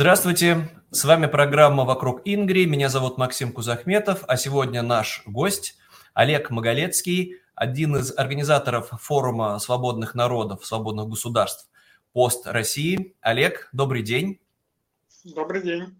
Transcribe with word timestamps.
Здравствуйте, 0.00 0.68
с 0.92 1.04
вами 1.04 1.26
программа 1.26 1.84
«Вокруг 1.84 2.20
Ингри», 2.24 2.66
меня 2.66 2.88
зовут 2.88 3.18
Максим 3.18 3.50
Кузахметов, 3.50 4.22
а 4.28 4.36
сегодня 4.36 4.80
наш 4.82 5.24
гость 5.26 5.76
Олег 6.14 6.50
Маголецкий, 6.50 7.38
один 7.56 7.96
из 7.96 8.16
организаторов 8.16 8.90
форума 9.02 9.58
свободных 9.58 10.14
народов, 10.14 10.64
свободных 10.64 11.08
государств 11.08 11.68
«Пост 12.12 12.46
России». 12.46 13.16
Олег, 13.22 13.68
добрый 13.72 14.04
день. 14.04 14.38
Добрый 15.24 15.62
день. 15.64 15.98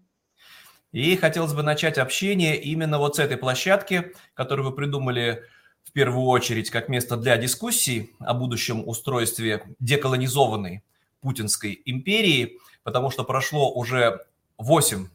И 0.93 1.17
хотелось 1.17 1.51
бы 1.51 1.61
начать 1.61 1.97
общение 1.97 2.55
именно 2.55 2.99
вот 2.99 3.17
с 3.17 3.19
этой 3.19 3.35
площадки, 3.35 4.13
которую 4.33 4.69
вы 4.69 4.75
придумали 4.77 5.43
в 5.83 5.91
первую 5.91 6.25
очередь 6.27 6.69
как 6.69 6.87
место 6.87 7.17
для 7.17 7.35
дискуссий 7.35 8.15
о 8.19 8.33
будущем 8.33 8.87
устройстве 8.87 9.65
деколонизованной 9.81 10.85
Путинской 11.19 11.81
империи– 11.83 12.59
потому 12.89 13.11
что 13.11 13.23
прошло 13.23 13.71
уже 13.71 14.25
8 14.57 15.09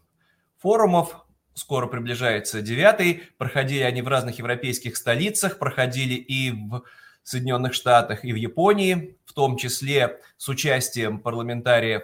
форумов, 0.58 1.26
скоро 1.54 1.88
приближается 1.88 2.62
девятый, 2.62 3.24
проходили 3.36 3.82
они 3.82 4.00
в 4.00 4.06
разных 4.06 4.38
европейских 4.38 4.96
столицах, 4.96 5.58
проходили 5.58 6.14
и 6.14 6.52
в 6.52 6.84
Соединенных 7.24 7.74
Штатах, 7.74 8.24
и 8.24 8.32
в 8.32 8.36
Японии, 8.36 9.18
в 9.24 9.32
том 9.32 9.56
числе 9.56 10.20
с 10.36 10.48
участием 10.48 11.18
парламентариев 11.18 12.02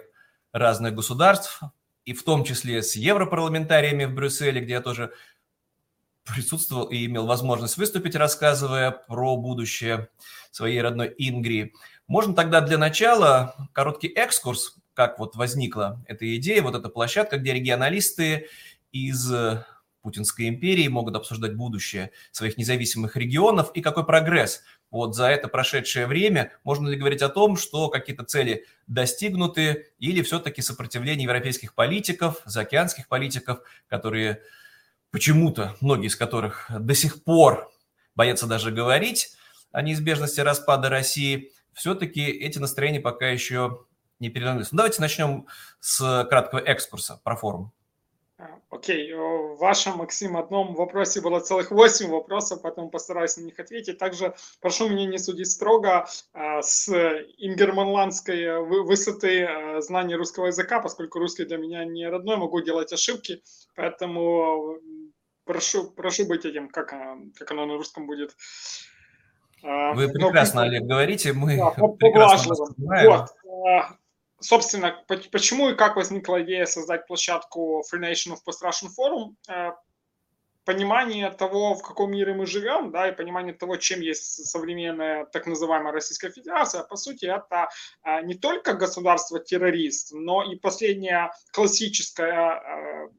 разных 0.51 0.93
государств, 0.93 1.61
и 2.03 2.11
в 2.11 2.21
том 2.23 2.43
числе 2.43 2.83
с 2.83 2.97
европарламентариями 2.97 4.03
в 4.03 4.13
Брюсселе, 4.13 4.59
где 4.59 4.73
я 4.73 4.81
тоже 4.81 5.13
присутствовал 6.25 6.87
и 6.87 7.05
имел 7.05 7.27
возможность 7.27 7.77
выступить, 7.77 8.17
рассказывая 8.17 8.91
про 8.91 9.37
будущее 9.37 10.09
своей 10.51 10.81
родной 10.81 11.15
Ингрии. 11.17 11.73
Можно 12.07 12.35
тогда 12.35 12.59
для 12.59 12.77
начала 12.77 13.55
короткий 13.71 14.09
экскурс 14.09 14.75
как 14.93 15.19
вот 15.19 15.35
возникла 15.35 16.03
эта 16.07 16.35
идея, 16.37 16.61
вот 16.61 16.75
эта 16.75 16.89
площадка, 16.89 17.37
где 17.37 17.53
регионалисты 17.53 18.47
из 18.91 19.31
э, 19.31 19.65
Путинской 20.01 20.47
империи 20.47 20.87
могут 20.87 21.15
обсуждать 21.15 21.55
будущее 21.55 22.11
своих 22.31 22.57
независимых 22.57 23.15
регионов 23.15 23.71
и 23.73 23.81
какой 23.81 24.05
прогресс 24.05 24.63
вот 24.89 25.15
за 25.15 25.27
это 25.27 25.47
прошедшее 25.47 26.07
время. 26.07 26.51
Можно 26.63 26.89
ли 26.89 26.97
говорить 26.97 27.21
о 27.21 27.29
том, 27.29 27.55
что 27.55 27.89
какие-то 27.89 28.23
цели 28.23 28.65
достигнуты 28.87 29.87
или 29.99 30.21
все-таки 30.21 30.61
сопротивление 30.61 31.23
европейских 31.23 31.73
политиков, 31.73 32.41
заокеанских 32.45 33.07
политиков, 33.07 33.59
которые 33.87 34.41
почему-то, 35.11 35.75
многие 35.81 36.07
из 36.07 36.15
которых 36.15 36.69
до 36.69 36.93
сих 36.93 37.23
пор 37.23 37.71
боятся 38.15 38.47
даже 38.47 38.71
говорить 38.71 39.35
о 39.71 39.81
неизбежности 39.81 40.41
распада 40.41 40.89
России, 40.89 41.51
все-таки 41.73 42.25
эти 42.25 42.59
настроения 42.59 42.99
пока 42.99 43.29
еще 43.29 43.85
не 44.21 44.29
перевернулись. 44.29 44.71
Ну, 44.71 44.77
давайте 44.77 45.01
начнем 45.01 45.47
с 45.79 46.25
краткого 46.29 46.59
экскурса 46.59 47.19
про 47.23 47.35
форум. 47.35 47.73
А, 48.37 48.59
окей, 48.69 49.11
okay. 49.11 49.55
в 49.55 49.57
вашем, 49.59 49.97
Максим, 49.97 50.37
одном 50.37 50.73
вопросе 50.75 51.21
было 51.21 51.39
целых 51.39 51.71
восемь 51.71 52.09
вопросов, 52.09 52.61
поэтому 52.63 52.89
постараюсь 52.89 53.37
на 53.37 53.41
них 53.41 53.59
ответить. 53.59 53.97
Также 53.97 54.35
прошу 54.61 54.89
меня 54.89 55.05
не 55.05 55.17
судить 55.17 55.51
строго 55.51 56.07
а, 56.33 56.61
с 56.61 56.87
ингерманландской 56.89 58.61
высоты 58.61 59.43
а, 59.43 59.81
знания 59.81 60.15
русского 60.15 60.47
языка, 60.47 60.79
поскольку 60.79 61.19
русский 61.19 61.45
для 61.45 61.57
меня 61.57 61.83
не 61.83 62.07
родной, 62.07 62.37
могу 62.37 62.61
делать 62.61 62.93
ошибки, 62.93 63.43
поэтому 63.75 64.77
прошу, 65.45 65.91
прошу 65.91 66.27
быть 66.27 66.45
этим, 66.45 66.69
как, 66.69 66.93
как 67.37 67.51
оно 67.51 67.65
на 67.65 67.75
русском 67.75 68.07
будет. 68.07 68.35
Вы 69.63 70.09
прекрасно, 70.09 70.61
Но, 70.61 70.67
Олег, 70.67 70.83
говорите, 70.83 71.33
мы 71.33 71.57
да, 71.57 71.69
прекрасно 71.71 72.55
вас 72.55 72.73
понимаем. 72.73 73.11
Вот 73.43 74.00
собственно, 74.41 75.03
почему 75.07 75.69
и 75.69 75.75
как 75.75 75.95
возникла 75.95 76.43
идея 76.43 76.65
создать 76.65 77.07
площадку 77.07 77.83
Free 77.91 78.01
Nation 78.01 78.33
of 78.33 78.39
Post-Russian 78.45 78.89
Forum? 78.97 79.35
Э, 79.47 79.71
понимание 80.65 81.31
того, 81.31 81.73
в 81.75 81.81
каком 81.81 82.11
мире 82.11 82.33
мы 82.33 82.45
живем, 82.45 82.91
да, 82.91 83.09
и 83.09 83.15
понимание 83.15 83.53
того, 83.53 83.77
чем 83.77 84.01
есть 84.01 84.45
современная 84.47 85.25
так 85.25 85.47
называемая 85.47 85.93
Российская 85.93 86.31
Федерация, 86.31 86.83
по 86.83 86.95
сути, 86.95 87.25
это 87.25 87.69
э, 88.03 88.21
не 88.23 88.35
только 88.35 88.73
государство-террорист, 88.73 90.11
но 90.13 90.43
и 90.43 90.55
последняя 90.55 91.31
классическая 91.51 92.59
э, 92.59 93.09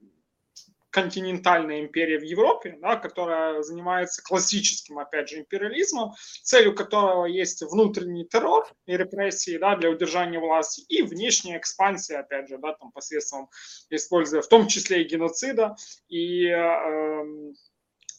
континентальная 0.93 1.81
империя 1.81 2.19
в 2.19 2.23
Европе, 2.23 2.77
да, 2.81 2.97
которая 2.97 3.63
занимается 3.63 4.23
классическим, 4.23 4.99
опять 4.99 5.31
же, 5.31 5.39
империализмом, 5.39 6.13
целью 6.43 6.75
которого 6.75 7.25
есть 7.25 7.63
внутренний 7.63 8.27
террор 8.27 8.67
и 8.87 8.97
репрессии 8.97 9.57
да, 9.57 9.75
для 9.77 9.91
удержания 9.91 10.39
власти 10.39 10.83
и 10.89 11.03
внешняя 11.03 11.59
экспансия, 11.59 12.19
опять 12.19 12.49
же, 12.49 12.59
да, 12.59 12.75
там, 12.75 12.93
посредством 12.93 13.49
используя 13.89 14.43
в 14.43 14.49
том 14.49 14.69
числе 14.69 15.03
и 15.03 15.09
геноцида 15.09 15.77
и 16.09 16.47
э, 16.47 17.23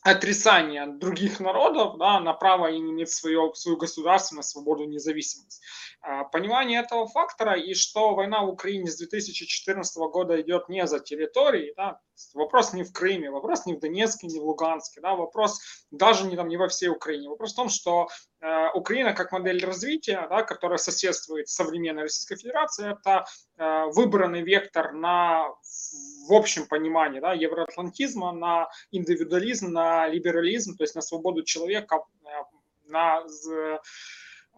отрицание 0.04 0.88
других 0.88 1.40
народов 1.40 1.98
да, 1.98 2.20
на 2.20 2.34
право 2.34 2.76
иметь 2.76 3.10
свое, 3.10 3.52
свою 3.56 3.78
государственную 3.78 4.44
свободу, 4.44 4.84
независимость. 4.86 5.62
А, 6.02 6.26
понимание 6.26 6.82
этого 6.82 7.08
фактора 7.08 7.58
и 7.58 7.74
что 7.74 8.14
война 8.14 8.44
в 8.44 8.50
Украине 8.50 8.92
с 8.92 8.98
2014 8.98 9.96
года 10.12 10.42
идет 10.42 10.68
не 10.68 10.86
за 10.86 11.00
территорией, 11.00 11.74
да, 11.78 12.02
вопрос 12.34 12.74
не 12.74 12.84
в 12.84 12.92
Крыме, 12.92 13.30
вопрос 13.30 13.66
не 13.66 13.76
в 13.76 13.80
Донецке, 13.80 14.28
не 14.28 14.40
в 14.40 14.44
Луганске, 14.44 15.02
да, 15.02 15.16
вопрос 15.16 15.60
даже 15.92 16.26
не, 16.26 16.36
там, 16.36 16.48
не 16.48 16.58
во 16.58 16.68
всей 16.68 16.90
Украине. 16.90 17.30
Вопрос 17.30 17.54
в 17.54 17.56
том, 17.56 17.70
что 17.70 18.08
э, 18.42 18.70
Украина 18.74 19.14
как 19.14 19.32
модель 19.32 19.64
развития, 19.66 20.26
да, 20.30 20.44
которая 20.44 20.78
соседствует 20.78 21.50
с 21.50 21.56
современной 21.56 22.04
Российской 22.04 22.36
Федерацией, 22.36 22.94
это 22.94 23.26
э, 23.58 23.86
выбранный 23.94 24.42
вектор 24.42 24.94
на 24.94 25.48
в 26.28 26.34
общем 26.34 26.68
понимании 26.68 27.20
да, 27.20 27.34
евроатлантизма, 27.34 28.32
на 28.32 28.70
индивидуализм, 28.92 29.72
на 29.72 30.08
либерализм, 30.08 30.78
то 30.78 30.84
есть 30.84 30.96
на 30.96 31.02
свободу 31.02 31.44
человека, 31.44 32.04
э, 32.24 32.28
на 32.88 33.24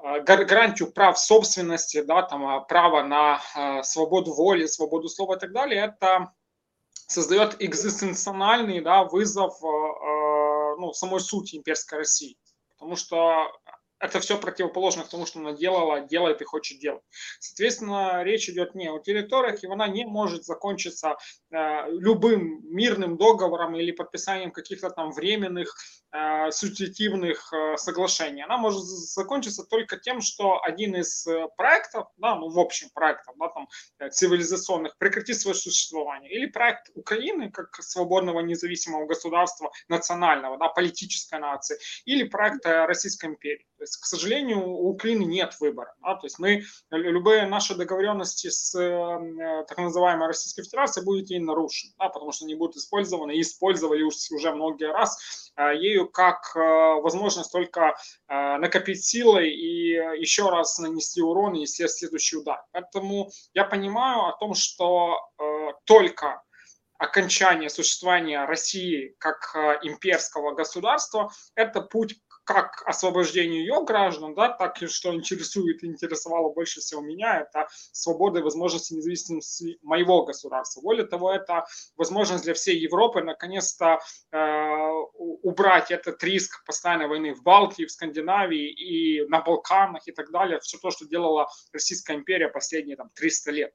Э, 0.03 0.21
гарантию 0.21 0.91
прав 0.91 1.17
собственности, 1.17 2.01
да, 2.01 2.21
там, 2.21 2.45
а, 2.45 2.59
право 2.59 3.01
на 3.03 3.41
э, 3.55 3.83
свободу 3.83 4.33
воли, 4.33 4.65
свободу 4.65 5.07
слова 5.07 5.35
и 5.35 5.39
так 5.39 5.53
далее, 5.53 5.85
это 5.85 6.33
создает 7.07 7.61
экзистенциональный 7.61 8.81
да, 8.81 9.03
вызов 9.03 9.53
э, 9.63 10.75
ну, 10.79 10.93
самой 10.93 11.19
сути 11.19 11.55
имперской 11.55 11.99
России. 11.99 12.37
Потому 12.77 12.95
что 12.95 13.51
это 13.99 14.19
все 14.19 14.37
противоположно 14.37 15.03
тому, 15.03 15.25
что 15.25 15.39
она 15.39 15.53
делала, 15.53 16.01
делает 16.01 16.41
и 16.41 16.45
хочет 16.45 16.79
делать. 16.79 17.01
Соответственно, 17.39 18.23
речь 18.23 18.49
идет 18.49 18.75
не 18.75 18.89
о 18.89 18.99
территориях, 18.99 19.63
и 19.63 19.67
она 19.67 19.87
не 19.87 20.05
может 20.05 20.43
закончиться 20.43 21.17
э, 21.51 21.89
любым 21.89 22.61
мирным 22.75 23.17
договором 23.17 23.75
или 23.75 23.91
подписанием 23.91 24.51
каких-то 24.51 24.89
там 24.89 25.11
временных 25.11 25.75
э, 26.04 26.04
субъективных 26.51 27.51
э, 27.53 27.77
соглашений. 27.77 28.43
Она 28.43 28.57
может 28.57 28.83
закончиться 28.83 29.63
только 29.63 29.97
тем, 29.97 30.21
что 30.21 30.61
один 30.63 30.95
из 30.95 31.25
э, 31.27 31.47
проектов, 31.57 32.07
да, 32.17 32.35
ну 32.35 32.49
в 32.49 32.59
общем 32.59 32.89
проектов, 32.93 33.35
да, 33.39 33.49
там 33.49 33.67
э, 33.99 34.09
цивилизационных, 34.09 34.97
прекратит 34.97 35.39
свое 35.39 35.55
существование. 35.55 36.31
Или 36.31 36.45
проект 36.47 36.89
Украины 36.95 37.51
как 37.51 37.75
свободного 37.75 38.41
независимого 38.41 39.05
государства 39.05 39.71
национального, 39.87 40.57
да, 40.57 40.69
политической 40.69 41.39
нации, 41.39 41.77
или 42.05 42.23
проект 42.23 42.65
э, 42.65 42.85
Российской 42.85 43.27
империи. 43.27 43.65
То 43.77 43.83
есть, 43.83 43.97
к 43.97 44.05
сожалению, 44.05 44.65
у 44.65 44.89
Украины 44.89 45.25
нет 45.25 45.55
выбора. 45.59 45.93
Да? 46.01 46.15
То 46.15 46.25
есть 46.25 46.39
мы, 46.39 46.63
любые 46.91 47.45
наши 47.45 47.75
договоренности 47.75 48.49
с 48.49 48.73
э, 48.73 49.65
так 49.67 49.77
называемой 49.77 50.27
Российской 50.27 50.63
Федерацией 50.63 51.05
будут 51.05 51.29
ей 51.29 51.39
нарушены, 51.39 51.93
да? 51.99 52.09
потому 52.09 52.31
что 52.31 52.45
они 52.45 52.55
будут 52.55 52.77
использованы 52.77 53.35
и 53.35 53.41
использовали 53.41 54.01
уже 54.03 54.51
многие 54.53 54.91
раз 54.91 55.17
э, 55.17 55.44
ею 55.57 56.09
как 56.09 56.55
э, 56.55 56.59
возможность 56.59 57.51
только 57.51 57.95
накопить 58.27 59.05
силы 59.05 59.47
и 59.47 59.91
еще 60.19 60.49
раз 60.49 60.77
нанести 60.79 61.21
урон 61.21 61.55
и 61.55 61.65
следующий 61.65 62.37
удар. 62.37 62.61
Поэтому 62.71 63.29
я 63.53 63.63
понимаю 63.63 64.25
о 64.25 64.37
том, 64.37 64.53
что 64.53 65.19
только 65.85 66.41
окончание 66.97 67.69
существования 67.69 68.45
России 68.45 69.15
как 69.19 69.55
имперского 69.83 70.53
государства– 70.55 71.31
это 71.55 71.81
путь 71.81 72.15
как 72.45 72.83
освобождению 72.85 73.61
ее 73.61 73.83
граждан, 73.83 74.35
да, 74.35 74.49
так 74.49 74.81
и 74.81 74.87
что 74.87 75.13
интересует 75.13 75.83
и 75.83 75.87
интересовало 75.87 76.53
больше 76.53 76.79
всего 76.79 77.01
меня, 77.01 77.41
это 77.41 77.67
свобода 77.91 78.39
и 78.39 78.43
возможность 78.43 78.91
независимости 78.91 79.79
моего 79.81 80.23
государства. 80.23 80.81
Более 80.81 81.07
того, 81.07 81.31
это 81.31 81.65
возможность 81.97 82.43
для 82.43 82.53
всей 82.53 82.77
Европы 82.77 83.23
наконец-то 83.23 83.99
э, 84.31 84.89
убрать 85.15 85.89
этот 85.89 86.23
риск 86.23 86.63
постоянной 86.65 87.07
войны 87.07 87.33
в 87.33 87.41
Балтии, 87.41 87.85
в 87.85 87.91
Скандинавии 87.91 88.69
и 88.69 89.27
на 89.27 89.41
Балканах 89.41 90.07
и 90.07 90.11
так 90.11 90.31
далее, 90.31 90.59
все 90.59 90.77
то, 90.77 90.91
что 90.91 91.07
делала 91.07 91.47
Российская 91.73 92.15
империя 92.15 92.47
последние 92.47 92.95
там, 92.95 93.09
300 93.15 93.51
лет. 93.51 93.73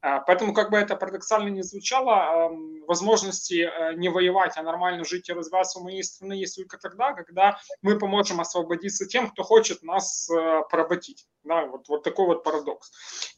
Э, 0.00 0.20
поэтому, 0.24 0.54
как 0.54 0.70
бы 0.70 0.78
это 0.78 0.94
парадоксально 0.94 1.48
не 1.48 1.62
звучало, 1.62 2.52
э, 2.52 2.84
возможности 2.86 3.68
э, 3.68 3.94
не 3.94 4.08
воевать, 4.08 4.56
а 4.56 4.62
нормально 4.62 5.04
жить 5.04 5.28
и 5.28 5.32
развиваться 5.32 5.80
у 5.80 5.82
моей 5.82 6.04
страны 6.04 6.34
есть 6.34 6.54
только 6.54 6.78
тогда, 6.78 7.14
когда 7.14 7.58
мы 7.82 7.98
помогаем 7.98 8.11
можем 8.12 8.40
освободиться 8.40 9.06
тем, 9.06 9.30
кто 9.30 9.42
хочет 9.42 9.82
нас 9.82 10.28
э, 10.30 10.62
поработить. 10.70 11.26
Да, 11.44 11.66
вот, 11.66 11.88
вот 11.88 12.04
такой 12.04 12.26
вот 12.26 12.44
парадокс. 12.44 12.92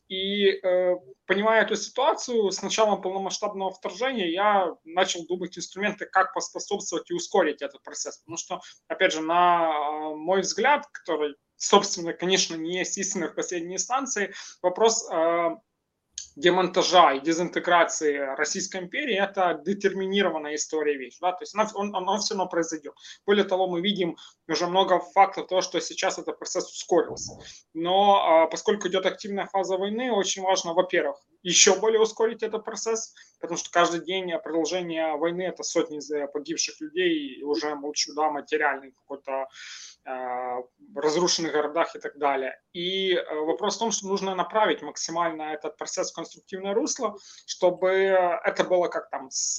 И 0.09 0.49
э, 0.51 0.97
понимая 1.27 1.63
эту 1.63 1.77
ситуацию, 1.77 2.51
с 2.51 2.61
началом 2.61 3.01
полномасштабного 3.01 3.71
вторжения 3.71 4.31
я 4.31 4.75
начал 4.85 5.25
думать 5.27 5.57
инструменты, 5.57 6.07
как 6.07 6.35
поспособствовать 6.35 7.11
и 7.11 7.15
ускорить 7.15 7.63
этот 7.63 7.83
процесс. 7.83 8.19
Потому 8.19 8.37
что, 8.37 8.61
опять 8.89 9.13
же, 9.13 9.23
на 9.23 9.71
э, 9.71 10.15
мой 10.17 10.41
взгляд, 10.43 10.87
который, 10.93 11.37
собственно, 11.57 12.13
конечно, 12.13 12.57
не 12.57 12.79
есть 12.79 12.99
истинной 12.99 13.29
в 13.29 13.35
последней 13.35 13.77
инстанции, 13.77 14.35
вопрос 14.61 15.09
демонтажа 16.37 17.15
и 17.15 17.21
дезинтеграции 17.21 18.17
Российской 18.37 18.83
империи, 18.83 19.17
это 19.17 19.61
детерминированная 19.65 20.57
история 20.57 20.97
вещь. 20.97 21.19
Да? 21.21 21.33
То 21.33 21.43
есть 21.43 21.55
она, 21.55 21.69
он, 21.75 21.95
оно 21.95 22.19
все 22.19 22.35
равно 22.35 22.49
произойдет. 22.49 22.95
Более 23.27 23.45
того, 23.45 23.69
мы 23.69 23.81
видим 23.81 24.17
уже 24.49 24.67
много 24.67 24.99
фактов 24.99 25.47
того, 25.47 25.61
что 25.61 25.81
сейчас 25.81 26.19
этот 26.19 26.39
процесс 26.39 26.71
ускорился. 26.71 27.33
Но 27.73 28.23
а, 28.23 28.47
поскольку 28.47 28.89
идет 28.89 29.07
активная 29.07 29.47
фаза 29.47 29.77
войны, 29.77 30.13
очень 30.13 30.43
важно, 30.43 30.75
во-первых, 30.75 31.17
еще 31.43 31.79
более 31.79 32.01
ускорить 32.01 32.43
этот 32.43 32.65
процесс, 32.65 33.15
потому 33.45 33.59
что 33.59 33.71
каждый 33.71 34.01
день 34.01 34.33
продолжение 34.43 35.17
войны 35.17 35.43
это 35.43 35.63
сотни 35.63 36.01
погибших 36.27 36.81
людей, 36.81 37.39
и 37.39 37.43
уже 37.43 37.75
молчу, 37.75 38.13
да, 38.15 38.31
материальный 38.31 38.93
какой-то 38.93 39.47
Э, 40.07 40.63
разрушенных 40.95 41.53
городах 41.53 41.97
и 41.97 41.99
так 41.99 42.19
далее. 42.19 42.61
И 42.75 43.15
э, 43.15 43.35
вопрос 43.37 43.77
в 43.77 43.79
том, 43.79 43.91
что 43.91 44.07
нужно 44.07 44.35
направить 44.35 44.83
максимально 44.83 45.55
этот 45.55 45.79
процесс 45.79 46.13
в 46.13 46.15
конструктивное 46.15 46.75
русло, 46.75 47.17
чтобы 47.47 47.89
это 47.89 48.65
было 48.65 48.89
как 48.89 49.09
там 49.09 49.31
с 49.31 49.59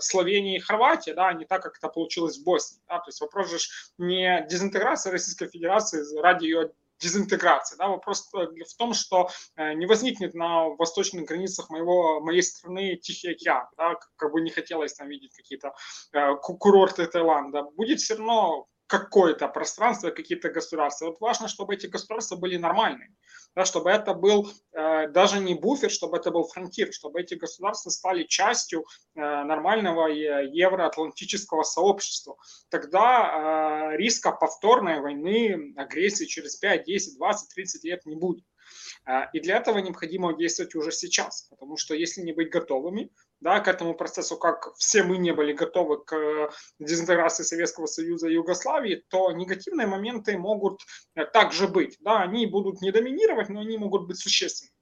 Словенией 0.00 0.58
и 0.58 0.60
Хорватией, 0.60 1.16
да, 1.16 1.28
а 1.28 1.32
не 1.32 1.46
так, 1.46 1.62
как 1.62 1.78
это 1.78 1.88
получилось 1.88 2.36
в 2.36 2.44
Боснии. 2.44 2.82
Да? 2.86 2.98
То 2.98 3.08
есть 3.08 3.20
вопрос 3.22 3.48
же 3.48 3.56
не 3.96 4.46
дезинтеграция 4.46 5.10
Российской 5.10 5.48
Федерации 5.48 6.20
ради 6.20 6.44
ее 6.44 6.72
дезинтеграции. 7.02 7.76
Да? 7.76 7.88
Вопрос 7.88 8.28
в 8.32 8.76
том, 8.76 8.94
что 8.94 9.28
э, 9.56 9.74
не 9.74 9.86
возникнет 9.86 10.34
на 10.34 10.68
восточных 10.68 11.24
границах 11.24 11.70
моего, 11.70 12.20
моей 12.20 12.42
страны 12.42 12.96
Тихий 12.96 13.32
океан, 13.32 13.66
да? 13.76 13.94
как 14.16 14.32
бы 14.32 14.40
не 14.40 14.50
хотелось 14.50 14.94
там 14.94 15.08
видеть 15.08 15.34
какие-то 15.34 15.74
курорты 16.40 17.06
Таиланда. 17.06 17.62
Будет 17.62 18.00
все 18.00 18.14
равно 18.14 18.66
какое-то 18.86 19.48
пространство, 19.48 20.10
какие-то 20.10 20.50
государства. 20.50 21.06
Вот 21.06 21.20
важно, 21.20 21.48
чтобы 21.48 21.74
эти 21.74 21.86
государства 21.86 22.36
были 22.36 22.56
нормальными, 22.56 23.16
да, 23.54 23.64
чтобы 23.64 23.90
это 23.90 24.14
был 24.14 24.50
э, 24.72 25.08
даже 25.08 25.40
не 25.40 25.54
буфер, 25.54 25.90
чтобы 25.90 26.16
это 26.16 26.30
был 26.30 26.44
фронтир, 26.44 26.92
чтобы 26.92 27.20
эти 27.20 27.34
государства 27.34 27.90
стали 27.90 28.24
частью 28.24 28.84
э, 29.14 29.20
нормального 29.20 30.08
евроатлантического 30.08 31.62
сообщества. 31.62 32.36
Тогда 32.70 33.92
э, 33.92 33.96
риска 33.96 34.32
повторной 34.32 35.00
войны, 35.00 35.74
агрессии 35.76 36.24
через 36.24 36.56
5, 36.56 36.84
10, 36.84 37.16
20, 37.18 37.54
30 37.54 37.84
лет 37.84 38.06
не 38.06 38.16
будет. 38.16 38.44
Э, 39.06 39.26
и 39.32 39.40
для 39.40 39.56
этого 39.56 39.78
необходимо 39.78 40.36
действовать 40.36 40.74
уже 40.74 40.92
сейчас, 40.92 41.46
потому 41.50 41.76
что 41.76 41.94
если 41.94 42.22
не 42.22 42.32
быть 42.32 42.50
готовыми, 42.50 43.10
да, 43.40 43.60
к 43.60 43.68
этому 43.68 43.94
процессу, 43.94 44.36
как 44.36 44.74
все 44.76 45.02
мы 45.02 45.18
не 45.18 45.32
были 45.32 45.52
готовы 45.52 46.04
к 46.04 46.14
э, 46.14 46.50
дезинтеграции 46.78 47.42
Советского 47.42 47.86
Союза 47.86 48.28
и 48.28 48.34
Югославии, 48.34 49.04
то 49.08 49.32
негативные 49.32 49.86
моменты 49.86 50.38
могут 50.38 50.80
э, 51.14 51.24
также 51.24 51.68
быть. 51.68 51.96
Да, 52.00 52.22
они 52.22 52.46
будут 52.46 52.80
не 52.80 52.92
доминировать, 52.92 53.48
но 53.48 53.60
они 53.60 53.78
могут 53.78 54.06
быть 54.06 54.18
существенными. 54.18 54.72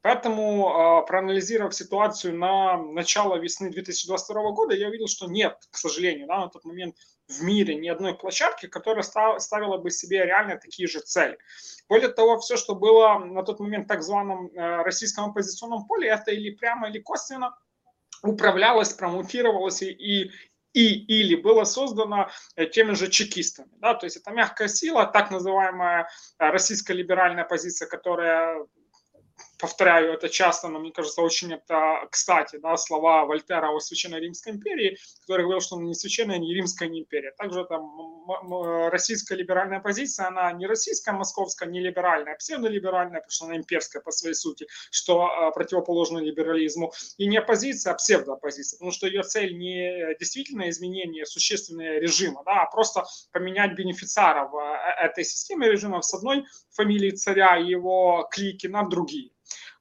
Поэтому, 0.00 0.68
а, 0.68 1.02
проанализировав 1.02 1.74
ситуацию 1.74 2.34
на 2.34 2.76
начало 2.78 3.36
весны 3.36 3.70
2022 3.70 4.52
года, 4.52 4.74
я 4.74 4.88
увидел, 4.88 5.06
что 5.06 5.26
нет, 5.26 5.56
к 5.70 5.76
сожалению, 5.76 6.26
да, 6.26 6.40
на 6.40 6.48
тот 6.48 6.64
момент 6.64 6.96
в 7.28 7.42
мире 7.42 7.76
ни 7.76 7.88
одной 7.88 8.14
площадки, 8.14 8.66
которая 8.66 9.02
ставила 9.02 9.76
бы 9.76 9.90
себе 9.90 10.24
реально 10.24 10.56
такие 10.56 10.88
же 10.88 11.00
цели. 11.00 11.38
Более 11.88 12.08
того, 12.08 12.38
все, 12.38 12.56
что 12.56 12.74
было 12.74 13.18
на 13.18 13.42
тот 13.42 13.60
момент 13.60 13.86
так 13.86 14.02
званом 14.02 14.48
э, 14.48 14.82
российском 14.82 15.30
оппозиционном 15.30 15.86
поле, 15.86 16.08
это 16.08 16.30
или 16.30 16.50
прямо, 16.50 16.88
или 16.88 16.98
косвенно 16.98 17.56
управлялось, 18.22 18.94
промутировалось 18.94 19.82
и, 19.82 19.92
и 19.92 20.30
или 20.82 21.34
было 21.34 21.64
создано 21.64 22.30
э, 22.56 22.66
теми 22.66 22.92
же 22.92 23.10
чекистами. 23.10 23.70
Да? 23.78 23.94
То 23.94 24.06
есть 24.06 24.16
это 24.16 24.30
мягкая 24.30 24.68
сила, 24.68 25.06
так 25.06 25.30
называемая 25.30 26.08
э, 26.38 26.50
российская 26.50 26.94
либеральная 26.94 27.44
позиция, 27.44 27.88
которая 27.88 28.66
повторяю 29.58 30.12
это 30.12 30.28
часто, 30.28 30.68
но 30.68 30.78
мне 30.78 30.92
кажется, 30.92 31.22
очень 31.22 31.52
это 31.52 32.06
кстати, 32.10 32.56
да, 32.56 32.76
слова 32.76 33.24
Вольтера 33.24 33.70
о 33.70 33.80
Священной 33.80 34.20
Римской 34.20 34.52
империи, 34.52 34.96
который 35.22 35.42
говорил, 35.42 35.60
что 35.60 35.76
она 35.76 35.86
не 35.86 35.94
священная, 35.94 36.38
не 36.38 36.54
римская, 36.54 36.88
не 36.88 37.00
империя. 37.00 37.32
Также 37.36 37.64
там 37.64 38.26
российская 38.90 39.36
либеральная 39.36 39.80
позиция, 39.80 40.28
она 40.28 40.52
не 40.52 40.66
российская, 40.66 41.12
московская, 41.12 41.68
не 41.68 41.80
либеральная, 41.80 42.34
а 42.34 42.36
псевдолиберальная, 42.36 43.20
потому 43.20 43.30
что 43.30 43.44
она 43.46 43.56
имперская 43.56 44.02
по 44.02 44.10
своей 44.10 44.34
сути, 44.34 44.66
что 44.90 45.26
а, 45.26 45.50
противоположно 45.50 46.18
либерализму, 46.18 46.92
и 47.16 47.26
не 47.26 47.38
оппозиция, 47.38 47.92
а 47.92 47.96
псевдооппозиция, 47.96 48.78
потому 48.78 48.92
что 48.92 49.06
ее 49.06 49.22
цель 49.22 49.56
не 49.56 50.16
действительно 50.18 50.68
изменение 50.70 51.26
существенного 51.26 51.98
режима, 51.98 52.42
да, 52.44 52.62
а 52.62 52.70
просто 52.70 53.04
поменять 53.32 53.74
бенефициаров 53.74 54.52
э, 54.54 55.04
этой 55.04 55.24
системы 55.24 55.66
режима 55.66 56.02
с 56.02 56.14
одной 56.14 56.44
фамилии 56.70 57.10
царя 57.10 57.58
и 57.58 57.66
его 57.66 58.28
клики 58.30 58.66
на 58.66 58.82
другие. 58.82 59.30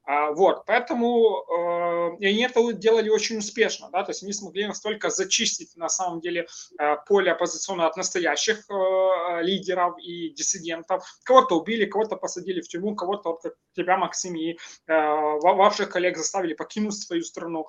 А, 0.10 0.32
вот, 0.32 0.64
поэтому 0.66 1.44
э, 1.44 2.26
они 2.26 2.42
это 2.42 2.72
делали 2.72 3.10
очень 3.10 3.40
успешно, 3.40 3.90
да, 3.92 4.04
то 4.04 4.12
есть 4.12 4.24
они 4.24 4.32
смогли 4.32 4.66
настолько 4.66 5.10
зачистить 5.10 5.76
на 5.76 5.90
самом 5.90 6.22
деле 6.22 6.48
э, 6.80 6.96
поле 7.06 7.30
оппозиционно 7.34 7.86
от 7.86 7.98
настоящих 7.98 8.64
э, 8.70 9.42
лидеров 9.42 9.96
и 10.00 10.30
диссидентов. 10.30 11.04
Кого-то 11.26 11.60
убили, 11.60 11.86
кого-то 11.86 12.16
посадили 12.16 12.62
в 12.62 12.70
тюрьму, 12.70 12.96
кого-то, 12.96 13.32
вот 13.32 13.42
как 13.42 13.56
тебя, 13.76 13.98
Максим, 13.98 14.38
и 14.38 14.54
э, 14.54 14.58
ваших 14.88 15.90
коллег 15.90 16.16
заставили 16.16 16.54
покинуть 16.54 16.96
свою 16.96 17.24
страну. 17.24 17.68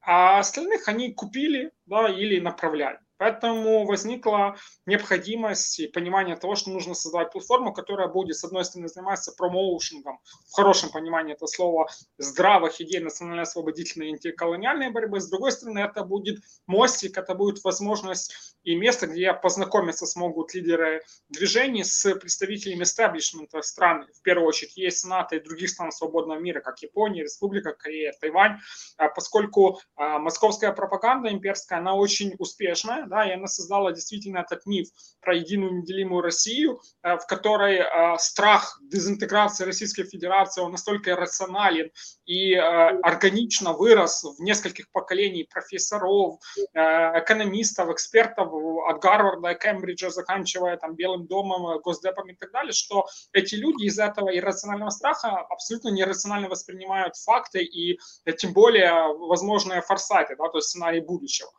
А 0.00 0.38
остальных 0.38 0.86
они 0.86 1.12
купили, 1.12 1.72
да, 1.86 2.08
или 2.08 2.38
направляли. 2.38 3.00
Поэтому 3.20 3.84
возникла 3.84 4.56
необходимость 4.86 5.78
и 5.78 5.88
понимание 5.88 6.36
того, 6.36 6.54
что 6.54 6.70
нужно 6.70 6.94
создавать 6.94 7.30
платформу, 7.30 7.74
которая 7.74 8.08
будет, 8.08 8.36
с 8.36 8.44
одной 8.44 8.64
стороны, 8.64 8.88
заниматься 8.88 9.32
промоушенгом, 9.36 10.20
в 10.48 10.54
хорошем 10.54 10.90
понимании 10.90 11.34
этого 11.34 11.46
слова, 11.46 11.90
здравых 12.16 12.80
идей 12.80 13.00
национально-освободительной 13.00 14.06
и 14.06 14.12
антиколониальной 14.12 14.90
борьбы. 14.90 15.20
С 15.20 15.28
другой 15.28 15.52
стороны, 15.52 15.80
это 15.80 16.02
будет 16.02 16.38
мостик, 16.66 17.18
это 17.18 17.34
будет 17.34 17.62
возможность 17.62 18.56
и 18.62 18.74
место, 18.74 19.06
где 19.06 19.32
познакомиться 19.32 20.06
смогут 20.06 20.54
лидеры 20.54 21.02
движений 21.28 21.84
с 21.84 22.14
представителями 22.14 22.82
эстаблишмента 22.82 23.62
стран, 23.62 24.06
в 24.14 24.22
первую 24.22 24.48
очередь 24.48 24.76
есть 24.76 25.06
НАТО 25.06 25.36
и 25.36 25.40
других 25.40 25.70
стран 25.70 25.92
свободного 25.92 26.38
мира, 26.38 26.60
как 26.60 26.80
Япония, 26.80 27.22
Республика 27.22 27.72
Корея, 27.72 28.14
Тайвань, 28.20 28.58
а 28.96 29.08
поскольку 29.08 29.80
а, 29.96 30.18
московская 30.18 30.72
пропаганда 30.72 31.30
имперская, 31.30 31.78
она 31.78 31.94
очень 31.94 32.34
успешная, 32.38 33.06
да, 33.10 33.28
и 33.28 33.32
она 33.32 33.46
создала 33.46 33.92
действительно 33.92 34.38
этот 34.38 34.64
миф 34.64 34.88
про 35.20 35.36
единую 35.36 35.82
неделимую 35.82 36.22
Россию, 36.22 36.80
э, 37.02 37.16
в 37.16 37.26
которой 37.26 37.78
э, 37.78 38.16
страх 38.18 38.80
дезинтеграции 38.82 39.64
Российской 39.64 40.04
Федерации, 40.04 40.62
он 40.62 40.72
настолько 40.72 41.16
рационален 41.16 41.90
и 42.24 42.54
э, 42.54 42.60
органично 43.02 43.72
вырос 43.72 44.24
в 44.24 44.40
нескольких 44.40 44.90
поколений 44.92 45.44
профессоров, 45.44 46.38
экономистов, 46.72 47.90
экспертов 47.90 48.52
от 48.88 49.02
Гарварда, 49.02 49.54
Кембриджа, 49.54 50.10
заканчивая 50.10 50.76
там 50.76 50.94
Белым 50.94 51.26
домом, 51.26 51.80
Госдепом 51.80 52.30
и 52.30 52.34
так 52.34 52.52
далее, 52.52 52.72
что 52.72 53.06
эти 53.32 53.56
люди 53.56 53.84
из 53.84 53.98
этого 53.98 54.28
иррационального 54.36 54.90
страха 54.90 55.40
абсолютно 55.50 55.88
нерационально 55.88 56.48
воспринимают 56.48 57.16
факты 57.16 57.64
и 57.64 57.98
тем 58.38 58.52
более 58.52 59.12
возможные 59.16 59.82
форсайты, 59.82 60.36
да, 60.36 60.48
то 60.48 60.58
есть 60.58 60.68
сценарий 60.68 61.00
будущего. 61.00 61.50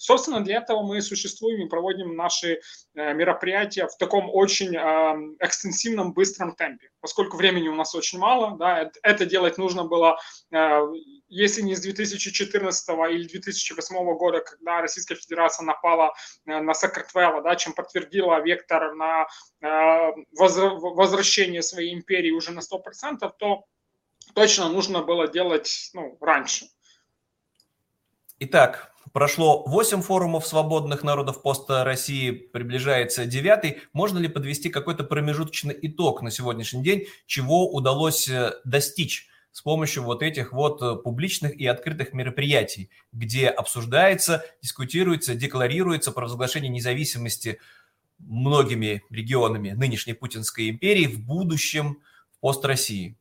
Собственно, 0.00 0.40
для 0.40 0.56
этого 0.56 0.82
мы 0.82 1.02
существуем 1.02 1.66
и 1.66 1.68
проводим 1.68 2.16
наши 2.16 2.62
э, 2.94 3.12
мероприятия 3.12 3.86
в 3.86 3.98
таком 3.98 4.30
очень 4.30 4.74
э, 4.74 5.36
экстенсивном, 5.44 6.14
быстром 6.14 6.56
темпе. 6.56 6.88
Поскольку 7.02 7.36
времени 7.36 7.68
у 7.68 7.74
нас 7.74 7.94
очень 7.94 8.18
мало, 8.18 8.56
да, 8.56 8.90
это 9.02 9.26
делать 9.26 9.58
нужно 9.58 9.84
было, 9.84 10.18
э, 10.52 10.80
если 11.28 11.60
не 11.60 11.76
с 11.76 11.80
2014 11.80 12.88
или 13.10 13.28
2008 13.28 14.16
года, 14.16 14.40
когда 14.40 14.80
Российская 14.80 15.16
Федерация 15.16 15.66
напала 15.66 16.14
на 16.46 16.72
Сакартвелла, 16.72 17.42
да, 17.42 17.56
чем 17.56 17.74
подтвердила 17.74 18.40
вектор 18.40 18.94
на 18.94 19.26
возвращение 20.32 21.60
своей 21.60 21.92
империи 21.92 22.30
уже 22.30 22.52
на 22.52 22.60
100%, 22.60 23.30
то 23.38 23.64
точно 24.34 24.70
нужно 24.70 25.02
было 25.02 25.28
делать 25.28 25.90
ну, 25.92 26.16
раньше. 26.22 26.68
Итак, 28.38 28.90
Прошло 29.12 29.64
8 29.66 30.02
форумов 30.02 30.46
свободных 30.46 31.02
народов 31.02 31.42
поста 31.42 31.82
России, 31.82 32.30
приближается 32.30 33.26
9. 33.26 33.78
Можно 33.92 34.18
ли 34.18 34.28
подвести 34.28 34.68
какой-то 34.68 35.02
промежуточный 35.02 35.76
итог 35.82 36.22
на 36.22 36.30
сегодняшний 36.30 36.84
день, 36.84 37.06
чего 37.26 37.68
удалось 37.72 38.28
э, 38.28 38.52
достичь 38.64 39.28
с 39.50 39.62
помощью 39.62 40.04
вот 40.04 40.22
этих 40.22 40.52
вот 40.52 40.80
э, 40.80 40.94
публичных 40.94 41.56
и 41.56 41.66
открытых 41.66 42.12
мероприятий, 42.12 42.88
где 43.12 43.48
обсуждается, 43.48 44.44
дискутируется, 44.62 45.34
декларируется 45.34 46.12
провозглашение 46.12 46.70
независимости 46.70 47.58
многими 48.18 49.02
регионами 49.10 49.70
нынешней 49.70 50.14
Путинской 50.14 50.70
империи 50.70 51.06
в 51.06 51.20
будущем 51.20 52.00
пост 52.38 52.64
России? 52.64 53.16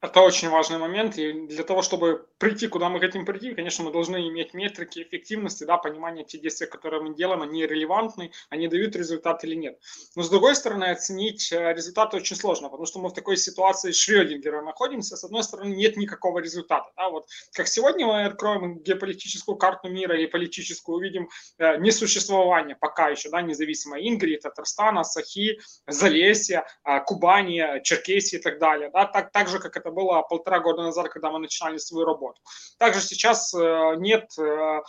Это 0.00 0.20
очень 0.20 0.48
важный 0.48 0.78
момент, 0.78 1.18
и 1.18 1.32
для 1.48 1.64
того, 1.64 1.82
чтобы 1.82 2.24
прийти, 2.38 2.68
куда 2.68 2.88
мы 2.88 3.00
хотим 3.00 3.26
прийти, 3.26 3.52
конечно, 3.52 3.84
мы 3.84 3.90
должны 3.90 4.28
иметь 4.28 4.54
метрики 4.54 5.02
эффективности, 5.02 5.64
да, 5.64 5.76
понимание, 5.76 6.24
те 6.24 6.38
действия, 6.38 6.68
которые 6.68 7.02
мы 7.02 7.16
делаем, 7.16 7.42
они 7.42 7.66
релевантны, 7.66 8.30
они 8.48 8.68
дают 8.68 8.94
результат 8.94 9.42
или 9.42 9.56
нет. 9.56 9.80
Но, 10.14 10.22
с 10.22 10.30
другой 10.30 10.54
стороны, 10.54 10.84
оценить 10.84 11.50
э, 11.50 11.72
результаты 11.72 12.16
очень 12.16 12.36
сложно, 12.36 12.68
потому 12.68 12.86
что 12.86 13.00
мы 13.00 13.08
в 13.08 13.12
такой 13.12 13.36
ситуации 13.36 13.90
Шрёдингера 13.90 14.62
находимся, 14.62 15.16
с 15.16 15.24
одной 15.24 15.42
стороны, 15.42 15.74
нет 15.74 15.96
никакого 15.96 16.38
результата. 16.38 16.88
Да, 16.96 17.10
вот 17.10 17.26
как 17.52 17.66
сегодня 17.66 18.06
мы 18.06 18.24
откроем 18.26 18.78
геополитическую 18.78 19.56
карту 19.56 19.88
мира 19.88 20.16
и 20.16 20.28
политическую, 20.28 20.98
увидим 20.98 21.28
э, 21.58 21.76
несуществование 21.78 22.76
пока 22.76 23.08
еще, 23.08 23.30
да, 23.30 23.42
независимой 23.42 24.08
Ингрии, 24.08 24.36
Татарстана, 24.36 25.02
Сахи, 25.02 25.58
Залесья, 25.88 26.68
э, 26.84 27.00
Кубани, 27.04 27.82
Черкесии 27.82 28.38
и 28.38 28.40
так 28.40 28.60
далее, 28.60 28.90
да, 28.92 29.04
так, 29.04 29.32
так 29.32 29.48
же, 29.48 29.58
как 29.58 29.76
это 29.76 29.87
это 29.88 29.94
было 29.94 30.22
полтора 30.22 30.60
года 30.60 30.82
назад, 30.82 31.08
когда 31.08 31.30
мы 31.30 31.38
начинали 31.38 31.78
свою 31.78 32.06
работу. 32.06 32.40
Также 32.78 33.00
сейчас 33.00 33.52
э, 33.54 33.94
нет 33.96 34.30
э, 34.38 34.82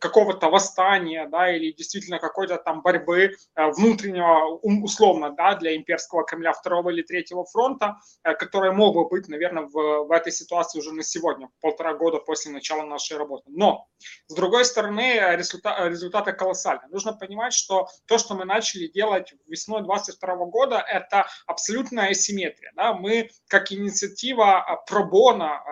какого-то 0.00 0.48
восстания, 0.48 1.26
да, 1.28 1.54
или 1.54 1.72
действительно 1.72 2.18
какой-то 2.18 2.56
там 2.56 2.82
борьбы 2.82 3.32
э, 3.54 3.70
внутреннего, 3.72 4.58
условно, 4.62 5.30
да, 5.30 5.54
для 5.56 5.76
имперского 5.76 6.24
Кремля 6.24 6.52
второго 6.52 6.90
или 6.90 7.02
третьего 7.02 7.44
фронта, 7.44 7.96
э, 8.22 8.34
которые 8.34 8.72
могут 8.72 9.10
быть, 9.10 9.28
наверное, 9.28 9.64
в, 9.64 10.06
в 10.06 10.12
этой 10.12 10.32
ситуации 10.32 10.78
уже 10.78 10.92
на 10.92 11.02
сегодня, 11.02 11.48
полтора 11.60 11.94
года 11.94 12.18
после 12.18 12.52
начала 12.52 12.84
нашей 12.84 13.16
работы. 13.16 13.44
Но, 13.48 13.86
с 14.28 14.34
другой 14.34 14.64
стороны, 14.64 15.18
результат, 15.36 15.78
результаты 15.88 16.32
колоссальные. 16.32 16.88
Нужно 16.90 17.12
понимать, 17.12 17.52
что 17.52 17.88
то, 18.06 18.18
что 18.18 18.34
мы 18.34 18.44
начали 18.44 18.86
делать 18.86 19.32
весной 19.46 19.82
22 19.82 20.36
года, 20.46 20.76
это 20.78 21.26
абсолютная 21.46 22.10
асимметрия. 22.10 22.72
Да? 22.76 22.94
Мы, 22.94 23.30
как 23.48 23.72
инициатива 23.72 24.84
пробона 24.86 25.62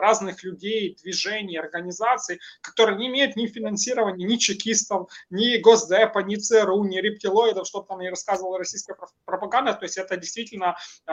разных 0.00 0.42
людей, 0.42 0.96
движений, 1.02 1.56
организаций, 1.56 2.40
которые 2.60 2.98
не 2.98 3.08
имеют 3.08 3.35
ни 3.36 3.46
финансирования, 3.46 4.24
ни 4.26 4.36
чекистов, 4.36 5.10
ни 5.30 5.58
Госдепа, 5.58 6.20
ни 6.20 6.36
ЦРУ, 6.36 6.84
ни 6.84 6.98
рептилоидов, 6.98 7.66
что 7.66 7.82
там 7.82 8.00
не 8.00 8.10
рассказывала 8.10 8.58
российская 8.58 8.96
пропаганда. 9.24 9.74
То 9.74 9.84
есть 9.84 9.98
это 9.98 10.16
действительно 10.16 10.76
э, 11.06 11.12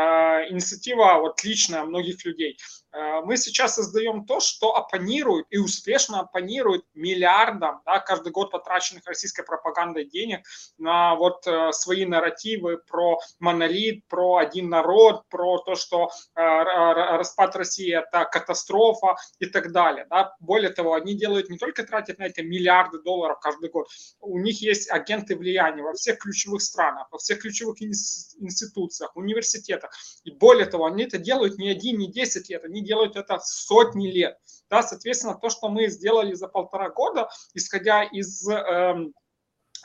инициатива 0.50 1.20
вот 1.20 1.44
личная 1.44 1.84
многих 1.84 2.24
людей. 2.26 2.58
Э, 2.92 3.22
мы 3.22 3.38
сейчас 3.38 3.76
создаем 3.76 4.26
то, 4.26 4.40
что 4.40 4.76
оппонирует 4.76 5.46
и 5.50 5.58
успешно 5.58 6.22
оппонирует 6.22 6.86
миллиардам 6.94 7.82
да, 7.86 8.00
каждый 8.00 8.32
год 8.32 8.52
потраченных 8.52 9.06
российской 9.06 9.44
пропагандой 9.44 10.06
денег 10.06 10.46
на 10.78 11.16
вот 11.16 11.46
э, 11.48 11.72
свои 11.72 12.06
нарративы 12.06 12.78
про 12.78 13.20
монолит, 13.40 14.08
про 14.08 14.38
один 14.38 14.70
народ, 14.70 15.28
про 15.30 15.60
то, 15.60 15.76
что 15.76 16.10
распад 16.36 17.56
России 17.56 17.94
это 17.94 18.26
катастрофа 18.26 19.16
и 19.40 19.46
так 19.46 19.72
далее. 19.72 20.06
Да. 20.10 20.36
Более 20.40 20.70
того, 20.70 20.94
они 20.94 21.16
делают 21.16 21.50
не 21.50 21.58
только 21.58 21.84
тратят 21.84 22.13
это 22.20 22.44
миллиарды 22.44 23.02
долларов 23.02 23.40
каждый 23.40 23.70
год, 23.70 23.88
у 24.20 24.40
них 24.40 24.62
есть 24.62 24.90
агенты 24.92 25.36
влияния 25.36 25.82
во 25.82 25.94
всех 25.94 26.20
ключевых 26.20 26.62
странах, 26.62 27.08
во 27.12 27.18
всех 27.18 27.40
ключевых 27.40 27.82
институциях, 27.82 29.16
университетах. 29.16 29.92
И 30.24 30.32
более 30.32 30.66
того, 30.66 30.86
они 30.86 31.04
это 31.04 31.18
делают 31.18 31.58
не 31.58 31.70
один, 31.70 31.98
не 31.98 32.12
десять 32.12 32.50
лет, 32.50 32.64
они 32.64 32.82
делают 32.82 33.16
это 33.16 33.40
сотни 33.40 34.08
лет. 34.08 34.38
Да, 34.70 34.84
соответственно, 34.84 35.36
то, 35.36 35.50
что 35.50 35.70
мы 35.70 35.88
сделали 35.88 36.34
за 36.34 36.48
полтора 36.48 36.90
года, 36.90 37.30
исходя 37.54 38.04
из 38.04 38.48
э, 38.50 38.96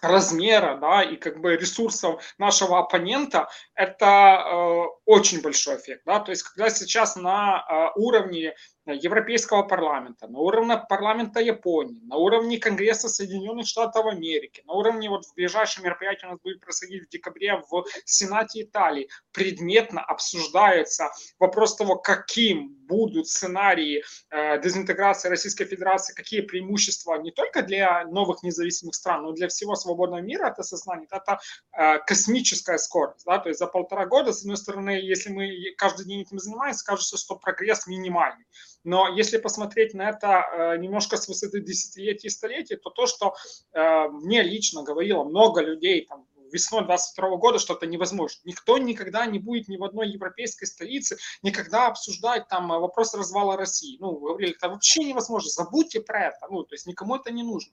размера 0.00 0.78
да, 0.80 1.02
и 1.02 1.16
как 1.16 1.40
бы 1.40 1.56
ресурсов 1.56 2.22
нашего 2.38 2.78
оппонента, 2.78 3.48
это 3.74 4.06
э, 4.06 4.84
очень 5.04 5.42
большой 5.42 5.76
эффект. 5.76 6.02
Да? 6.06 6.20
То 6.20 6.30
есть, 6.30 6.42
когда 6.42 6.70
сейчас 6.70 7.16
на 7.16 7.64
э, 7.68 7.98
уровне 7.98 8.54
Европейского 8.92 9.62
парламента, 9.62 10.28
на 10.28 10.38
уровне 10.38 10.82
парламента 10.88 11.40
Японии, 11.40 12.00
на 12.04 12.16
уровне 12.16 12.58
Конгресса 12.58 13.08
Соединенных 13.08 13.66
Штатов 13.66 14.06
Америки, 14.06 14.62
на 14.66 14.74
уровне 14.74 15.08
вот 15.08 15.26
в 15.26 15.34
ближайшем 15.34 15.84
мероприятии 15.84 16.26
у 16.26 16.30
нас 16.30 16.40
будет 16.40 16.60
происходить 16.60 17.04
в 17.04 17.08
декабре 17.08 17.62
в 17.70 17.84
Сенате 18.04 18.62
Италии, 18.62 19.08
предметно 19.32 20.02
обсуждается 20.02 21.10
вопрос 21.38 21.76
того, 21.76 21.96
каким 21.96 22.77
будут 22.88 23.28
сценарии 23.28 24.02
э, 24.30 24.60
дезинтеграции 24.60 25.28
Российской 25.28 25.66
Федерации, 25.66 26.14
какие 26.14 26.40
преимущества 26.40 27.16
не 27.16 27.30
только 27.30 27.62
для 27.62 28.04
новых 28.06 28.42
независимых 28.42 28.94
стран, 28.94 29.22
но 29.22 29.32
и 29.32 29.36
для 29.36 29.48
всего 29.48 29.74
свободного 29.76 30.20
мира 30.20 30.48
это 30.48 30.62
сознание, 30.62 31.06
это 31.10 31.38
э, 31.72 31.98
космическая 32.06 32.78
скорость. 32.78 33.24
Да? 33.26 33.38
То 33.38 33.48
есть 33.48 33.58
за 33.58 33.66
полтора 33.66 34.06
года, 34.06 34.32
с 34.32 34.40
одной 34.40 34.56
стороны, 34.56 34.90
если 34.90 35.30
мы 35.30 35.50
каждый 35.76 36.06
день 36.06 36.22
этим 36.22 36.38
занимаемся, 36.38 36.84
кажется, 36.84 37.16
что 37.16 37.36
прогресс 37.36 37.86
минимальный. 37.86 38.44
Но 38.84 39.08
если 39.08 39.38
посмотреть 39.38 39.94
на 39.94 40.08
это 40.08 40.44
э, 40.50 40.78
немножко 40.78 41.16
с 41.16 41.28
высоты 41.28 41.60
десятилетий 41.60 42.28
и 42.28 42.30
столетий, 42.30 42.76
то 42.76 42.90
то, 42.90 43.06
что 43.06 43.34
э, 43.72 44.08
мне 44.08 44.42
лично 44.42 44.82
говорило 44.82 45.24
много 45.24 45.60
людей 45.60 46.06
там, 46.06 46.26
весной 46.52 46.84
22 46.84 47.36
года, 47.36 47.58
что 47.58 47.74
это 47.74 47.86
невозможно. 47.86 48.40
Никто 48.44 48.78
никогда 48.78 49.26
не 49.26 49.38
будет 49.38 49.68
ни 49.68 49.76
в 49.76 49.84
одной 49.84 50.08
европейской 50.08 50.66
столице 50.66 51.18
никогда 51.42 51.86
обсуждать 51.86 52.48
там 52.48 52.68
вопрос 52.68 53.14
развала 53.14 53.56
России. 53.56 53.96
Ну, 54.00 54.36
это 54.38 54.68
вообще 54.68 55.04
невозможно, 55.04 55.50
забудьте 55.50 56.00
про 56.00 56.26
это. 56.26 56.46
Ну, 56.50 56.64
то 56.64 56.74
есть 56.74 56.86
никому 56.86 57.16
это 57.16 57.30
не 57.30 57.42
нужно. 57.42 57.72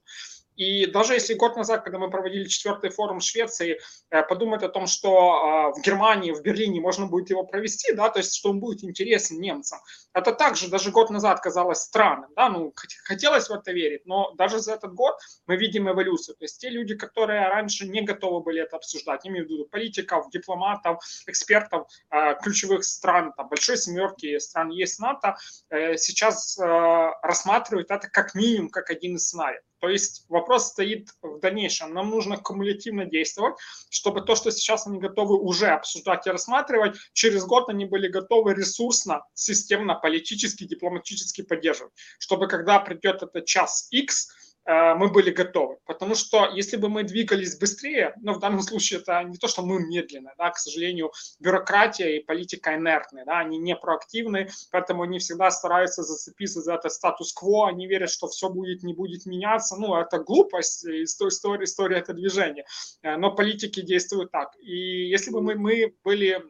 И 0.56 0.86
даже 0.86 1.14
если 1.14 1.34
год 1.34 1.58
назад, 1.58 1.84
когда 1.84 2.00
мы 2.00 2.10
проводили 2.10 2.46
четвертый 2.48 2.90
форум 2.90 3.20
Швеции, 3.20 3.80
э, 4.10 4.24
подумать 4.24 4.64
о 4.64 4.70
том, 4.70 4.88
что 4.88 5.34
а, 5.34 5.72
в 5.72 5.82
Германии, 5.82 6.32
в 6.32 6.42
Берлине 6.42 6.80
можно 6.80 7.08
будет 7.08 7.30
его 7.30 7.44
провести, 7.44 7.94
да, 7.94 8.10
то 8.10 8.20
есть 8.20 8.36
что 8.36 8.50
он 8.52 8.60
будет 8.60 8.84
интересен 8.84 9.40
немцам, 9.40 9.80
это 10.14 10.32
также 10.32 10.70
даже 10.70 10.92
год 10.92 11.10
назад 11.10 11.42
казалось 11.42 11.80
странным, 11.80 12.30
да, 12.36 12.50
ну, 12.50 12.74
хотелось 13.04 13.50
в 13.50 13.52
это 13.52 13.72
верить, 13.72 14.06
но 14.06 14.32
даже 14.36 14.60
за 14.60 14.74
этот 14.74 14.94
год 14.94 15.16
мы 15.46 15.58
видим 15.58 15.90
эволюцию. 15.90 16.36
То 16.36 16.46
есть 16.46 16.60
те 16.60 16.70
люди, 16.70 16.96
которые 16.96 17.48
раньше 17.50 17.88
не 17.88 18.02
готовы 18.02 18.42
были 18.42 18.62
это 18.62 18.78
обсуждать, 18.78 19.26
я 19.26 19.32
имею 19.32 19.46
в 19.46 19.50
виду 19.50 19.66
политиков, 19.66 20.30
дипломатов, 20.30 21.04
экспертов 21.28 21.88
э, 22.12 22.36
ключевых 22.42 22.86
стран, 22.86 23.34
там, 23.36 23.50
большой 23.50 23.78
семерки 23.78 24.38
стран 24.40 24.70
есть 24.70 25.00
НАТО, 25.00 25.38
э, 25.70 25.98
сейчас 25.98 26.58
рассматривают 26.58 27.92
это 27.92 28.08
как 28.08 28.36
минимум, 28.36 28.70
как 28.70 28.90
один 28.90 29.16
из 29.16 29.28
сценариев. 29.28 29.62
То 29.86 29.90
есть 29.90 30.26
вопрос 30.30 30.70
стоит 30.70 31.10
в 31.22 31.40
дальнейшем. 31.40 31.94
Нам 31.94 32.10
нужно 32.10 32.38
кумулятивно 32.38 33.06
действовать, 33.06 33.54
чтобы 33.92 34.22
то, 34.22 34.34
что 34.34 34.50
сейчас 34.50 34.88
они 34.88 34.98
готовы 34.98 35.38
уже 35.38 35.68
обсуждать 35.68 36.26
и 36.26 36.32
рассматривать, 36.32 36.98
через 37.14 37.46
год 37.46 37.70
они 37.70 37.86
были 37.86 38.08
готовы 38.08 38.56
ресурсно, 38.56 39.22
системно, 39.36 39.94
политически, 39.94 40.64
дипломатически 40.64 41.44
поддерживать. 41.44 41.94
Чтобы 42.18 42.48
когда 42.48 42.80
придет 42.80 43.22
этот 43.22 43.46
час 43.46 43.88
X, 43.92 44.30
мы 44.66 45.10
были 45.10 45.30
готовы. 45.30 45.78
Потому 45.86 46.16
что 46.16 46.50
если 46.54 46.78
бы 46.78 46.90
мы 46.90 47.04
двигались 47.04 47.58
быстрее, 47.58 48.14
но 48.22 48.34
в 48.34 48.40
данном 48.40 48.62
случае 48.62 49.00
это 49.00 49.24
не 49.24 49.38
то, 49.38 49.48
что 49.48 49.64
мы 49.64 49.86
медленно, 49.86 50.34
да, 50.38 50.50
к 50.50 50.58
сожалению, 50.58 51.12
бюрократия 51.40 52.18
и 52.18 52.24
политика 52.24 52.76
инертны, 52.76 53.24
да, 53.26 53.40
они 53.40 53.58
не 53.58 53.76
проактивны, 53.76 54.50
поэтому 54.72 55.04
они 55.04 55.20
всегда 55.20 55.52
стараются 55.52 56.04
зацепиться 56.04 56.62
за 56.62 56.74
это 56.76 56.90
статус-кво, 56.90 57.68
они 57.68 57.88
верят, 57.88 58.10
что 58.10 58.28
все 58.28 58.50
будет, 58.50 58.84
не 58.84 58.94
будет 58.94 59.26
меняться, 59.26 59.76
ну, 59.78 59.96
это 59.96 60.20
глупость, 60.20 60.86
история, 60.86 61.64
история 61.64 61.98
это 61.98 62.14
движение, 62.14 62.66
э, 63.04 63.18
но 63.18 63.36
политики 63.36 63.82
действуют 63.82 64.32
так. 64.32 64.50
И 64.60 65.08
если 65.08 65.32
бы 65.32 65.42
мы, 65.42 65.56
мы 65.56 65.96
были 66.04 66.42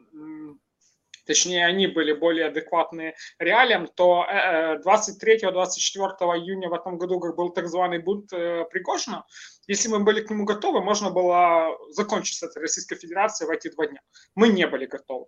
точнее 1.26 1.66
они 1.66 1.86
были 1.86 2.12
более 2.12 2.46
адекватные 2.46 3.14
реалиям, 3.38 3.88
то 3.88 4.24
23-24 4.28 4.82
э, 4.82 5.44
э, 5.44 6.38
июня 6.38 6.68
в 6.68 6.74
этом 6.74 6.98
году, 6.98 7.18
был 7.18 7.50
так 7.50 7.68
званый 7.68 7.98
бунт 7.98 8.32
э, 8.32 8.64
Пригожина, 8.70 9.24
если 9.66 9.88
мы 9.88 10.04
были 10.04 10.20
к 10.20 10.30
нему 10.30 10.44
готовы, 10.44 10.80
можно 10.80 11.10
было 11.10 11.76
закончить 11.90 12.38
с 12.38 12.42
этой 12.42 12.62
Российской 12.62 12.96
Федерацией 12.96 13.48
в 13.48 13.50
эти 13.50 13.68
два 13.68 13.86
дня. 13.86 14.00
Мы 14.34 14.48
не 14.48 14.66
были 14.66 14.86
готовы. 14.86 15.26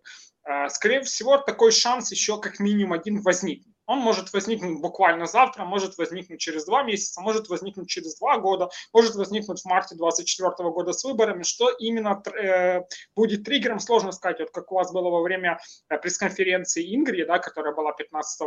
Скорее 0.68 1.02
всего, 1.02 1.38
такой 1.38 1.72
шанс 1.72 2.12
еще 2.12 2.40
как 2.40 2.60
минимум 2.60 2.92
один 2.92 3.20
возникнет. 3.20 3.74
Он 3.88 4.00
может 4.00 4.32
возникнуть 4.34 4.80
буквально 4.80 5.26
завтра, 5.26 5.64
может 5.64 5.96
возникнуть 5.96 6.40
через 6.40 6.66
два 6.66 6.82
месяца, 6.82 7.22
может 7.22 7.48
возникнуть 7.48 7.88
через 7.88 8.18
два 8.18 8.38
года, 8.38 8.68
может 8.92 9.14
возникнуть 9.14 9.62
в 9.62 9.64
марте 9.64 9.96
2024 9.96 10.70
года 10.70 10.92
с 10.92 11.02
выборами. 11.04 11.42
Что 11.42 11.70
именно 11.70 12.22
э, 12.38 12.82
будет 13.16 13.44
триггером, 13.44 13.80
сложно 13.80 14.12
сказать. 14.12 14.40
Вот 14.40 14.50
как 14.50 14.70
у 14.70 14.74
вас 14.74 14.92
было 14.92 15.08
во 15.08 15.22
время 15.22 15.58
э, 15.88 15.96
пресс-конференции 15.96 16.94
Ингри, 16.94 17.24
да, 17.24 17.38
которая 17.38 17.74
была 17.74 17.92
15 17.94 18.40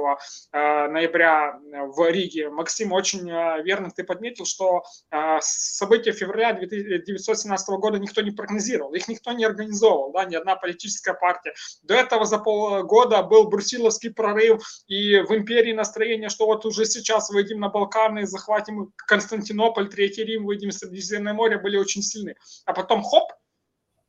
э, 0.54 0.88
ноября 0.90 1.60
в 1.88 2.12
Риге. 2.12 2.52
Максим, 2.52 2.92
очень 2.92 3.28
э, 3.28 3.64
верно 3.64 3.90
ты 3.90 4.04
подметил, 4.04 4.46
что 4.46 4.84
э, 5.10 5.38
события 5.42 6.12
февраля 6.12 6.50
1917 6.50 7.70
года 7.80 7.98
никто 7.98 8.22
не 8.22 8.30
прогнозировал, 8.30 8.94
их 8.94 9.08
никто 9.08 9.32
не 9.32 9.44
организовывал, 9.44 10.12
да, 10.12 10.26
ни 10.26 10.36
одна 10.36 10.56
политическая 10.56 11.16
партия. 11.16 11.54
До 11.82 11.96
этого 11.96 12.26
за 12.26 12.38
полгода 12.38 13.24
был 13.24 13.48
Брусиловский 13.48 14.14
прорыв, 14.14 14.62
и 14.86 15.31
империи 15.36 15.74
настроение, 15.74 16.30
что 16.30 16.46
вот 16.46 16.66
уже 16.66 16.86
сейчас 16.86 17.30
выйдем 17.30 17.60
на 17.60 17.70
Балканы, 17.70 18.26
захватим 18.26 18.94
Константинополь, 18.96 19.90
Третий 19.90 20.24
Рим, 20.24 20.46
выйдем 20.46 20.70
в 20.70 20.74
Средиземное 20.74 21.34
море, 21.34 21.58
были 21.58 21.78
очень 21.78 22.02
сильны. 22.02 22.36
А 22.66 22.74
потом 22.74 23.04
хоп, 23.04 23.32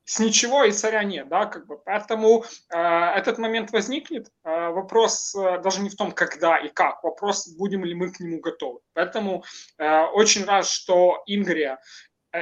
с 0.05 0.19
ничего 0.19 0.65
и 0.65 0.73
царя 0.73 1.05
нет, 1.05 1.29
да, 1.29 1.47
как 1.47 1.67
бы. 1.67 1.79
Поэтому 1.79 2.45
э, 2.71 2.77
этот 2.77 3.39
момент 3.39 3.71
возникнет. 3.71 4.29
Э, 4.45 4.71
вопрос 4.71 5.35
э, 5.35 5.61
даже 5.63 5.81
не 5.81 5.91
в 5.91 5.97
том, 5.97 6.13
когда 6.13 6.57
и 6.59 6.69
как, 6.69 7.03
вопрос, 7.05 7.49
будем 7.57 7.85
ли 7.85 7.95
мы 7.95 8.13
к 8.13 8.19
нему 8.21 8.41
готовы. 8.41 8.81
Поэтому 8.95 9.45
э, 9.79 10.01
очень 10.07 10.45
рад, 10.45 10.67
что 10.67 11.23
Ингрия 11.27 11.79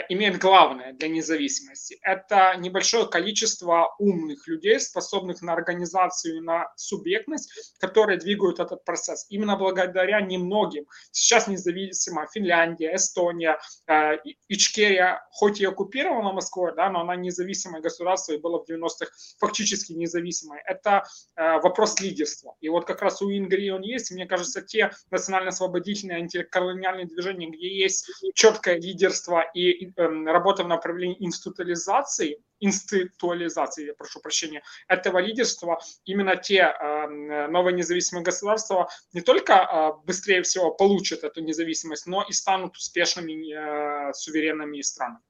имеет 0.09 0.39
главное 0.39 0.93
для 0.93 1.09
независимости. 1.09 1.99
Это 2.03 2.55
небольшое 2.57 3.07
количество 3.09 3.95
умных 3.99 4.47
людей, 4.47 4.79
способных 4.79 5.43
на 5.43 5.53
организацию, 5.53 6.43
на 6.43 6.73
субъектность, 6.77 7.75
которые 7.81 8.19
двигают 8.19 8.61
этот 8.61 8.85
процесс. 8.85 9.27
Именно 9.29 9.57
благодаря 9.57 10.21
немногим. 10.21 10.87
Сейчас 11.11 11.49
независима 11.49 12.29
Финляндия, 12.33 12.95
Эстония, 12.95 13.59
э, 13.89 14.19
Ичкерия, 14.49 15.27
хоть 15.33 15.61
и 15.61 15.65
оккупирована 15.65 16.33
Москвой, 16.33 16.75
да, 16.77 16.89
но 16.91 17.01
она 17.01 17.17
независимое 17.17 17.81
государство 17.81 18.33
и 18.33 18.39
было 18.39 18.65
в 18.65 18.71
90-х 18.71 19.11
фактически 19.39 19.93
независимой. 19.93 20.61
Это 20.67 21.05
э, 21.37 21.59
вопрос 21.61 22.01
лидерства. 22.01 22.55
И 22.61 22.69
вот 22.69 22.85
как 22.85 23.03
раз 23.03 23.23
у 23.23 23.31
Ингрии 23.31 23.71
он 23.71 23.83
есть. 23.83 24.11
мне 24.13 24.27
кажется, 24.27 24.63
те 24.63 24.93
национально-освободительные 25.11 26.19
антиколониальные 26.19 27.07
движения, 27.07 27.51
где 27.51 27.77
есть 27.77 28.09
четкое 28.35 28.77
лидерство 28.77 29.41
и 29.55 29.80
работа 29.97 30.65
в 30.65 30.69
направлении 30.69 31.17
институализации, 31.21 32.39
институализации, 32.61 33.87
я 33.87 33.95
прошу 33.95 34.21
прощения, 34.21 34.63
этого 34.89 35.19
лидерства, 35.19 35.81
именно 36.05 36.37
те 36.37 36.59
эм, 36.59 37.53
новые 37.53 37.75
независимые 37.75 38.25
государства 38.25 38.89
не 39.13 39.21
только 39.21 39.53
э, 39.53 40.07
быстрее 40.07 40.43
всего 40.43 40.71
получат 40.71 41.25
эту 41.25 41.43
независимость, 41.43 42.07
но 42.07 42.23
и 42.29 42.33
станут 42.33 42.77
успешными 42.77 43.53
э, 43.53 44.13
суверенными 44.13 44.81
странами. 44.83 45.21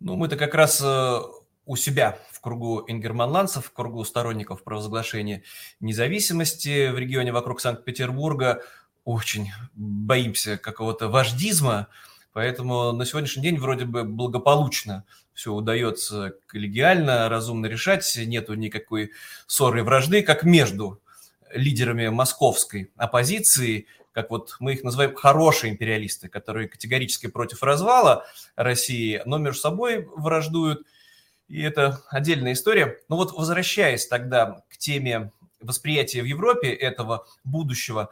Ну, 0.00 0.16
мы-то 0.16 0.36
как 0.36 0.54
раз 0.54 0.80
э, 0.82 1.20
у 1.66 1.76
себя 1.76 2.18
в 2.30 2.40
кругу 2.40 2.84
ингерманландцев, 2.88 3.66
в 3.66 3.72
кругу 3.72 4.02
сторонников 4.04 4.64
провозглашения 4.64 5.42
независимости 5.78 6.90
в 6.90 6.98
регионе 6.98 7.32
вокруг 7.32 7.60
Санкт-Петербурга 7.60 8.62
очень 9.04 9.50
боимся 9.74 10.56
какого-то 10.58 11.08
вождизма, 11.08 11.88
Поэтому 12.32 12.92
на 12.92 13.04
сегодняшний 13.04 13.42
день 13.42 13.58
вроде 13.58 13.84
бы 13.84 14.04
благополучно 14.04 15.04
все 15.34 15.52
удается 15.52 16.34
коллегиально, 16.46 17.28
разумно 17.28 17.66
решать, 17.66 18.10
нету 18.16 18.54
никакой 18.54 19.12
ссоры 19.46 19.80
и 19.80 19.82
вражды, 19.82 20.22
как 20.22 20.44
между 20.44 21.00
лидерами 21.52 22.08
московской 22.08 22.92
оппозиции, 22.96 23.86
как 24.12 24.30
вот 24.30 24.56
мы 24.60 24.74
их 24.74 24.84
называем 24.84 25.14
хорошие 25.14 25.72
империалисты, 25.72 26.28
которые 26.28 26.68
категорически 26.68 27.26
против 27.26 27.62
развала 27.62 28.26
России, 28.56 29.22
но 29.24 29.38
между 29.38 29.60
собой 29.60 30.08
враждуют, 30.16 30.86
и 31.48 31.60
это 31.62 32.02
отдельная 32.10 32.52
история. 32.52 32.98
Но 33.08 33.16
вот 33.16 33.32
возвращаясь 33.32 34.06
тогда 34.06 34.62
к 34.68 34.76
теме 34.76 35.32
восприятия 35.60 36.22
в 36.22 36.26
Европе 36.26 36.72
этого 36.72 37.26
будущего, 37.44 38.10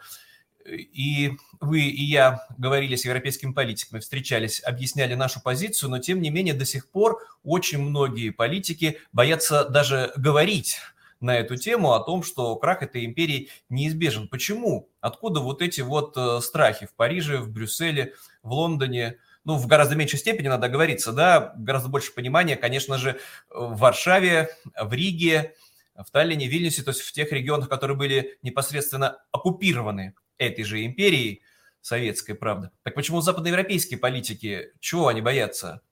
и 0.68 1.32
вы 1.60 1.80
и 1.80 2.04
я 2.04 2.46
говорили 2.56 2.96
с 2.96 3.04
европейскими 3.04 3.52
политиками, 3.52 4.00
встречались, 4.00 4.62
объясняли 4.62 5.14
нашу 5.14 5.40
позицию, 5.42 5.90
но 5.90 5.98
тем 5.98 6.20
не 6.20 6.30
менее 6.30 6.54
до 6.54 6.64
сих 6.64 6.90
пор 6.90 7.18
очень 7.44 7.78
многие 7.78 8.30
политики 8.30 8.98
боятся 9.12 9.64
даже 9.64 10.12
говорить 10.16 10.78
на 11.20 11.37
эту 11.37 11.56
тему 11.56 11.94
о 11.94 12.00
том, 12.00 12.22
что 12.22 12.54
крах 12.56 12.82
этой 12.82 13.04
империи 13.04 13.50
неизбежен. 13.68 14.28
Почему? 14.28 14.88
Откуда 15.00 15.40
вот 15.40 15.62
эти 15.62 15.80
вот 15.80 16.16
э, 16.16 16.40
страхи 16.40 16.86
в 16.86 16.95
Париже, 16.95 17.38
в 17.38 17.50
Брюсселе, 17.50 18.14
в 18.43 18.52
Лондоне? 18.52 19.19
Ну, 19.45 19.56
в 19.56 19.66
гораздо 19.66 19.97
меньшей 19.97 20.19
степени 20.19 20.49
надо 20.49 20.69
говориться, 20.69 21.12
да, 21.12 21.54
гораздо 21.56 21.88
больше 21.88 22.12
понимания, 22.12 22.56
конечно 22.56 22.99
же, 22.99 23.19
в 23.50 23.78
Варшаве, 23.78 24.50
в 24.80 24.93
Риге, 24.93 25.54
в 25.97 26.10
Таллине, 26.10 26.47
Вильнюсе, 26.47 26.82
то 26.82 26.90
есть 26.90 27.00
в 27.00 27.12
тех 27.12 27.32
регионах, 27.32 27.69
которые 27.69 27.97
были 27.97 28.38
непосредственно 28.43 29.19
оккупированы 29.32 30.14
этой 30.38 30.64
же 30.64 30.84
империи 30.84 31.42
советской, 31.80 32.34
правда. 32.34 32.72
Так 32.82 32.94
почему 32.94 33.20
западноевропейские 33.20 33.98
политики, 33.98 34.72
чего 34.80 35.08
они 35.08 35.20
боятся? 35.20 35.82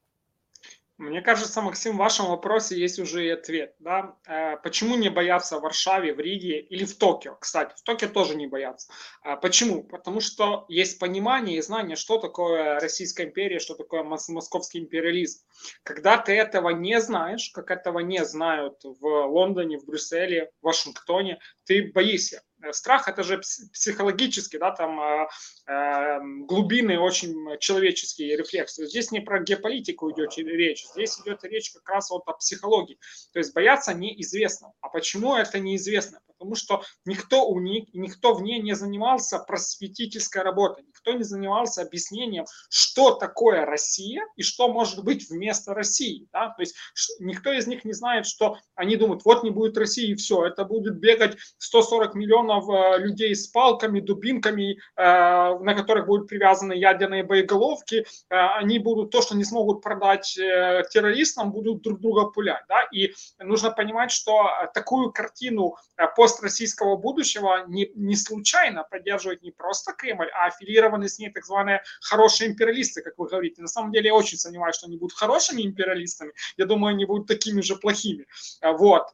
Мне 0.99 1.21
кажется, 1.21 1.61
Максим, 1.61 1.93
в 1.93 1.99
вашем 1.99 2.27
вопросе 2.27 2.79
есть 2.81 2.99
уже 2.99 3.27
и 3.27 3.29
ответ. 3.29 3.75
Да? 3.81 4.17
Э, 4.27 4.57
почему 4.63 4.97
не 4.97 5.11
боятся 5.11 5.59
в 5.59 5.63
Варшаве, 5.63 6.15
в 6.15 6.21
Риге 6.21 6.59
или 6.59 6.87
в 6.87 6.97
Токио? 6.97 7.37
Кстати, 7.39 7.75
в 7.77 7.83
Токио 7.83 8.09
тоже 8.09 8.35
не 8.35 8.47
боятся. 8.47 8.91
А 9.23 9.37
почему? 9.37 9.85
Потому 9.85 10.21
что 10.21 10.65
есть 10.69 10.99
понимание 10.99 11.59
и 11.59 11.61
знание, 11.61 11.97
что 11.97 12.17
такое 12.17 12.81
Российская 12.81 13.25
империя, 13.25 13.59
что 13.59 13.75
такое 13.75 14.05
московский 14.05 14.79
империализм. 14.79 15.41
Когда 15.83 16.17
ты 16.17 16.33
этого 16.33 16.71
не 16.71 16.99
знаешь, 16.99 17.51
как 17.53 17.71
этого 17.71 17.99
не 17.99 18.25
знают 18.25 18.83
в 18.83 19.27
Лондоне, 19.27 19.79
в 19.79 19.85
Брюсселе, 19.85 20.51
в 20.63 20.65
Вашингтоне, 20.65 21.41
ты 21.67 21.93
боишься. 21.93 22.43
Э, 22.67 22.73
страх 22.73 23.09
это 23.09 23.23
же 23.23 23.41
психологический, 23.73 24.59
да, 24.59 24.71
там 24.73 25.01
э, 25.01 25.29
э, 25.67 26.19
глубинный, 26.47 26.99
очень 26.99 27.59
человеческий 27.59 28.37
рефлекс. 28.37 28.77
Здесь 28.77 29.11
не 29.11 29.21
про 29.21 29.41
геополитику 29.41 30.11
идет 30.11 30.37
речь, 30.37 30.87
здесь 30.93 31.19
идет 31.21 31.45
речь 31.45 31.73
как 31.73 31.89
раз 31.89 32.11
вот 32.11 32.23
о 32.27 32.33
психологии. 32.33 32.99
То 33.33 33.39
есть 33.39 33.55
бояться 33.55 33.95
неизвестно. 33.95 34.73
А 34.81 34.89
почему 34.89 35.37
это 35.37 35.59
неизвестно? 35.59 36.21
Потому 36.27 36.55
что 36.55 36.83
никто 37.05 37.49
у 37.49 37.61
них, 37.61 37.87
никто 37.95 38.35
в 38.35 38.43
ней 38.43 38.61
не 38.61 38.75
занимался 38.75 39.39
просветительской 39.39 40.43
работой, 40.43 40.85
никто 40.85 41.13
не 41.13 41.25
занимался 41.25 41.83
объяснением, 41.83 42.45
что 42.69 43.15
такое 43.15 43.65
Россия 43.65 44.23
и 44.37 44.43
что 44.43 44.69
может 44.69 45.03
быть 45.03 45.31
вместо 45.31 45.73
России. 45.73 46.29
Да? 46.33 46.51
То 46.51 46.61
есть 46.61 46.77
никто 47.21 47.53
из 47.53 47.67
них 47.67 47.85
не 47.85 47.93
знает, 47.93 48.27
что 48.27 48.59
они 48.75 48.97
думают, 48.97 49.25
вот 49.25 49.45
не 49.45 49.51
будет 49.51 49.79
России 49.79 50.11
и 50.11 50.15
все, 50.15 50.45
это 50.45 50.65
будет 50.65 50.99
бегать 50.99 51.37
140 51.59 52.15
миллионов 52.15 52.56
э, 52.61 52.99
людей 52.99 53.35
с 53.35 53.47
палками, 53.49 54.01
дубинками, 54.01 54.73
э, 54.73 54.79
на 54.97 55.75
которых 55.75 56.07
будут 56.07 56.29
привязаны 56.29 56.73
ядерные 56.73 57.23
боеголовки, 57.23 57.97
э, 57.97 58.05
они 58.31 58.79
будут 58.79 59.11
то, 59.11 59.23
что 59.23 59.37
не 59.37 59.45
смогут 59.45 59.83
продать 59.83 60.35
террористам, 60.37 61.53
будут 61.53 61.83
друг 61.83 62.01
друга 62.01 62.27
пулять. 62.27 62.65
Да? 62.69 62.83
И 62.93 63.13
нужно 63.39 63.71
понимать, 63.71 64.11
что 64.11 64.51
такую 64.75 65.13
картину 65.13 65.77
построссийского 66.17 66.97
будущего 66.97 67.65
не, 67.67 67.91
не 67.95 68.17
случайно 68.17 68.85
поддерживает 68.85 69.43
не 69.43 69.51
просто 69.51 69.93
Кремль, 69.93 70.31
а 70.35 70.47
аффилированные 70.47 71.09
с 71.09 71.19
ней 71.19 71.31
так 71.31 71.45
званые 71.45 71.83
хорошие 72.01 72.51
империалисты, 72.51 73.03
как 73.03 73.15
вы 73.19 73.29
говорите. 73.29 73.63
На 73.63 73.69
самом 73.69 73.93
деле 73.93 74.07
я 74.07 74.15
очень 74.15 74.39
сомневаюсь, 74.39 74.77
что 74.77 74.87
они 74.87 74.97
будут 74.97 75.17
хорошими 75.17 75.63
империалистами. 75.63 76.33
Я 76.57 76.67
думаю, 76.67 76.95
они 76.95 77.05
будут 77.05 77.27
такими 77.27 77.61
же 77.61 77.77
плохими. 77.77 78.27
Вот. 78.63 79.09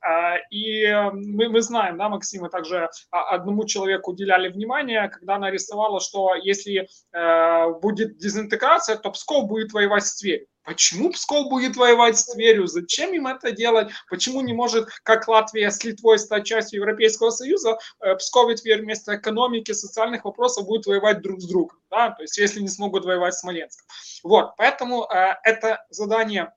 И 0.50 0.86
мы, 1.12 1.48
мы 1.48 1.62
знаем, 1.62 1.96
да, 1.96 2.08
Максим, 2.08 2.42
мы 2.42 2.48
также 2.48 2.90
одному 3.32 3.64
человеку 3.64 4.12
уделяли 4.12 4.48
внимание, 4.48 5.08
когда 5.08 5.36
она 5.36 5.48
арестовала, 5.48 6.00
что 6.00 6.34
если 6.34 6.88
э, 7.12 7.70
будет 7.80 8.18
дезинтеграция, 8.18 8.96
то 8.96 9.10
Псков 9.10 9.46
будет 9.46 9.72
воевать 9.72 10.06
с 10.06 10.16
Тверью. 10.16 10.46
Почему 10.64 11.10
Псков 11.10 11.48
будет 11.48 11.76
воевать 11.76 12.16
с 12.16 12.26
Тверью? 12.26 12.66
Зачем 12.66 13.12
им 13.12 13.26
это 13.26 13.50
делать? 13.50 13.88
Почему 14.08 14.42
не 14.42 14.52
может, 14.52 14.88
как 15.02 15.26
Латвия 15.26 15.70
с 15.70 15.82
Литвой 15.82 16.18
стать 16.18 16.44
частью 16.44 16.80
Европейского 16.80 17.30
Союза, 17.30 17.78
э, 18.00 18.14
Псков 18.16 18.50
и 18.50 18.54
Тверь 18.54 18.82
вместо 18.82 19.16
экономики, 19.16 19.72
социальных 19.72 20.24
вопросов 20.24 20.66
будут 20.66 20.86
воевать 20.86 21.20
друг 21.20 21.40
с 21.40 21.48
другом? 21.48 21.78
Да? 21.90 22.10
То 22.10 22.22
есть 22.22 22.38
если 22.38 22.60
не 22.60 22.68
смогут 22.68 23.04
воевать 23.04 23.34
с 23.34 23.40
Смоленском. 23.40 23.86
Вот, 24.22 24.54
поэтому 24.56 25.04
э, 25.04 25.34
это 25.42 25.84
задание 25.90 26.52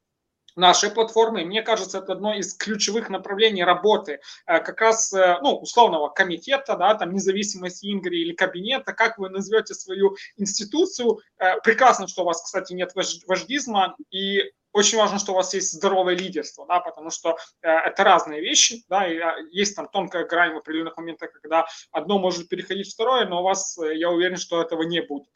нашей 0.55 0.89
платформы. 0.89 1.43
мне 1.45 1.61
кажется, 1.61 1.99
это 1.99 2.13
одно 2.13 2.33
из 2.33 2.53
ключевых 2.53 3.09
направлений 3.09 3.63
работы 3.63 4.19
э, 4.45 4.59
как 4.59 4.81
раз, 4.81 5.13
э, 5.13 5.37
ну, 5.41 5.57
условного 5.57 6.09
комитета, 6.09 6.75
да, 6.75 6.95
там, 6.95 7.13
независимости 7.13 7.91
Ингри 7.91 8.21
или 8.21 8.33
кабинета, 8.33 8.93
как 8.93 9.17
вы 9.17 9.29
назовете 9.29 9.73
свою 9.73 10.15
институцию. 10.37 11.19
Э, 11.37 11.59
прекрасно, 11.61 12.07
что 12.07 12.23
у 12.23 12.25
вас, 12.25 12.41
кстати, 12.41 12.73
нет 12.73 12.93
вождизма, 13.27 13.95
и 14.09 14.51
очень 14.75 14.97
важно, 14.97 15.19
что 15.19 15.31
у 15.31 15.35
вас 15.35 15.53
есть 15.53 15.71
здоровое 15.71 16.15
лидерство, 16.15 16.65
да, 16.67 16.81
потому 16.81 17.09
что 17.09 17.37
э, 17.61 17.69
это 17.69 18.03
разные 18.03 18.41
вещи, 18.41 18.83
да, 18.89 19.07
и 19.07 19.17
есть 19.51 19.73
там 19.73 19.87
тонкая 19.87 20.25
грань 20.25 20.53
в 20.53 20.57
определенных 20.57 20.97
моментах, 20.97 21.31
когда 21.31 21.65
одно 21.91 22.19
может 22.19 22.49
переходить 22.49 22.89
в 22.89 22.93
второе, 22.93 23.25
но 23.25 23.39
у 23.39 23.43
вас, 23.43 23.77
я 23.77 24.09
уверен, 24.09 24.35
что 24.35 24.61
этого 24.61 24.83
не 24.83 25.01
будет. 25.01 25.27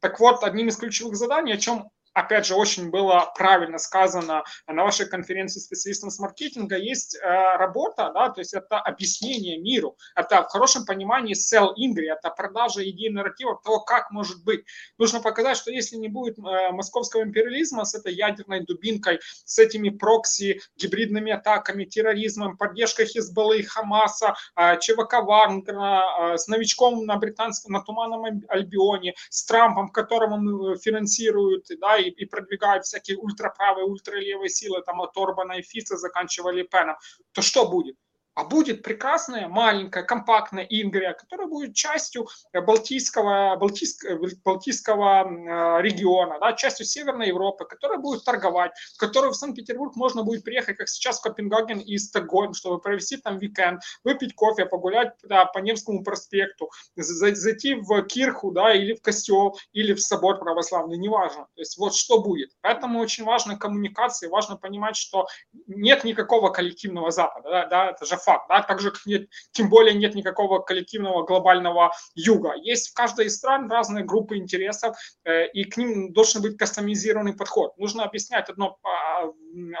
Так 0.00 0.18
вот, 0.18 0.42
одним 0.42 0.68
из 0.68 0.76
ключевых 0.78 1.14
заданий, 1.14 1.52
о 1.52 1.58
чем 1.58 1.90
опять 2.16 2.46
же, 2.46 2.54
очень 2.54 2.90
было 2.90 3.30
правильно 3.36 3.78
сказано 3.78 4.42
на 4.66 4.84
вашей 4.84 5.06
конференции 5.06 5.60
специалистам 5.60 6.10
с 6.10 6.18
маркетинга, 6.18 6.76
есть 6.76 7.14
э, 7.14 7.20
работа, 7.58 8.10
да, 8.14 8.30
то 8.30 8.40
есть 8.40 8.54
это 8.54 8.78
объяснение 8.78 9.58
миру, 9.58 9.98
это 10.14 10.42
в 10.42 10.48
хорошем 10.48 10.86
понимании 10.86 11.34
sell 11.34 11.72
Ingrid, 11.78 12.16
это 12.18 12.30
продажа 12.30 12.88
идей 12.88 13.10
нарратива 13.10 13.60
того, 13.62 13.80
как 13.80 14.10
может 14.10 14.42
быть. 14.44 14.64
Нужно 14.96 15.20
показать, 15.20 15.58
что 15.58 15.70
если 15.70 15.96
не 15.96 16.08
будет 16.08 16.38
э, 16.38 16.70
московского 16.70 17.22
империализма 17.22 17.84
с 17.84 17.94
этой 17.94 18.14
ядерной 18.14 18.64
дубинкой, 18.64 19.20
с 19.44 19.58
этими 19.58 19.90
прокси, 19.90 20.62
гибридными 20.76 21.32
атаками, 21.32 21.84
терроризмом, 21.84 22.56
поддержкой 22.56 23.04
Хизбаллы, 23.04 23.62
Хамаса, 23.62 24.34
э, 24.56 24.78
ЧВК 24.80 25.22
Вагнера, 25.22 26.32
э, 26.32 26.38
с 26.38 26.48
новичком 26.48 27.04
на 27.04 27.16
британском, 27.16 27.72
на 27.72 27.82
Туманном 27.82 28.24
Альбионе, 28.48 29.14
с 29.28 29.44
Трампом, 29.44 29.90
которого 29.90 30.34
он 30.34 30.78
финансирует, 30.78 31.66
да, 31.78 31.98
и, 32.05 32.05
и 32.08 32.24
продвигают 32.24 32.84
всякие 32.84 33.18
ультраправые, 33.18 33.86
ультралевые 33.86 34.48
силы, 34.48 34.82
там 34.82 35.00
от 35.00 35.16
Орбана 35.16 35.54
и 35.54 35.62
Фица 35.62 35.96
заканчивали 35.96 36.62
Пеном, 36.62 36.96
то 37.32 37.42
что 37.42 37.68
будет? 37.68 37.96
А 38.36 38.44
будет 38.44 38.82
прекрасная, 38.82 39.48
маленькая, 39.48 40.04
компактная 40.04 40.64
Ингрия, 40.64 41.14
которая 41.14 41.48
будет 41.48 41.74
частью 41.74 42.28
э, 42.52 42.60
Балтийского, 42.60 43.56
Балтийского, 43.56 44.26
э, 44.26 44.30
Балтийского 44.44 45.24
э, 45.24 45.82
региона, 45.82 46.38
да, 46.38 46.52
частью 46.52 46.84
Северной 46.84 47.28
Европы, 47.28 47.64
которая 47.64 47.98
будет 47.98 48.24
торговать, 48.24 48.72
в 48.94 48.98
которую 48.98 49.32
в 49.32 49.36
Санкт-Петербург 49.36 49.96
можно 49.96 50.22
будет 50.22 50.44
приехать, 50.44 50.76
как 50.76 50.88
сейчас 50.88 51.18
в 51.18 51.22
Копенгаген 51.22 51.78
и 51.78 51.96
Стокгольм, 51.96 52.52
чтобы 52.52 52.78
провести 52.78 53.16
там 53.16 53.38
уикенд, 53.38 53.80
выпить 54.04 54.34
кофе, 54.34 54.66
погулять 54.66 55.14
да, 55.22 55.46
по 55.46 55.58
Невскому 55.60 56.04
проспекту, 56.04 56.70
зайти 56.94 57.74
в 57.74 58.02
Кирху, 58.02 58.50
да, 58.50 58.74
или 58.74 58.92
в 58.92 59.00
костел, 59.00 59.58
или 59.72 59.94
в 59.94 60.00
собор 60.02 60.38
православный, 60.38 60.98
неважно. 60.98 61.46
То 61.54 61.62
есть 61.62 61.78
вот 61.78 61.94
что 61.94 62.20
будет. 62.20 62.50
Поэтому 62.60 63.00
очень 63.00 63.24
важна 63.24 63.56
коммуникация, 63.56 64.28
важно 64.28 64.58
понимать, 64.58 64.96
что 64.96 65.26
нет 65.66 66.04
никакого 66.04 66.50
коллективного 66.50 67.10
Запада, 67.10 67.48
да, 67.48 67.66
да 67.66 67.90
это 67.92 68.04
же 68.04 68.18
факт, 68.26 68.46
да, 68.48 68.62
так 68.62 68.80
же, 68.80 68.90
как 68.90 69.06
нет, 69.06 69.28
тем 69.52 69.68
более 69.68 69.94
нет 69.94 70.14
никакого 70.14 70.58
коллективного 70.58 71.24
глобального 71.24 71.92
юга. 72.14 72.54
Есть 72.56 72.90
в 72.90 72.94
каждой 72.94 73.26
из 73.26 73.36
стран 73.36 73.70
разные 73.70 74.04
группы 74.04 74.36
интересов, 74.36 74.96
э, 75.24 75.46
и 75.48 75.64
к 75.64 75.76
ним 75.76 76.12
должен 76.12 76.42
быть 76.42 76.58
кастомизированный 76.58 77.34
подход. 77.34 77.78
Нужно 77.78 78.04
объяснять 78.04 78.48
одно, 78.48 78.78
а, 78.82 79.30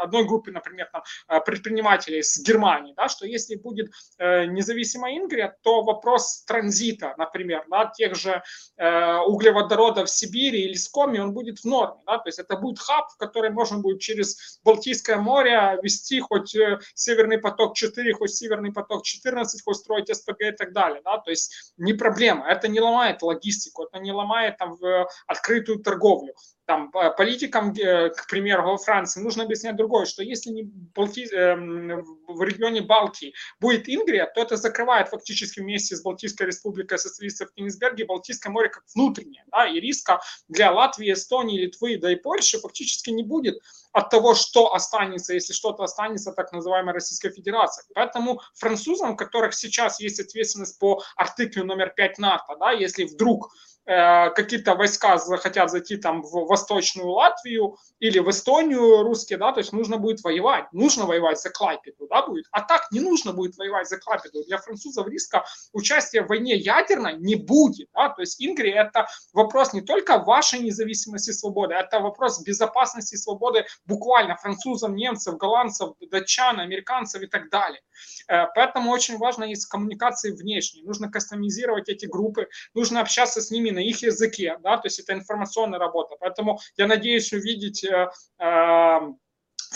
одной 0.02 0.24
группе, 0.24 0.52
например, 0.52 0.88
там, 0.92 1.02
э, 1.28 1.40
предпринимателей 1.40 2.22
с 2.22 2.38
Германии, 2.38 2.94
да, 2.96 3.08
что 3.08 3.26
если 3.26 3.56
будет 3.56 3.90
э, 4.18 4.46
независимая 4.46 5.16
Ингрия, 5.16 5.56
то 5.62 5.82
вопрос 5.82 6.44
транзита, 6.44 7.14
например, 7.18 7.64
да, 7.68 7.86
тех 7.86 8.14
же 8.14 8.42
э, 8.76 9.16
углеводородов 9.26 10.08
в 10.08 10.12
Сибири 10.12 10.62
или 10.62 10.74
с 10.74 10.88
Коми, 10.88 11.18
он 11.18 11.32
будет 11.32 11.58
в 11.58 11.64
норме, 11.64 12.00
да, 12.06 12.18
то 12.18 12.28
есть 12.28 12.38
это 12.38 12.56
будет 12.56 12.78
хаб, 12.78 13.08
в 13.10 13.16
который 13.16 13.50
можно 13.50 13.78
будет 13.78 14.00
через 14.00 14.60
Балтийское 14.64 15.16
море 15.16 15.78
вести 15.82 16.20
хоть 16.20 16.56
Северный 16.94 17.38
поток-4, 17.38 18.12
хоть 18.12 18.35
Северный 18.36 18.72
поток-14, 18.72 19.44
хоть 19.64 19.76
строить 19.76 20.14
СПГ 20.14 20.40
и 20.40 20.52
так 20.52 20.72
далее, 20.72 21.00
да, 21.04 21.18
то 21.18 21.30
есть 21.30 21.72
не 21.76 21.94
проблема, 21.94 22.46
это 22.46 22.68
не 22.68 22.80
ломает 22.80 23.22
логистику, 23.22 23.84
это 23.84 23.98
не 23.98 24.12
ломает 24.12 24.56
там 24.58 24.76
в 24.76 25.08
открытую 25.26 25.78
торговлю 25.82 26.34
там, 26.66 26.90
политикам, 26.90 27.72
э, 27.72 28.10
к 28.10 28.26
примеру, 28.28 28.64
во 28.64 28.76
Франции 28.76 29.20
нужно 29.20 29.44
объяснять 29.44 29.76
другое, 29.76 30.04
что 30.04 30.22
если 30.22 30.50
не 30.50 30.64
Балти... 30.64 31.26
Эм, 31.32 32.04
в 32.26 32.42
регионе 32.42 32.80
Балтии 32.82 33.34
будет 33.60 33.88
Ингрия, 33.88 34.26
то 34.26 34.42
это 34.42 34.56
закрывает 34.56 35.08
фактически 35.08 35.60
вместе 35.60 35.94
с 35.96 36.02
Балтийской 36.02 36.48
республикой 36.48 36.98
социалистов 36.98 37.52
Кенигсберге 37.54 38.04
Балтийское 38.04 38.52
море 38.52 38.68
как 38.68 38.82
внутреннее, 38.94 39.44
да, 39.52 39.66
и 39.66 39.78
риска 39.78 40.20
для 40.48 40.72
Латвии, 40.72 41.12
Эстонии, 41.12 41.58
Литвы, 41.58 41.98
да 41.98 42.12
и 42.12 42.16
Польши 42.16 42.58
фактически 42.58 43.10
не 43.10 43.22
будет 43.22 43.60
от 43.92 44.10
того, 44.10 44.34
что 44.34 44.74
останется, 44.74 45.34
если 45.34 45.52
что-то 45.52 45.84
останется, 45.84 46.32
так 46.32 46.52
называемая 46.52 46.94
Российская 46.94 47.30
Федерация. 47.30 47.84
Поэтому 47.94 48.40
французам, 48.54 49.12
у 49.12 49.16
которых 49.16 49.54
сейчас 49.54 50.00
есть 50.00 50.18
ответственность 50.18 50.78
по 50.78 51.02
артиклю 51.16 51.64
номер 51.64 51.92
5 51.96 52.18
НАТО, 52.18 52.56
да, 52.58 52.72
если 52.72 53.04
вдруг 53.04 53.50
Э, 53.50 53.75
какие-то 53.86 54.74
войска 54.74 55.16
захотят 55.16 55.70
зайти 55.70 55.96
там 55.96 56.22
в 56.22 56.46
Восточную 56.48 57.08
Латвию 57.08 57.76
или 58.00 58.18
в 58.18 58.28
Эстонию 58.28 59.02
русские, 59.02 59.38
да, 59.38 59.52
то 59.52 59.60
есть 59.60 59.72
нужно 59.72 59.96
будет 59.96 60.24
воевать, 60.24 60.66
нужно 60.72 61.06
воевать 61.06 61.40
за 61.40 61.50
Клайпеду, 61.50 62.08
да, 62.10 62.26
будет. 62.26 62.46
А 62.50 62.62
так 62.62 62.88
не 62.90 62.98
нужно 63.00 63.32
будет 63.32 63.56
воевать 63.56 63.88
за 63.88 63.98
Клайпеду. 63.98 64.44
Для 64.44 64.58
французов 64.58 65.06
риска 65.06 65.44
участия 65.72 66.22
в 66.22 66.28
войне 66.28 66.56
ядерной 66.56 67.16
не 67.16 67.36
будет, 67.36 67.88
да, 67.94 68.08
то 68.08 68.22
есть 68.22 68.44
Ингри 68.44 68.72
это 68.72 69.06
вопрос 69.32 69.72
не 69.72 69.82
только 69.82 70.18
вашей 70.18 70.58
независимости 70.58 71.30
и 71.30 71.32
свободы, 71.32 71.74
это 71.74 72.00
вопрос 72.00 72.42
безопасности 72.42 73.14
и 73.14 73.18
свободы 73.18 73.66
буквально 73.84 74.36
французам, 74.36 74.96
немцев, 74.96 75.36
голландцев, 75.36 75.90
датчан, 76.10 76.58
американцев 76.58 77.22
и 77.22 77.26
так 77.26 77.50
далее. 77.50 77.80
Э, 78.28 78.46
поэтому 78.54 78.90
очень 78.90 79.16
важно 79.16 79.44
есть 79.44 79.66
коммуникации 79.66 80.32
внешние, 80.32 80.84
нужно 80.84 81.10
кастомизировать 81.10 81.88
эти 81.88 82.06
группы, 82.06 82.48
нужно 82.74 83.00
общаться 83.00 83.40
с 83.40 83.50
ними 83.50 83.70
на 83.76 83.80
их 83.80 84.02
языке, 84.02 84.56
да, 84.62 84.78
то 84.78 84.86
есть 84.86 84.98
это 84.98 85.12
информационная 85.12 85.78
работа. 85.78 86.16
Поэтому 86.18 86.58
я 86.76 86.86
надеюсь 86.86 87.32
увидеть 87.32 87.84
э, 87.84 88.08
э, 88.38 88.98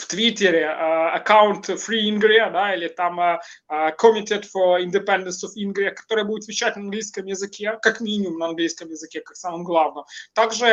в 0.01 0.07
Твиттере 0.07 0.63
э, 0.63 1.09
аккаунт 1.11 1.69
Free 1.69 2.09
Ingria, 2.09 2.51
да, 2.51 2.75
или 2.75 2.89
там 2.89 3.21
uh, 3.21 3.39
Committed 4.01 4.47
for 4.55 4.83
Independence 4.83 5.45
of 5.45 5.51
Ingria, 5.57 5.91
который 5.91 6.25
будет 6.25 6.49
вещать 6.49 6.77
на 6.77 6.83
английском 6.83 7.27
языке, 7.27 7.79
как 7.83 8.01
минимум 8.01 8.39
на 8.39 8.47
английском 8.47 8.89
языке, 8.89 9.21
как 9.21 9.37
самым 9.37 9.65
главным. 9.65 10.05
Также 10.35 10.67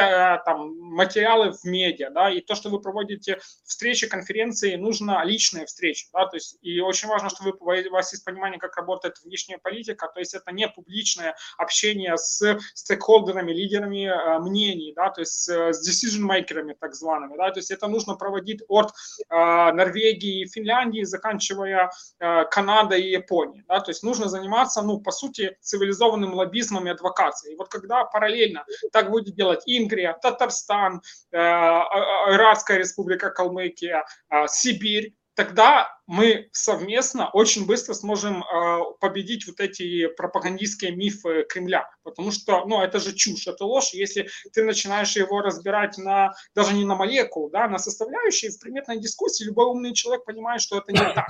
там 0.46 0.78
материалы 0.78 1.52
в 1.52 1.64
медиа, 1.66 2.10
да, 2.12 2.30
и 2.32 2.42
то, 2.42 2.56
что 2.56 2.70
вы 2.70 2.80
проводите 2.80 3.40
встречи, 3.66 4.08
конференции, 4.08 4.76
нужно 4.76 5.24
личные 5.26 5.66
встречи, 5.66 6.08
да, 6.14 6.26
то 6.26 6.38
есть 6.38 6.58
и 6.62 6.80
очень 6.80 7.08
важно, 7.10 7.30
что 7.30 7.44
вы, 7.44 7.52
у 7.52 7.92
вас 7.92 8.12
есть 8.14 8.24
понимание, 8.24 8.60
как 8.60 8.78
работает 8.78 9.18
внешняя 9.24 9.58
политика, 9.58 10.10
то 10.14 10.20
есть 10.20 10.34
это 10.34 10.52
не 10.52 10.68
публичное 10.68 11.36
общение 11.58 12.18
с 12.18 12.60
стейкхолдерами, 12.74 13.52
лидерами 13.52 14.40
мнений, 14.40 14.94
да, 14.96 15.10
то 15.10 15.22
есть 15.22 15.50
с 15.50 15.50
decision-makерами 15.50 16.76
так 16.80 16.94
зваными, 16.94 17.38
да, 17.38 17.52
то 17.52 17.60
есть 17.60 17.72
это 17.72 17.88
нужно 17.88 18.16
проводить 18.16 18.62
от 18.68 18.92
Норвегии, 19.30 20.46
Финляндии, 20.46 21.04
заканчивая 21.04 21.92
э, 22.20 22.46
Канадой 22.46 23.02
и 23.02 23.12
Японией. 23.12 23.64
Да? 23.68 23.80
То 23.80 23.92
есть 23.92 24.04
нужно 24.04 24.30
заниматься, 24.30 24.82
ну, 24.82 25.00
по 25.00 25.12
сути, 25.12 25.58
цивилизованным 25.62 26.34
лоббизмом 26.34 26.88
и 26.88 26.92
адвокацией. 26.92 27.54
И 27.56 27.58
вот 27.58 27.70
когда 27.70 28.04
параллельно 28.06 28.66
так 28.92 29.10
будет 29.10 29.36
делать 29.36 29.64
Ингрия, 29.66 30.18
Татарстан, 30.22 31.02
э, 31.32 31.38
Иратская 31.38 32.78
республика 32.78 33.30
Калмыкия, 33.30 34.06
Сибирь, 34.48 35.17
тогда 35.38 35.88
мы 36.08 36.50
совместно 36.52 37.30
очень 37.30 37.68
быстро 37.68 37.94
сможем 37.94 38.44
э, 38.44 38.80
победить 39.00 39.46
вот 39.46 39.60
эти 39.60 40.08
пропагандистские 40.08 40.96
мифы 40.96 41.46
Кремля. 41.48 41.88
Потому 42.04 42.32
что, 42.32 42.66
ну, 42.66 42.82
это 42.82 43.00
же 43.00 43.14
чушь, 43.14 43.46
это 43.48 43.64
ложь. 43.64 43.94
Если 43.94 44.30
ты 44.52 44.64
начинаешь 44.64 45.16
его 45.16 45.42
разбирать 45.42 45.98
на, 46.00 46.34
даже 46.56 46.74
не 46.74 46.86
на 46.86 46.96
молекулу, 46.96 47.52
да, 47.52 47.68
на 47.68 47.78
составляющие, 47.78 48.50
в 48.50 48.60
предметной 48.60 49.00
дискуссии 49.00 49.44
любой 49.44 49.68
умный 49.68 49.94
человек 49.94 50.26
понимает, 50.26 50.60
что 50.62 50.80
это 50.80 50.92
не 50.92 51.14
так. 51.14 51.28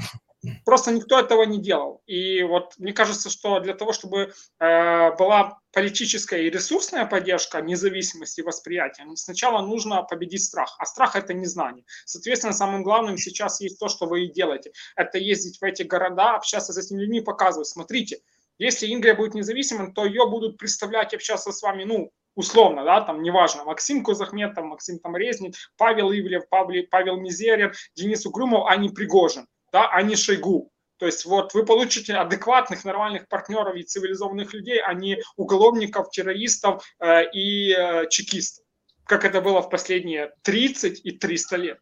Просто 0.65 0.91
никто 0.91 1.19
этого 1.19 1.43
не 1.43 1.59
делал. 1.59 2.01
И 2.05 2.43
вот 2.43 2.73
мне 2.77 2.93
кажется, 2.93 3.29
что 3.29 3.59
для 3.59 3.73
того, 3.73 3.93
чтобы 3.93 4.33
э, 4.59 5.15
была 5.15 5.59
политическая 5.71 6.43
и 6.43 6.49
ресурсная 6.49 7.05
поддержка 7.05 7.61
независимости 7.61 8.41
восприятия, 8.41 9.03
сначала 9.15 9.65
нужно 9.65 10.03
победить 10.03 10.43
страх. 10.43 10.75
А 10.79 10.85
страх– 10.85 11.15
это 11.15 11.33
незнание. 11.33 11.85
Соответственно, 12.05 12.53
самым 12.53 12.83
главным 12.83 13.17
сейчас 13.17 13.61
есть 13.61 13.79
то, 13.79 13.87
что 13.87 14.05
вы 14.05 14.25
и 14.25 14.31
делаете. 14.31 14.71
Это 14.95 15.17
ездить 15.17 15.59
в 15.59 15.63
эти 15.63 15.83
города, 15.83 16.35
общаться 16.35 16.73
с 16.73 16.77
этими 16.77 17.01
людьми, 17.01 17.21
показывать. 17.21 17.67
Смотрите, 17.67 18.19
если 18.57 18.91
Ингрия 18.91 19.13
будет 19.13 19.35
независимым, 19.35 19.93
то 19.93 20.05
ее 20.05 20.27
будут 20.27 20.57
представлять 20.57 21.13
общаться 21.13 21.51
с 21.51 21.61
вами, 21.61 21.83
ну, 21.83 22.11
условно, 22.35 22.83
да, 22.83 23.01
там, 23.01 23.21
неважно, 23.21 23.65
Максим 23.65 24.03
Кузахметов, 24.03 24.63
Максим 24.65 24.99
там 24.99 25.15
Павел 25.77 26.11
Ивлев, 26.11 26.47
Павел, 26.49 26.85
Павел 26.89 27.17
Мизерин, 27.17 27.73
Денис 27.95 28.25
Угрюмов, 28.25 28.65
а 28.67 28.75
не 28.77 28.89
Пригожин 28.89 29.47
да, 29.71 29.89
а 29.89 30.01
не 30.01 30.15
Шойгу. 30.15 30.71
То 30.97 31.05
есть 31.05 31.25
вот 31.25 31.53
вы 31.53 31.65
получите 31.65 32.15
адекватных, 32.15 32.83
нормальных 32.83 33.27
партнеров 33.27 33.75
и 33.75 33.83
цивилизованных 33.83 34.53
людей, 34.53 34.81
а 34.81 34.93
не 34.93 35.21
уголовников, 35.35 36.09
террористов 36.09 36.83
э, 36.99 37.29
и 37.31 37.71
э, 37.71 38.07
чекистов, 38.09 38.65
как 39.05 39.23
это 39.23 39.41
было 39.41 39.61
в 39.61 39.69
последние 39.69 40.33
30 40.41 41.05
и 41.05 41.11
300 41.11 41.55
лет. 41.57 41.79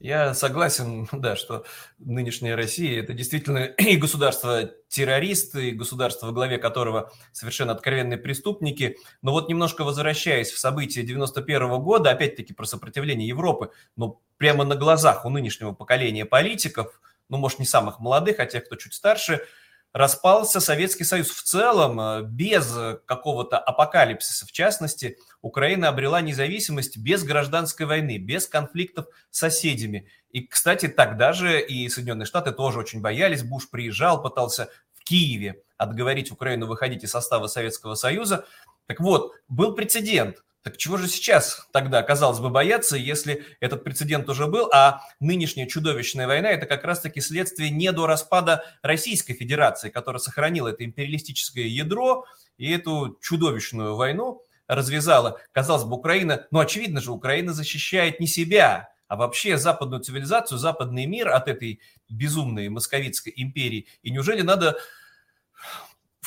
Я 0.00 0.32
согласен, 0.32 1.08
да, 1.12 1.34
что 1.34 1.64
нынешняя 1.98 2.54
Россия– 2.56 3.00
это 3.02 3.14
действительно 3.14 3.58
и 3.78 3.96
государство-террорист, 3.96 5.56
и 5.56 5.72
государство, 5.72 6.26
во 6.26 6.32
главе 6.32 6.58
которого 6.58 7.10
совершенно 7.32 7.72
откровенные 7.72 8.18
преступники. 8.18 8.96
Но 9.22 9.32
вот 9.32 9.48
немножко 9.48 9.82
возвращаясь 9.82 10.50
в 10.50 10.58
события 10.58 11.02
91 11.02 11.62
-го 11.62 11.78
года, 11.78 12.10
опять-таки 12.10 12.52
про 12.52 12.64
сопротивление 12.64 13.26
Европы, 13.26 13.72
но 13.96 14.20
прямо 14.36 14.64
на 14.64 14.76
глазах 14.76 15.24
у 15.24 15.30
нынешнего 15.30 15.72
поколения 15.72 16.24
политиков, 16.24 17.00
ну, 17.28 17.36
может, 17.36 17.58
не 17.58 17.66
самых 17.66 17.98
молодых, 17.98 18.38
а 18.38 18.46
тех, 18.46 18.64
кто 18.64 18.76
чуть 18.76 18.94
старше, 18.94 19.42
распался 19.92 20.60
Советский 20.60 21.04
Союз 21.04 21.30
в 21.30 21.42
целом, 21.42 22.00
э, 22.00 22.22
без 22.22 22.72
какого-то 23.06 23.58
апокалипсиса. 23.58 24.46
В 24.46 24.52
частности, 24.52 25.18
Украина 25.40 25.88
обрела 25.88 26.20
независимость 26.20 26.98
без 26.98 27.24
гражданской 27.24 27.86
войны, 27.86 28.18
без 28.18 28.46
конфликтов 28.46 29.06
с 29.30 29.38
соседями. 29.38 30.08
И, 30.30 30.46
кстати, 30.46 30.88
тогда 30.88 31.32
же 31.32 31.60
и 31.60 31.88
Соединенные 31.88 32.26
Штаты 32.26 32.52
тоже 32.52 32.78
очень 32.78 33.00
боялись. 33.00 33.42
Буш 33.42 33.70
приезжал, 33.70 34.22
пытался 34.22 34.68
в 34.94 35.04
Киеве 35.04 35.62
отговорить 35.78 36.30
Украину 36.30 36.66
выходить 36.66 37.04
из 37.04 37.10
состава 37.10 37.46
Советского 37.46 37.94
Союза. 37.94 38.44
Так 38.86 39.00
вот, 39.00 39.32
был 39.48 39.74
прецедент. 39.74 40.42
Так 40.62 40.76
чего 40.76 40.96
же 40.96 41.08
сейчас 41.08 41.66
тогда, 41.72 42.02
казалось 42.02 42.40
бы, 42.40 42.50
бояться, 42.50 42.96
если 42.96 43.44
этот 43.60 43.84
прецедент 43.84 44.28
уже 44.28 44.46
был, 44.46 44.68
а 44.72 45.00
нынешняя 45.20 45.66
чудовищная 45.66 46.26
война– 46.26 46.50
это 46.50 46.66
как 46.66 46.84
раз-таки 46.84 47.20
следствие 47.20 47.70
не 47.70 47.92
до 47.92 48.06
распада 48.06 48.64
Российской 48.82 49.34
Федерации, 49.34 49.88
которая 49.88 50.20
сохранила 50.20 50.68
это 50.68 50.84
империалистическое 50.84 51.64
ядро 51.64 52.24
и 52.56 52.70
эту 52.70 53.18
чудовищную 53.22 53.94
войну 53.94 54.42
развязала. 54.66 55.40
Казалось 55.52 55.84
бы, 55.84 55.96
Украина, 55.96 56.46
ну, 56.50 56.58
очевидно 56.58 57.00
же, 57.00 57.12
Украина 57.12 57.52
защищает 57.52 58.20
не 58.20 58.26
себя, 58.26 58.90
а 59.06 59.16
вообще 59.16 59.56
западную 59.56 60.02
цивилизацию, 60.02 60.58
западный 60.58 61.06
мир 61.06 61.28
от 61.28 61.48
этой 61.48 61.80
безумной 62.10 62.68
московитской 62.68 63.32
империи. 63.34 63.86
И 64.02 64.10
неужели 64.10 64.42
надо 64.42 64.76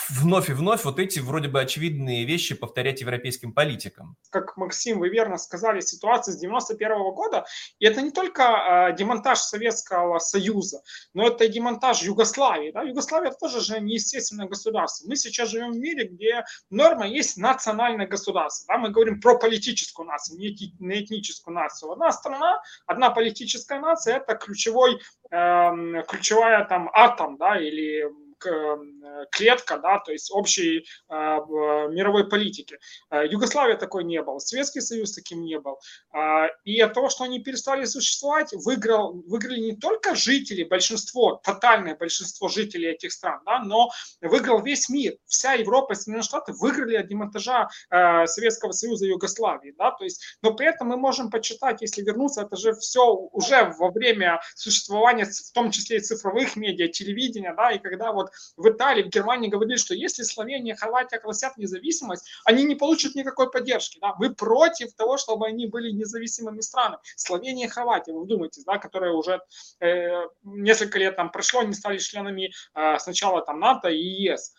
вновь 0.10 0.50
и 0.50 0.54
вновь 0.54 0.84
вот 0.84 1.00
эти 1.00 1.20
вроде 1.20 1.48
бы 1.48 1.62
очевидные 1.62 2.26
вещи 2.26 2.56
повторять 2.56 3.02
европейским 3.02 3.54
политикам. 3.54 4.16
Как 4.30 4.58
Максим, 4.58 5.00
вы 5.00 5.10
верно 5.10 5.38
сказали, 5.38 5.80
ситуация 5.82 6.34
с 6.34 6.38
91 6.38 6.92
-го 6.92 7.14
года, 7.14 7.46
и 7.80 7.86
это 7.86 8.02
не 8.02 8.12
только 8.12 8.44
э, 8.44 8.96
демонтаж 8.96 9.40
Советского 9.40 10.20
Союза, 10.20 10.82
но 11.14 11.28
это 11.28 11.46
и 11.46 11.50
демонтаж 11.50 12.02
Югославии. 12.02 12.72
Да? 12.72 12.82
Югославия 12.82 13.32
тоже 13.32 13.62
же 13.62 13.80
неестественное 13.80 14.48
государство. 14.48 15.08
Мы 15.08 15.16
сейчас 15.16 15.50
живем 15.50 15.72
в 15.72 15.78
мире, 15.78 16.08
где 16.08 16.44
норма 16.70 17.08
есть 17.08 17.38
национальное 17.38 18.08
государство. 18.08 18.74
Да? 18.74 18.80
Мы 18.80 18.90
говорим 18.90 19.20
про 19.22 19.38
политическую 19.38 20.08
нацию, 20.08 20.40
не, 20.40 20.50
этническую 20.50 21.54
нацию. 21.56 21.92
Одна 21.92 22.12
страна, 22.12 22.62
одна 22.86 23.10
политическая 23.10 23.80
нация– 23.80 24.18
это 24.18 24.36
ключевой, 24.36 25.00
э, 25.32 26.04
ключевая 26.08 26.66
там 26.66 26.90
атом 26.94 27.38
да, 27.38 27.60
или 27.60 28.21
клетка, 29.32 29.78
да, 29.78 30.00
то 30.00 30.12
есть 30.12 30.32
общей 30.32 30.86
э, 31.10 31.14
мировой 31.14 32.28
политики. 32.28 32.80
Э, 33.10 33.26
Югославия 33.28 33.78
такой 33.78 34.04
не 34.04 34.22
был, 34.22 34.40
Советский 34.40 34.82
Союз 34.82 35.14
таким 35.14 35.42
не 35.44 35.60
был. 35.60 35.80
И 36.66 36.80
от 36.80 36.94
того, 36.94 37.10
что 37.10 37.24
они 37.24 37.40
перестали 37.40 37.86
существовать, 37.86 38.54
выиграл, 38.54 39.14
выиграли 39.28 39.60
не 39.60 39.76
только 39.76 40.16
жители, 40.16 40.64
большинство, 40.64 41.42
тотальное 41.44 41.96
большинство 41.96 42.48
жителей 42.48 42.90
этих 42.90 43.12
стран, 43.12 43.42
да, 43.46 43.60
но 43.60 43.90
выиграл 44.22 44.62
весь 44.62 44.90
мир. 44.90 45.16
Вся 45.26 45.54
Европа 45.54 45.94
и 45.94 45.96
Соединенные 45.96 46.24
Штаты 46.24 46.54
выиграли 46.54 46.96
от 46.96 47.08
демонтажа 47.08 47.70
Советского 47.90 48.72
Союза 48.72 49.06
и 49.06 49.10
Югославии. 49.10 49.74
Да, 49.78 49.92
то 49.92 50.04
есть, 50.04 50.38
но 50.42 50.54
при 50.54 50.68
этом 50.68 50.88
мы 50.88 50.98
можем 50.98 51.30
почитать, 51.30 51.82
если 51.82 52.02
вернуться, 52.02 52.42
это 52.42 52.56
же 52.56 52.74
все 52.74 53.14
уже 53.14 53.74
во 53.78 53.92
время 53.92 54.42
существования, 54.56 55.26
в 55.26 55.52
том 55.54 55.72
числе 55.72 55.98
и 55.98 56.02
цифровых 56.02 56.56
медиа, 56.56 56.88
телевидения, 56.88 57.54
да, 57.56 57.72
и 57.72 57.80
когда 57.80 58.12
вот 58.12 58.31
в 58.58 58.70
Италии, 58.70 59.04
в 59.04 59.10
Германии 59.10 59.50
говорили, 59.50 59.78
что 59.78 59.94
если 59.94 60.24
Словения, 60.24 60.76
Хорватия 60.76 61.18
огласят 61.18 61.58
независимость, 61.58 62.28
они 62.46 62.64
не 62.64 62.76
получат 62.76 63.16
никакой 63.16 63.50
поддержки. 63.50 64.00
Да? 64.00 64.16
Мы 64.20 64.34
против 64.34 64.94
того, 64.94 65.18
чтобы 65.18 65.48
они 65.48 65.68
были 65.68 65.92
независимыми 65.92 66.62
странами. 66.62 67.00
Словения 67.16 67.66
и 67.66 67.70
Хорватия, 67.70 68.14
вы 68.14 68.24
вдумайтесь, 68.24 68.64
да, 68.64 68.78
которые 68.78 69.14
уже 69.14 69.42
э, 69.80 70.28
несколько 70.44 71.00
лет 71.00 71.16
там 71.16 71.32
прошло, 71.32 71.62
они 71.62 71.74
стали 71.74 71.98
членами 71.98 72.52
э, 72.74 73.00
сначала 73.00 73.42
там 73.42 73.60
НАТО 73.60 73.90
и 73.90 74.02
ЕС. 74.02 74.54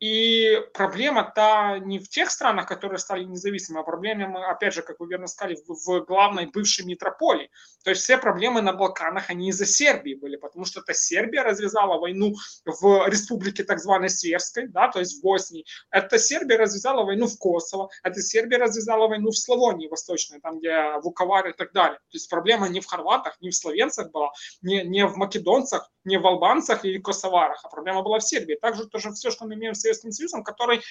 И 0.00 0.60
проблема-то 0.74 1.78
не 1.84 1.98
в 1.98 2.08
тех 2.08 2.30
странах, 2.30 2.68
которые 2.68 2.98
стали 2.98 3.24
независимыми, 3.24 3.82
а 3.82 3.84
проблема, 3.84 4.48
опять 4.48 4.74
же, 4.74 4.82
как 4.82 5.00
вы 5.00 5.08
верно 5.08 5.26
сказали, 5.26 5.56
в, 5.66 5.74
в 5.74 6.04
главной 6.04 6.46
бывшей 6.46 6.84
метрополии. 6.84 7.50
То 7.82 7.90
есть 7.90 8.02
все 8.02 8.16
проблемы 8.16 8.60
на 8.62 8.72
Балканах, 8.72 9.28
они 9.28 9.48
из-за 9.48 9.66
Сербии 9.66 10.14
были, 10.14 10.36
потому 10.36 10.64
что 10.66 10.80
это 10.80 10.94
Сербия 10.94 11.42
развязала 11.42 11.98
войну 11.98 12.34
в 12.64 13.08
республике 13.08 13.64
так 13.64 13.80
званой 13.80 14.08
Сверской, 14.10 14.68
да, 14.68 14.88
то 14.88 15.00
есть 15.00 15.18
в 15.18 15.22
Боснии. 15.22 15.64
Это 15.90 16.18
Сербия 16.18 16.58
развязала 16.58 17.04
войну 17.04 17.26
в 17.26 17.36
Косово, 17.36 17.90
это 18.04 18.20
Сербия 18.20 18.58
развязала 18.58 19.08
войну 19.08 19.30
в 19.30 19.38
Славонии 19.38 19.88
Восточной, 19.88 20.40
там 20.40 20.60
где 20.60 20.92
Вуковар 21.02 21.48
и 21.48 21.52
так 21.52 21.72
далее. 21.72 21.98
То 21.98 22.14
есть 22.14 22.30
проблема 22.30 22.68
не 22.68 22.80
в 22.80 22.86
хорватах, 22.86 23.36
не 23.40 23.50
в 23.50 23.56
словенцах 23.56 24.12
была, 24.12 24.30
не, 24.62 24.84
не 24.84 25.04
в 25.06 25.16
македонцах, 25.16 25.90
не 26.08 26.18
в 26.18 26.26
албанцах 26.26 26.84
или 26.84 26.98
косоварах, 26.98 27.60
а 27.64 27.68
проблема 27.68 28.02
была 28.02 28.18
в 28.18 28.24
Сербии. 28.24 28.54
Также 28.60 28.88
тоже 28.88 29.12
все, 29.12 29.30
что 29.30 29.44
мы 29.44 29.54
имеем 29.54 29.74
с 29.74 29.80
Советским 29.80 30.10
Союзом, 30.10 30.42
который 30.42 30.82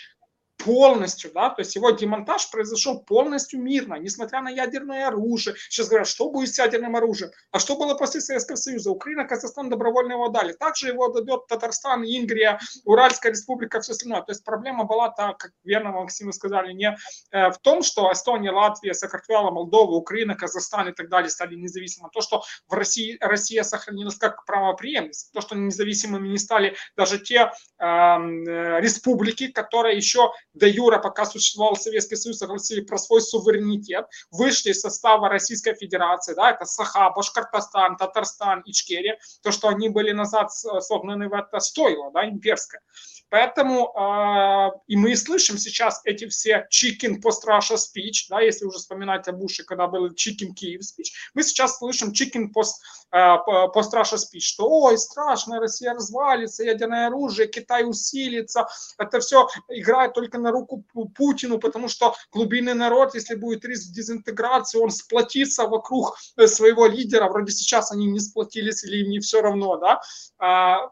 полностью, 0.57 1.31
да, 1.33 1.49
то 1.49 1.61
есть 1.61 1.75
его 1.75 1.91
демонтаж 1.91 2.49
произошел 2.49 2.99
полностью 2.99 3.61
мирно, 3.61 3.95
несмотря 3.95 4.41
на 4.41 4.49
ядерное 4.49 5.07
оружие. 5.07 5.55
Сейчас 5.69 5.87
говорят, 5.87 6.07
что 6.07 6.29
будет 6.29 6.53
с 6.53 6.57
ядерным 6.57 6.95
оружием? 6.95 7.31
А 7.51 7.59
что 7.59 7.77
было 7.77 7.95
после 7.95 8.21
Советского 8.21 8.55
Союза? 8.55 8.91
Украина, 8.91 9.25
Казахстан 9.25 9.69
добровольно 9.69 10.13
его 10.13 10.29
дали. 10.29 10.53
Также 10.53 10.87
его 10.87 11.09
дадет 11.09 11.47
Татарстан, 11.47 12.03
Ингрия, 12.03 12.59
Уральская 12.85 13.31
республика, 13.31 13.81
все 13.81 13.93
остальное. 13.93 14.21
То 14.21 14.31
есть 14.31 14.43
проблема 14.43 14.83
была, 14.83 15.09
так, 15.09 15.37
как 15.37 15.51
верно 15.63 15.91
Максим 15.91 16.31
сказали, 16.31 16.73
не 16.73 16.97
э, 17.31 17.49
в 17.51 17.57
том, 17.59 17.83
что 17.83 18.11
Эстония, 18.11 18.51
Латвия, 18.51 18.93
Сакартвела, 18.93 19.51
Молдова, 19.51 19.91
Украина, 19.91 20.35
Казахстан 20.35 20.89
и 20.89 20.91
так 20.91 21.09
далее 21.09 21.29
стали 21.29 21.55
независимыми. 21.55 22.11
То, 22.11 22.21
что 22.21 22.43
в 22.67 22.73
России 22.73 23.17
Россия 23.21 23.63
сохранилась 23.63 24.17
как 24.17 24.45
правоприемность, 24.45 25.31
то, 25.33 25.41
что 25.41 25.55
независимыми 25.55 26.27
не 26.27 26.37
стали 26.37 26.75
даже 26.95 27.19
те 27.19 27.51
эм, 27.79 28.43
э, 28.47 28.81
республики, 28.81 29.47
которые 29.47 29.97
еще 29.97 30.31
до 30.57 30.67
юра, 30.67 30.99
пока 30.99 31.25
существовал 31.25 31.75
Советский 31.75 32.15
Союз, 32.15 32.37
согласили 32.37 32.81
про 32.81 32.97
свой 32.97 33.21
суверенитет, 33.21 34.05
вышли 34.31 34.71
из 34.71 34.81
состава 34.81 35.29
Российской 35.29 35.75
Федерации, 35.75 36.33
да, 36.33 36.51
это 36.51 36.65
Саха, 36.65 37.09
Башкортостан, 37.11 37.97
Татарстан, 37.97 38.63
Ичкерия, 38.65 39.17
то, 39.43 39.51
что 39.51 39.67
они 39.69 39.89
были 39.89 40.11
назад 40.11 40.51
согнаны 40.51 41.29
в 41.29 41.33
это 41.33 41.59
стоило, 41.59 42.11
да, 42.11 42.27
имперское. 42.27 42.81
Поэтому 43.29 43.91
э, 43.93 44.79
и 44.87 44.95
мы 44.95 45.15
слышим 45.15 45.57
сейчас 45.57 46.01
эти 46.05 46.27
все 46.27 46.67
chicken 46.71 47.21
post 47.21 47.45
Russia 47.47 47.75
speech, 47.75 48.27
да, 48.29 48.39
если 48.39 48.65
уже 48.65 48.77
вспоминать 48.77 49.27
о 49.27 49.33
Буше, 49.33 49.63
когда 49.63 49.87
был 49.87 50.07
chicken 50.07 50.53
Kyiv 50.55 50.79
speech, 50.79 51.09
мы 51.33 51.43
сейчас 51.43 51.77
слышим 51.77 52.11
chicken 52.11 52.47
post, 52.55 52.75
э, 53.11 53.17
post 53.17 53.93
Russia 53.93 54.17
speech, 54.17 54.41
что 54.41 54.69
ой, 54.69 54.97
страшно, 54.97 55.59
Россия 55.59 55.93
развалится, 55.93 56.63
ядерное 56.63 57.07
оружие, 57.07 57.47
Китай 57.47 57.83
усилится, 57.83 58.67
это 58.97 59.19
все 59.19 59.47
играет 59.69 60.13
только 60.13 60.37
на 60.37 60.51
руку 60.51 60.85
Путину, 61.15 61.59
потому 61.59 61.89
что 61.89 62.15
глубинный 62.31 62.75
народ, 62.75 63.13
если 63.15 63.35
будет 63.35 63.65
риск 63.65 63.91
дезинтеграции, 63.91 64.79
он 64.79 64.89
сплотится 64.89 65.65
вокруг 65.67 66.17
э, 66.37 66.47
своего 66.47 66.85
лидера, 66.85 67.27
вроде 67.27 67.51
сейчас 67.51 67.91
они 67.91 68.05
не 68.05 68.19
сплотились 68.19 68.83
или 68.85 69.03
им 69.03 69.09
не 69.09 69.19
все 69.19 69.41
равно, 69.41 69.77
да, 69.77 70.01
а, 70.39 70.91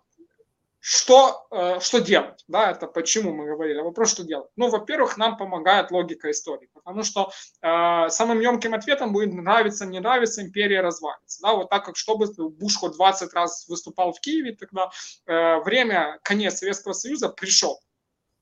что, 0.88 1.48
э, 1.50 1.80
что 1.80 1.98
делать? 1.98 2.44
Да, 2.48 2.70
это 2.70 2.86
почему 2.86 3.34
мы 3.34 3.48
говорили. 3.48 3.82
Вопрос, 3.82 4.12
что 4.12 4.24
делать? 4.24 4.52
Ну, 4.56 4.70
во-первых, 4.70 5.18
нам 5.18 5.36
помогает 5.36 5.90
логика 5.90 6.30
истории, 6.30 6.70
потому 6.76 7.02
что 7.02 7.32
э, 7.64 8.10
самым 8.10 8.40
емким 8.40 8.76
ответом 8.76 9.12
будет 9.12 9.34
нравится, 9.34 9.88
не 9.88 10.00
нравится, 10.00 10.44
империя 10.44 10.82
развалится. 10.82 11.42
Да, 11.42 11.54
вот 11.56 11.72
так 11.72 11.86
как, 11.86 11.98
чтобы 11.98 12.28
Буш 12.38 12.76
хоть 12.76 12.94
20 12.94 13.34
раз 13.34 13.68
выступал 13.68 14.14
в 14.14 14.20
Киеве, 14.20 14.56
тогда 14.56 14.92
э, 15.26 15.60
время, 15.62 16.20
конец 16.22 16.60
Советского 16.60 16.94
Союза 16.94 17.30
пришел. 17.30 17.80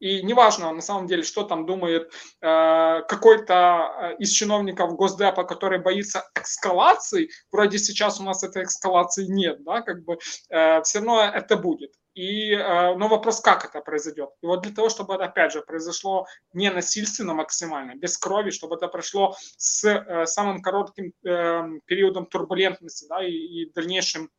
И 0.03 0.21
неважно, 0.21 0.69
на 0.73 0.81
самом 0.81 1.07
деле, 1.07 1.23
что 1.23 1.43
там 1.43 1.65
думает 1.65 2.11
э, 2.41 3.01
какой-то 3.07 3.53
э, 3.53 4.15
из 4.17 4.31
чиновников 4.31 4.97
Госдепа, 4.97 5.45
который 5.45 5.79
боится 5.79 6.29
эскалации, 6.37 7.29
вроде 7.53 7.77
сейчас 7.77 8.19
у 8.19 8.23
нас 8.23 8.43
этой 8.43 8.63
эскалации 8.63 9.27
нет, 9.27 9.63
да, 9.63 9.81
как 9.81 10.03
бы 10.03 10.17
э, 10.49 10.81
все 10.81 10.99
равно 10.99 11.21
это 11.21 11.55
будет. 11.55 11.93
И, 12.15 12.55
но 12.55 13.07
вопрос, 13.07 13.39
как 13.39 13.65
это 13.65 13.81
произойдет. 13.81 14.29
И 14.43 14.45
вот 14.45 14.61
для 14.61 14.71
того, 14.71 14.89
чтобы 14.89 15.15
это, 15.15 15.23
опять 15.23 15.51
же, 15.51 15.61
произошло 15.61 16.27
не 16.53 16.69
насильственно 16.69 17.33
максимально, 17.33 17.95
без 17.95 18.19
крови, 18.19 18.51
чтобы 18.51 18.75
это 18.75 18.87
прошло 18.87 19.35
с 19.57 20.25
самым 20.25 20.61
коротким 20.61 21.13
э, 21.25 21.79
периодом 21.85 22.25
турбулентности 22.27 23.07
да, 23.07 23.25
и, 23.25 23.31
и 23.31 23.71
дальнейшим 23.73 24.29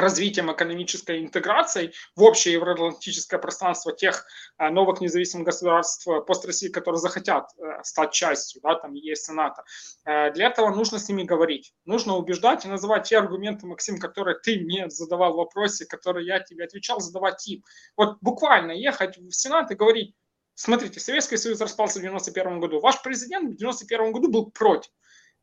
развитием 0.00 0.52
экономической 0.52 1.20
интеграции 1.20 1.92
в 2.14 2.22
общее 2.22 2.54
евроатлантическое 2.54 3.38
пространство 3.38 3.92
тех 3.92 4.26
э, 4.58 4.68
новых 4.68 5.00
независимых 5.00 5.46
государств 5.46 6.06
э, 6.08 6.20
пост 6.22 6.44
России, 6.44 6.68
которые 6.68 7.00
захотят 7.00 7.50
э, 7.58 7.82
стать 7.82 8.12
частью, 8.12 8.60
да, 8.62 8.74
там 8.74 8.94
есть 8.94 9.28
НАТО. 9.28 9.64
Для 10.04 10.46
этого 10.46 10.70
нужно 10.70 10.98
с 10.98 11.08
ними 11.08 11.24
говорить, 11.24 11.74
нужно 11.84 12.16
убеждать 12.16 12.64
и 12.64 12.68
называть 12.68 13.08
те 13.08 13.18
аргументы, 13.18 13.66
Максим, 13.66 13.98
которые 13.98 14.38
ты 14.38 14.58
мне 14.60 14.88
задавал 14.88 15.32
в 15.32 15.36
вопросе, 15.36 15.84
которые 15.84 16.26
я 16.26 16.40
тебе 16.40 16.64
отвечал, 16.64 17.00
задавать 17.00 17.46
им. 17.48 17.64
Вот 17.96 18.18
буквально 18.20 18.72
ехать 18.72 19.18
в 19.18 19.32
Сенат 19.32 19.70
и 19.70 19.74
говорить, 19.74 20.14
смотрите, 20.54 21.00
Советский 21.00 21.36
Союз 21.36 21.60
распался 21.60 21.98
в 21.98 22.02
91 22.02 22.60
году, 22.60 22.80
ваш 22.80 23.02
президент 23.02 23.52
в 23.52 23.56
91 23.56 24.12
году 24.12 24.30
был 24.30 24.50
против. 24.50 24.90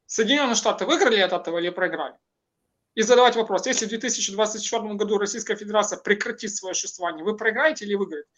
Соединенные 0.05 0.55
Штаты 0.55 0.85
выиграли 0.85 1.19
от 1.19 1.33
этого 1.33 1.57
или 1.57 1.69
проиграли? 1.69 2.15
И 2.95 3.01
задавать 3.01 3.35
вопрос, 3.35 3.65
если 3.65 3.85
в 3.85 3.89
2024 3.89 4.93
году 4.93 5.17
Российская 5.17 5.55
Федерация 5.55 5.97
прекратит 5.99 6.55
свое 6.55 6.75
существование, 6.75 7.23
вы 7.23 7.35
проиграете 7.35 7.85
или 7.85 7.95
выиграете? 7.95 8.29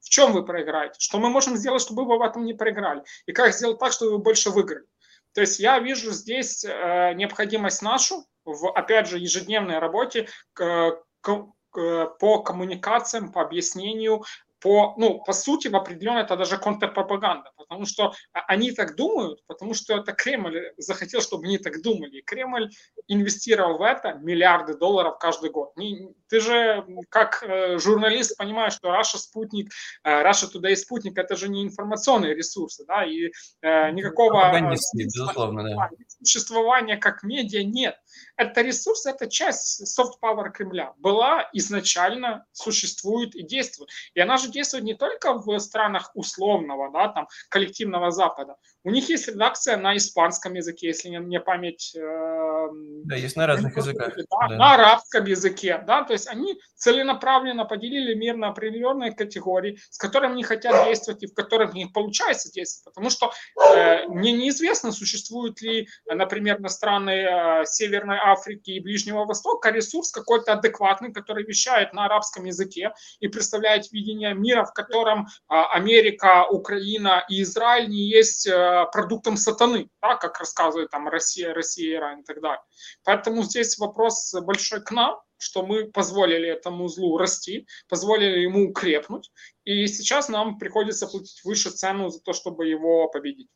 В 0.00 0.08
чем 0.08 0.32
вы 0.32 0.44
проиграете? 0.44 0.96
Что 0.98 1.18
мы 1.18 1.30
можем 1.30 1.56
сделать, 1.56 1.82
чтобы 1.82 2.04
вы 2.04 2.18
в 2.18 2.22
этом 2.22 2.44
не 2.44 2.54
проиграли? 2.54 3.02
И 3.26 3.32
как 3.32 3.54
сделать 3.54 3.78
так, 3.78 3.92
чтобы 3.92 4.12
вы 4.12 4.18
больше 4.18 4.50
выиграли? 4.50 4.84
То 5.32 5.40
есть 5.40 5.58
я 5.58 5.78
вижу 5.78 6.10
здесь 6.12 6.64
э, 6.64 7.14
необходимость 7.14 7.80
нашу 7.80 8.26
в, 8.44 8.70
опять 8.70 9.08
же, 9.08 9.18
ежедневной 9.18 9.78
работе 9.78 10.28
по 10.54 12.42
коммуникациям, 12.42 13.32
по 13.32 13.40
объяснению, 13.40 14.24
по, 14.60 14.94
ну, 14.96 15.20
по 15.24 15.32
сути, 15.32 15.68
в 15.68 15.76
определенной 15.76 16.22
это 16.22 16.36
даже 16.36 16.58
контрпропаганда, 16.58 17.50
потому 17.72 17.86
что 17.86 18.12
они 18.32 18.72
так 18.72 18.96
думают, 18.96 19.40
потому 19.46 19.72
что 19.72 19.96
это 19.96 20.12
Кремль 20.12 20.72
захотел, 20.76 21.22
чтобы 21.22 21.46
они 21.46 21.56
так 21.56 21.80
думали. 21.82 22.18
И 22.18 22.22
Кремль 22.22 22.70
инвестировал 23.08 23.78
в 23.78 23.82
это 23.82 24.12
миллиарды 24.14 24.76
долларов 24.76 25.18
каждый 25.18 25.50
год. 25.50 25.74
Не, 25.76 26.14
ты 26.28 26.40
же 26.40 26.84
как 27.08 27.42
э, 27.42 27.78
журналист 27.78 28.36
понимаешь, 28.36 28.74
что 28.74 28.88
Russia 28.88 29.16
Спутник, 29.16 29.70
э, 30.04 30.22
Russia 30.22 30.48
Today 30.52 30.76
Спутник 30.76 31.16
это 31.16 31.34
же 31.34 31.48
не 31.48 31.64
информационные 31.64 32.34
ресурсы, 32.34 32.84
да, 32.86 33.04
и 33.04 33.30
э, 33.62 33.90
никакого 33.92 34.54
э, 34.54 34.76
безусловно, 34.94 35.62
да. 35.64 35.90
существования 36.22 36.98
как 36.98 37.22
медиа 37.22 37.64
нет. 37.64 37.96
Это 38.36 38.60
ресурс, 38.60 39.06
это 39.06 39.28
часть 39.28 39.98
soft 39.98 40.14
power 40.22 40.50
Кремля. 40.50 40.92
Была 40.98 41.48
изначально, 41.54 42.44
существует 42.52 43.34
и 43.34 43.42
действует. 43.42 43.90
И 44.14 44.20
она 44.20 44.36
же 44.36 44.50
действует 44.50 44.84
не 44.84 44.94
только 44.94 45.32
в 45.32 45.58
странах 45.58 46.10
условного, 46.14 46.90
да, 46.92 47.08
там, 47.08 47.28
коллективного 47.62 48.10
Запада. 48.10 48.56
У 48.84 48.90
них 48.90 49.08
есть 49.08 49.28
редакция 49.28 49.76
на 49.76 49.96
испанском 49.96 50.54
языке, 50.54 50.88
если 50.88 51.16
мне 51.16 51.40
память... 51.40 51.94
Э, 51.96 52.68
да, 53.04 53.16
есть 53.16 53.36
на 53.36 53.46
разных 53.46 53.76
языках. 53.76 54.14
Да, 54.16 54.48
да. 54.48 54.56
На 54.56 54.74
арабском 54.74 55.24
языке, 55.24 55.82
да, 55.86 56.02
то 56.02 56.12
есть 56.12 56.28
они 56.28 56.58
целенаправленно 56.76 57.64
поделили 57.64 58.14
мир 58.14 58.36
на 58.36 58.48
определенные 58.48 59.12
категории, 59.12 59.78
с 59.90 59.98
которыми 59.98 60.32
они 60.32 60.42
хотят 60.42 60.86
действовать 60.86 61.22
и 61.22 61.26
в 61.26 61.34
которых 61.34 61.74
не 61.74 61.86
получается 61.86 62.50
действовать, 62.52 62.94
потому 62.94 63.10
что 63.10 63.32
э, 63.74 64.06
мне 64.08 64.32
неизвестно, 64.32 64.92
существует 64.92 65.60
ли, 65.62 65.88
например, 66.06 66.60
на 66.60 66.68
страны 66.68 67.10
э, 67.10 67.64
Северной 67.66 68.18
Африки 68.18 68.70
и 68.70 68.80
Ближнего 68.80 69.24
Востока 69.24 69.70
ресурс 69.70 70.10
какой-то 70.10 70.54
адекватный, 70.54 71.12
который 71.12 71.44
вещает 71.44 71.92
на 71.92 72.06
арабском 72.06 72.44
языке 72.44 72.92
и 73.20 73.28
представляет 73.28 73.92
видение 73.92 74.34
мира, 74.34 74.64
в 74.64 74.72
котором 74.72 75.26
э, 75.26 75.54
Америка, 75.72 76.46
Украина 76.50 77.24
и 77.28 77.44
Израиль 77.52 77.88
не 77.88 78.08
есть 78.08 78.46
э, 78.46 78.86
продуктом 78.92 79.36
сатаны, 79.36 79.88
да, 80.00 80.16
как 80.16 80.38
рассказывает 80.40 80.90
там 80.90 81.08
Россия, 81.08 81.52
Россия, 81.54 81.98
Иран 81.98 82.20
и 82.20 82.24
так 82.24 82.40
далее. 82.40 82.62
Поэтому 83.04 83.42
здесь 83.42 83.78
вопрос 83.78 84.34
большой 84.42 84.82
к 84.82 84.90
нам, 84.90 85.20
что 85.36 85.66
мы 85.66 85.84
позволили 85.84 86.48
этому 86.48 86.88
злу 86.88 87.18
расти, 87.18 87.66
позволили 87.88 88.40
ему 88.40 88.70
укрепнуть, 88.70 89.30
и 89.64 89.86
сейчас 89.86 90.28
нам 90.28 90.58
приходится 90.58 91.06
платить 91.06 91.42
выше 91.44 91.70
цену 91.70 92.08
за 92.08 92.20
то, 92.20 92.32
чтобы 92.32 92.66
его 92.66 93.08
победить. 93.08 93.48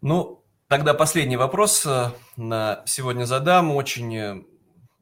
Ну, 0.00 0.44
тогда 0.66 0.94
последний 0.94 1.36
вопрос 1.36 1.84
э, 1.86 2.10
на 2.36 2.82
сегодня 2.86 3.24
задам, 3.24 3.76
очень 3.76 4.16
э, 4.16 4.44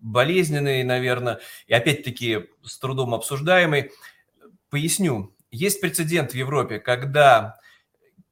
болезненный, 0.01 0.83
наверное, 0.83 1.41
и 1.67 1.73
опять-таки 1.73 2.49
с 2.65 2.79
трудом 2.79 3.15
обсуждаемый. 3.15 3.93
Поясню. 4.71 5.33
Есть 5.51 5.81
прецедент 5.81 6.33
в 6.33 6.35
Европе, 6.35 6.79
когда 6.79 7.57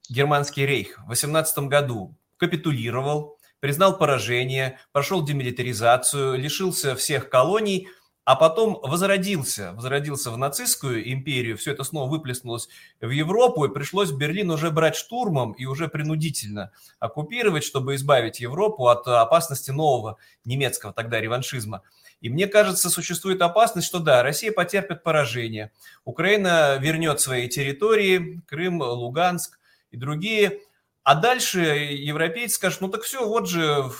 германский 0.08 0.66
рейх 0.66 0.98
в 0.98 1.08
18 1.08 1.58
году 1.60 2.14
капитулировал, 2.36 3.38
признал 3.60 3.96
поражение, 3.96 4.78
прошел 4.92 5.24
демилитаризацию, 5.24 6.38
лишился 6.38 6.94
всех 6.94 7.30
колоний, 7.30 7.88
а 8.24 8.34
потом 8.34 8.78
возродился, 8.82 9.72
возродился 9.74 10.32
в 10.32 10.36
нацистскую 10.36 11.10
империю, 11.12 11.56
все 11.56 11.72
это 11.72 11.84
снова 11.84 12.10
выплеснулось 12.10 12.68
в 13.00 13.08
Европу, 13.08 13.64
и 13.64 13.72
пришлось 13.72 14.10
Берлин 14.10 14.50
уже 14.50 14.70
брать 14.70 14.96
штурмом 14.96 15.52
и 15.52 15.64
уже 15.64 15.88
принудительно 15.88 16.72
оккупировать, 16.98 17.62
чтобы 17.62 17.94
избавить 17.94 18.40
Европу 18.40 18.88
от 18.88 19.06
опасности 19.06 19.70
нового 19.70 20.18
немецкого 20.44 20.92
тогда 20.92 21.20
реваншизма. 21.20 21.82
И 22.20 22.28
мне 22.28 22.46
кажется, 22.46 22.90
существует 22.90 23.42
опасность, 23.42 23.86
что 23.86 23.98
да, 23.98 24.22
Россия 24.22 24.52
потерпит 24.52 25.02
поражение, 25.02 25.70
Украина 26.04 26.78
вернет 26.80 27.20
свои 27.20 27.48
территории, 27.48 28.40
Крым, 28.48 28.80
Луганск, 28.80 29.58
и 29.90 29.96
другие. 29.96 30.60
А 31.02 31.14
дальше 31.14 31.60
европейцы 31.60 32.56
скажут, 32.56 32.80
ну 32.80 32.88
так 32.88 33.02
все, 33.02 33.28
вот 33.28 33.48
же 33.48 33.92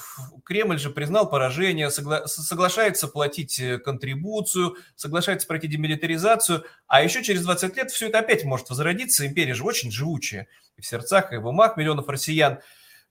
Кремль 0.44 0.80
же 0.80 0.90
признал 0.90 1.30
поражение, 1.30 1.86
согла- 1.88 2.26
соглашается 2.26 3.06
платить 3.06 3.60
э, 3.60 3.78
контрибуцию, 3.78 4.74
соглашается 4.96 5.46
пройти 5.46 5.68
демилитаризацию, 5.68 6.64
а 6.88 7.04
еще 7.04 7.22
через 7.22 7.44
20 7.44 7.76
лет 7.76 7.92
все 7.92 8.08
это 8.08 8.18
опять 8.18 8.42
может 8.44 8.68
возродиться. 8.70 9.24
Империя 9.24 9.54
же 9.54 9.62
очень 9.62 9.92
живучая 9.92 10.48
и 10.76 10.80
в 10.80 10.86
сердцах, 10.86 11.32
и 11.32 11.36
в 11.36 11.46
умах 11.46 11.76
миллионов 11.76 12.08
россиян. 12.08 12.58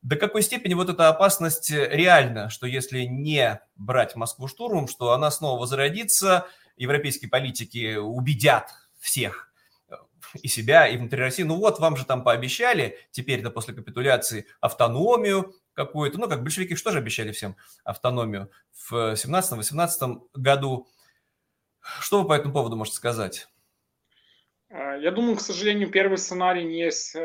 До 0.05 0.17
какой 0.17 0.43
степени 0.43 0.75
вот 0.75 0.87
эта 0.87 1.09
опасность 1.09 1.71
э, 1.71 1.89
реальна, 1.89 2.51
что 2.51 2.67
если 2.67 3.05
не 3.05 3.59
брать 3.75 4.15
Москву 4.15 4.47
штурмом, 4.47 4.87
что 4.87 5.13
она 5.13 5.31
снова 5.31 5.59
возродится, 5.59 6.45
европейские 6.77 7.27
политики 7.27 7.95
убедят 7.95 8.69
всех 8.99 9.51
и 10.43 10.47
себя, 10.47 10.87
и 10.87 10.97
внутри 10.97 11.19
России. 11.19 11.41
Ну 11.41 11.55
вот, 11.55 11.79
вам 11.79 11.97
же 11.97 12.05
там 12.05 12.23
пообещали, 12.23 12.99
теперь-то 13.09 13.49
после 13.49 13.73
капитуляции, 13.73 14.45
автономию 14.61 15.55
какую-то. 15.73 16.19
Ну, 16.19 16.29
как 16.29 16.43
большевики 16.43 16.75
что 16.75 16.91
же 16.91 16.99
обещали 16.99 17.31
всем 17.31 17.55
автономию 17.83 18.51
в 18.89 19.13
17-18 19.13 20.19
году. 20.35 20.87
Что 21.99 22.21
вы 22.21 22.27
по 22.27 22.33
этому 22.33 22.53
поводу 22.53 22.75
можете 22.75 22.97
сказать? 22.97 23.47
Э, 24.69 24.99
я 25.01 25.09
думаю, 25.09 25.35
к 25.35 25.41
сожалению, 25.41 25.89
первый 25.89 26.19
сценарий 26.19 26.63
не 26.63 26.79
есть 26.79 27.15
э, 27.15 27.19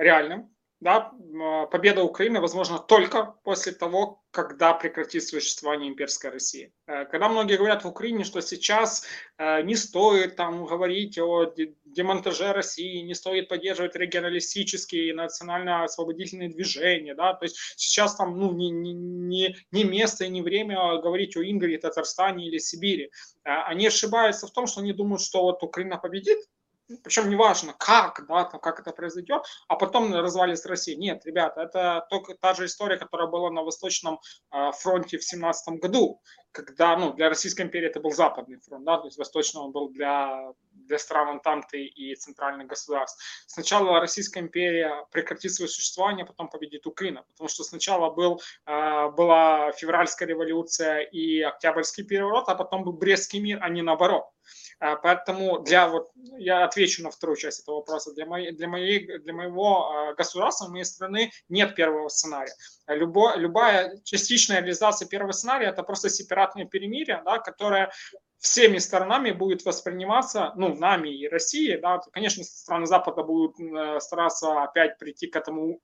реальным 0.00 0.50
да, 0.80 1.12
а, 1.40 1.66
победа 1.66 2.02
Украины 2.02 2.40
возможна 2.40 2.78
только 2.78 3.34
после 3.44 3.72
того, 3.72 4.22
когда 4.30 4.74
прекратит 4.74 5.24
существование 5.24 5.88
имперской 5.88 6.30
России. 6.30 6.70
Э, 6.86 7.06
когда 7.06 7.30
многие 7.30 7.56
говорят 7.56 7.84
в 7.84 7.88
Украине, 7.88 8.24
что 8.24 8.42
сейчас 8.42 9.06
э, 9.38 9.62
не 9.62 9.74
стоит 9.74 10.36
там 10.36 10.66
говорить 10.66 11.18
о 11.18 11.54
демонтаже 11.86 12.52
России, 12.52 13.00
не 13.00 13.14
стоит 13.14 13.48
поддерживать 13.48 13.96
регионалистические 13.96 15.08
и 15.08 15.12
национально-освободительные 15.14 16.50
движения, 16.50 17.14
да, 17.14 17.32
то 17.32 17.46
есть 17.46 17.56
сейчас 17.76 18.14
там 18.16 18.38
ну, 18.38 18.52
не, 18.52 18.70
не, 18.70 19.56
не 19.70 19.84
место 19.84 20.26
и 20.26 20.28
не 20.28 20.42
время 20.42 20.76
говорить 20.98 21.34
о 21.38 21.42
Ингрии, 21.42 21.78
Татарстане 21.78 22.46
или 22.46 22.58
Сибири. 22.58 23.10
Э, 23.44 23.62
они 23.68 23.86
ошибаются 23.86 24.46
в 24.46 24.52
том, 24.52 24.66
что 24.66 24.82
они 24.82 24.92
думают, 24.92 25.22
что 25.22 25.40
вот 25.40 25.62
Украина 25.62 25.96
победит, 25.96 26.38
причем 27.02 27.28
неважно 27.28 27.74
как, 27.78 28.26
да, 28.28 28.44
там, 28.44 28.60
как 28.60 28.80
это 28.80 28.92
произойдет, 28.92 29.44
а 29.68 29.76
потом 29.76 30.14
развалится 30.14 30.68
Россия. 30.68 30.96
Нет, 30.96 31.24
ребята, 31.26 31.62
это 31.62 32.06
только 32.10 32.34
та 32.34 32.54
же 32.54 32.66
история, 32.66 32.96
которая 32.96 33.28
была 33.28 33.50
на 33.50 33.62
Восточном 33.62 34.20
э, 34.52 34.70
фронте 34.72 35.18
в 35.18 35.24
17 35.24 35.80
году, 35.80 36.20
когда, 36.52 36.96
ну, 36.96 37.12
для 37.12 37.28
Российской 37.28 37.62
империи 37.62 37.88
это 37.88 38.00
был 38.00 38.12
Западный 38.12 38.58
фронт, 38.60 38.84
да, 38.84 38.98
то 38.98 39.06
есть 39.06 39.18
Восточный 39.18 39.60
он 39.60 39.72
был 39.72 39.90
для, 39.90 40.52
для 40.70 40.98
стран 40.98 41.28
Антанты 41.28 41.84
и 41.84 42.14
центральных 42.14 42.68
государств. 42.68 43.22
Сначала 43.46 44.00
Российская 44.00 44.40
империя 44.40 45.06
прекратит 45.10 45.52
свое 45.52 45.68
существование, 45.68 46.24
а 46.24 46.26
потом 46.26 46.48
победит 46.48 46.86
Украина, 46.86 47.24
потому 47.32 47.48
что 47.48 47.64
сначала 47.64 48.10
был, 48.10 48.40
э, 48.66 49.10
была 49.10 49.72
февральская 49.72 50.28
революция 50.28 51.00
и 51.00 51.40
Октябрьский 51.40 52.04
переворот, 52.04 52.48
а 52.48 52.54
потом 52.54 52.84
был 52.84 52.92
Брестский 52.92 53.40
мир, 53.40 53.58
а 53.60 53.68
не 53.68 53.82
наоборот. 53.82 54.26
А, 54.78 54.96
поэтому 54.96 55.60
для 55.60 55.88
вот, 55.88 56.10
я 56.36 56.64
отвечу 56.64 57.02
на 57.02 57.10
вторую 57.10 57.36
часть 57.36 57.60
этого 57.62 57.76
вопроса, 57.76 58.12
для, 58.12 58.26
моей, 58.26 58.52
для, 58.52 58.68
моей, 58.68 59.18
для 59.18 59.32
моего 59.32 59.90
а, 59.90 60.14
государства, 60.14 60.68
моей 60.68 60.84
страны 60.84 61.30
нет 61.48 61.74
первого 61.74 62.08
сценария. 62.08 62.52
Любо, 62.86 63.34
любая 63.36 63.98
частичная 64.04 64.60
реализация 64.60 65.08
первого 65.08 65.32
сценария– 65.32 65.68
это 65.68 65.82
просто 65.82 66.10
сепаратное 66.10 66.66
перемирие, 66.66 67.22
да, 67.24 67.38
которое 67.38 67.90
всеми 68.38 68.78
сторонами 68.78 69.32
будет 69.32 69.64
восприниматься, 69.64 70.52
ну, 70.56 70.74
нами 70.74 71.08
и 71.08 71.28
Россией, 71.28 71.78
да, 71.78 71.98
то, 71.98 72.10
конечно, 72.10 72.44
страны 72.44 72.86
Запада 72.86 73.22
будут 73.22 73.58
э, 73.58 73.98
стараться 74.00 74.62
опять 74.62 74.98
прийти 74.98 75.26
к 75.26 75.36
этому 75.36 75.80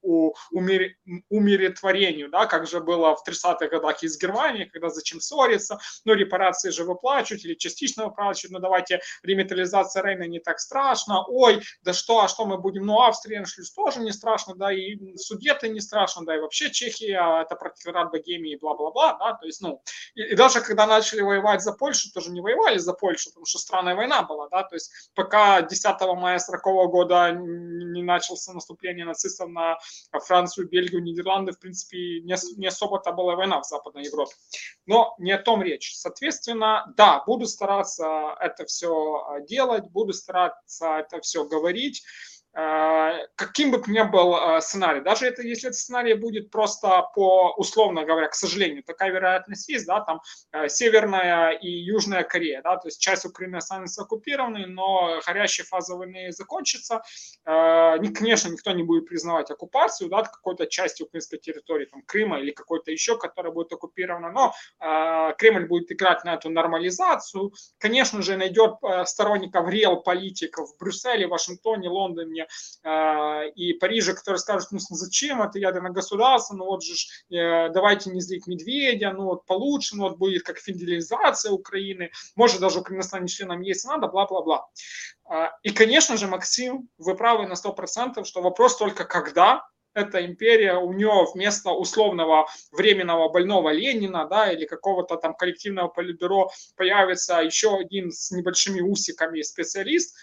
умир, 0.51 0.95
умиротворению, 1.29 2.29
да, 2.29 2.45
как 2.45 2.67
же 2.67 2.79
было 2.79 3.15
в 3.15 3.27
30-х 3.27 3.67
годах 3.67 4.03
из 4.03 4.19
Германии, 4.19 4.65
когда 4.65 4.89
зачем 4.89 5.19
ссориться, 5.19 5.79
ну, 6.05 6.13
репарации 6.13 6.69
же 6.69 6.83
выплачивать 6.83 7.43
или 7.45 7.55
частично 7.55 8.05
выплачивать, 8.05 8.51
ну, 8.51 8.59
давайте 8.59 9.01
реметализация 9.23 10.03
Рейна 10.03 10.27
не 10.27 10.39
так 10.39 10.59
страшно, 10.59 11.23
ой, 11.27 11.61
да 11.81 11.93
что, 11.93 12.23
а 12.23 12.27
что 12.27 12.45
мы 12.45 12.57
будем, 12.57 12.85
ну, 12.85 13.01
Австрия, 13.01 13.39
Аншлюз 13.39 13.71
тоже 13.71 13.99
не 13.99 14.11
страшно, 14.11 14.55
да, 14.55 14.71
и 14.71 15.17
Судеты 15.17 15.69
не 15.69 15.81
страшно, 15.81 16.25
да, 16.25 16.35
и 16.35 16.39
вообще 16.39 16.69
Чехия, 16.71 17.17
а 17.17 17.41
это 17.41 17.55
протекторат 17.55 18.11
Богемии, 18.11 18.57
бла-бла-бла, 18.57 19.17
да, 19.19 19.33
то 19.33 19.45
есть, 19.45 19.61
ну, 19.61 19.81
и, 20.15 20.23
и 20.23 20.35
даже 20.35 20.61
когда 20.61 20.85
начали 20.85 21.21
воевать 21.21 21.61
за 21.61 21.73
Польшу, 21.73 22.11
тоже 22.13 22.31
не 22.31 22.41
воевали, 22.41 22.52
воевали 22.53 22.77
за 22.77 22.93
Польшу, 22.93 23.29
потому 23.29 23.45
что 23.45 23.59
странная 23.59 23.95
война 23.95 24.23
была, 24.23 24.47
да, 24.49 24.63
то 24.63 24.75
есть 24.75 24.91
пока 25.15 25.61
10 25.61 26.01
мая 26.15 26.39
40 26.39 26.63
года 26.91 27.31
не 27.31 28.03
начался 28.03 28.53
наступление 28.53 29.05
нацистов 29.05 29.49
на 29.49 29.77
Францию, 30.11 30.69
Бельгию, 30.69 31.01
Нидерланды, 31.01 31.51
в 31.51 31.59
принципе, 31.59 32.21
не, 32.21 32.67
особо-то 32.67 33.11
была 33.11 33.35
война 33.35 33.59
в 33.61 33.65
Западной 33.65 34.03
Европе. 34.05 34.33
Но 34.85 35.15
не 35.17 35.31
о 35.31 35.37
том 35.37 35.61
речь. 35.61 35.95
Соответственно, 35.95 36.93
да, 36.97 37.23
буду 37.25 37.45
стараться 37.45 38.35
это 38.39 38.65
все 38.65 39.23
делать, 39.47 39.89
буду 39.89 40.13
стараться 40.13 40.97
это 40.97 41.21
все 41.21 41.45
говорить, 41.45 42.03
Э, 42.03 42.32
каким 42.53 43.71
бы 43.71 43.81
ни 43.87 44.01
был 44.03 44.35
э, 44.35 44.61
сценарий, 44.61 45.01
даже 45.01 45.25
это, 45.25 45.41
если 45.41 45.69
этот 45.69 45.79
сценарий 45.79 46.13
будет 46.13 46.51
просто 46.51 47.09
по, 47.15 47.51
условно 47.57 48.05
говоря, 48.05 48.27
к 48.27 48.35
сожалению, 48.35 48.83
такая 48.83 49.11
вероятность 49.11 49.67
есть, 49.69 49.87
да, 49.87 50.01
там 50.01 50.21
э, 50.51 50.69
Северная 50.69 51.51
и 51.51 51.67
Южная 51.67 52.23
Корея, 52.23 52.61
да, 52.61 52.77
то 52.77 52.87
есть 52.87 53.01
часть 53.01 53.25
Украины 53.25 53.55
останется 53.55 54.03
оккупированной, 54.03 54.67
но 54.67 55.19
горящая 55.25 55.65
фаза 55.65 55.95
войны 55.95 56.31
закончится, 56.31 57.01
конечно, 57.43 58.49
никто 58.49 58.71
не 58.71 58.83
будет 58.83 59.07
признавать 59.07 59.49
оккупацию, 59.49 60.09
да, 60.09 60.23
какой-то 60.23 60.67
части 60.67 61.03
украинской 61.03 61.37
территории, 61.37 61.85
там, 61.85 62.03
Крыма 62.03 62.39
или 62.39 62.51
какой-то 62.51 62.91
еще, 62.91 63.17
которая 63.17 63.51
будет 63.51 63.73
оккупирована, 63.73 64.31
но 64.31 64.53
Кремль 65.37 65.67
будет 65.67 65.91
играть 65.91 66.23
на 66.23 66.35
эту 66.35 66.49
нормализацию, 66.49 67.51
конечно 67.79 68.21
же, 68.21 68.37
найдет 68.37 68.75
сторонников 69.05 69.69
реал-политиков 69.69 70.69
в 70.69 70.77
Брюсселе, 70.77 71.27
Вашингтоне, 71.27 71.89
Лондоне, 71.89 72.42
э, 72.83 73.49
и 73.55 73.73
Парижа, 73.73 74.13
которые 74.13 74.39
скажут, 74.39 74.71
ну 74.71 74.79
зачем 74.79 75.41
это 75.41 75.59
ядерное 75.59 75.91
государство, 75.91 76.55
ну 76.55 76.65
вот 76.65 76.83
же 76.83 76.93
э, 77.29 77.69
давайте 77.69 78.09
не 78.09 78.21
злить 78.21 78.47
медведя, 78.47 79.11
ну 79.11 79.25
вот 79.25 79.45
получше, 79.45 79.95
ну 79.95 80.03
вот 80.03 80.17
будет 80.17 80.43
как 80.43 80.57
федерализация 80.57 81.51
Украины, 81.51 82.11
может 82.35 82.59
даже 82.59 82.79
Украина 82.79 83.03
станет 83.03 83.29
членом 83.29 83.61
если 83.61 83.87
надо, 83.87 84.07
бла-бла-бла. 84.07 84.67
Э, 85.29 85.47
и, 85.63 85.69
конечно 85.69 86.17
же, 86.17 86.27
Максим, 86.27 86.89
вы 86.97 87.15
правы 87.15 87.47
на 87.47 87.53
100%, 87.53 88.23
что 88.23 88.41
вопрос 88.41 88.77
только 88.77 89.05
когда, 89.05 89.63
эта 89.93 90.25
империя, 90.25 90.75
у 90.75 90.91
нее 90.91 91.25
вместо 91.33 91.71
условного 91.71 92.47
временного 92.71 93.29
больного 93.29 93.69
Ленина, 93.69 94.27
да, 94.27 94.51
или 94.51 94.65
какого-то 94.65 95.17
там 95.17 95.35
коллективного 95.35 95.87
политбюро 95.87 96.51
появится 96.75 97.41
еще 97.41 97.77
один 97.77 98.11
с 98.11 98.31
небольшими 98.31 98.81
усиками 98.81 99.41
специалист, 99.41 100.15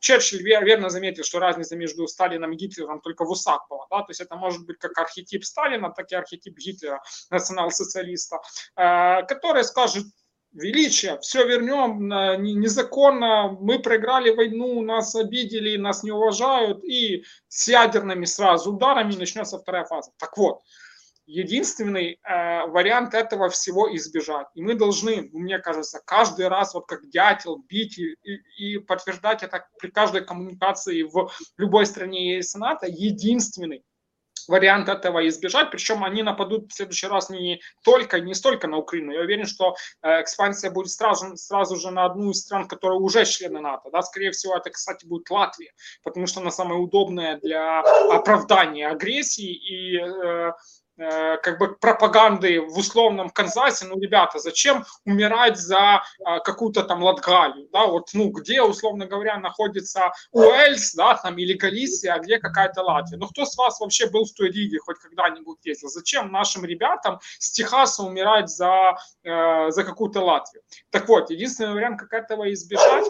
Черчилль 0.00 0.42
верно 0.42 0.90
заметил, 0.90 1.24
что 1.24 1.38
разница 1.38 1.76
между 1.76 2.06
Сталином 2.06 2.52
и 2.52 2.56
Гитлером 2.56 3.00
только 3.00 3.24
в 3.24 3.30
усах 3.30 3.66
была. 3.68 3.86
Да? 3.90 3.98
То 3.98 4.10
есть 4.10 4.20
это 4.20 4.36
может 4.36 4.66
быть 4.66 4.78
как 4.78 4.98
архетип 4.98 5.44
Сталина, 5.44 5.92
так 5.96 6.10
и 6.10 6.14
архетип 6.14 6.56
Гитлера, 6.56 7.02
национал-социалиста, 7.30 8.40
э, 8.76 9.22
который 9.26 9.64
скажет, 9.64 10.04
величие, 10.52 11.18
все 11.20 11.46
вернем 11.46 12.08
незаконно, 12.42 13.56
мы 13.60 13.78
проиграли 13.78 14.30
войну, 14.30 14.82
нас 14.82 15.14
обидели, 15.14 15.76
нас 15.76 16.02
не 16.02 16.12
уважают, 16.12 16.84
и 16.84 17.24
с 17.48 17.68
ядерными 17.68 18.26
сразу 18.26 18.72
ударами 18.72 19.14
начнется 19.14 19.58
вторая 19.58 19.84
фаза. 19.84 20.12
Так 20.18 20.36
вот, 20.36 20.60
единственный 21.26 22.18
э, 22.22 22.66
вариант 22.66 23.14
этого 23.14 23.48
всего 23.48 23.94
избежать. 23.96 24.46
И 24.54 24.62
мы 24.62 24.74
должны, 24.74 25.28
мне 25.32 25.58
кажется, 25.58 26.00
каждый 26.04 26.48
раз 26.48 26.74
вот 26.74 26.86
как 26.86 27.08
дятел 27.08 27.58
бить 27.68 27.98
и, 27.98 28.16
и, 28.22 28.74
и 28.74 28.78
подтверждать 28.78 29.42
это 29.42 29.66
при 29.78 29.90
каждой 29.90 30.24
коммуникации 30.24 31.02
в 31.02 31.30
любой 31.56 31.86
стране 31.86 32.42
Сената. 32.42 32.86
Единственный 32.86 33.84
вариант 34.48 34.88
этого 34.88 35.26
избежать, 35.28 35.70
причем 35.70 36.02
они 36.02 36.22
нападут 36.22 36.72
в 36.72 36.74
следующий 36.74 37.06
раз 37.06 37.30
не 37.30 37.60
только, 37.84 38.20
не 38.20 38.34
столько 38.34 38.66
на 38.66 38.78
Украину. 38.78 39.12
Я 39.12 39.20
уверен, 39.20 39.46
что 39.46 39.76
э, 40.02 40.22
экспансия 40.22 40.70
будет 40.70 40.90
сразу, 40.90 41.36
сразу 41.36 41.76
же 41.76 41.90
на 41.90 42.04
одну 42.04 42.30
из 42.30 42.40
стран, 42.40 42.66
которые 42.66 42.98
уже 42.98 43.24
члены 43.24 43.60
НАТО. 43.60 43.90
Да? 43.92 44.02
Скорее 44.02 44.32
всего, 44.32 44.56
это, 44.56 44.70
кстати, 44.70 45.06
будет 45.06 45.30
Латвия, 45.30 45.72
потому 46.02 46.26
что 46.26 46.40
она 46.40 46.50
самая 46.50 46.78
удобная 46.78 47.38
для 47.38 47.80
оправдания 47.80 48.88
агрессии 48.88 49.52
и 49.52 50.00
Э, 50.22 50.52
как 50.96 51.58
бы 51.58 51.74
пропаганды 51.74 52.60
в 52.60 52.76
условном 52.76 53.30
Канзасе, 53.30 53.86
ну, 53.86 53.98
ребята, 53.98 54.38
зачем 54.38 54.84
умирать 55.04 55.58
за 55.58 56.02
а, 56.24 56.40
какую-то 56.40 56.82
там 56.82 57.02
Латгалию, 57.02 57.68
да, 57.72 57.86
вот, 57.86 58.10
ну, 58.12 58.30
где, 58.30 58.62
условно 58.62 59.06
говоря, 59.06 59.38
находится 59.38 60.12
Уэльс, 60.32 60.94
да, 60.94 61.14
там, 61.14 61.38
или 61.38 61.54
Галисия, 61.54 62.14
а 62.14 62.18
где 62.18 62.38
какая-то 62.38 62.82
Латвия. 62.82 63.16
Ну, 63.16 63.26
кто 63.28 63.44
с 63.44 63.56
вас 63.56 63.80
вообще 63.80 64.08
был 64.08 64.24
в 64.24 64.32
той 64.32 64.50
лиге 64.50 64.78
хоть 64.78 64.98
когда-нибудь 64.98 65.58
ездил? 65.64 65.88
Зачем 65.88 66.30
нашим 66.30 66.64
ребятам 66.64 67.20
с 67.38 67.50
Техаса 67.50 68.02
умирать 68.02 68.50
за, 68.50 68.96
э, 69.24 69.70
за 69.70 69.84
какую-то 69.84 70.20
Латвию? 70.20 70.62
Так 70.90 71.08
вот, 71.08 71.30
единственный 71.30 71.72
вариант, 71.72 72.00
как 72.00 72.12
этого 72.12 72.52
избежать, 72.52 73.06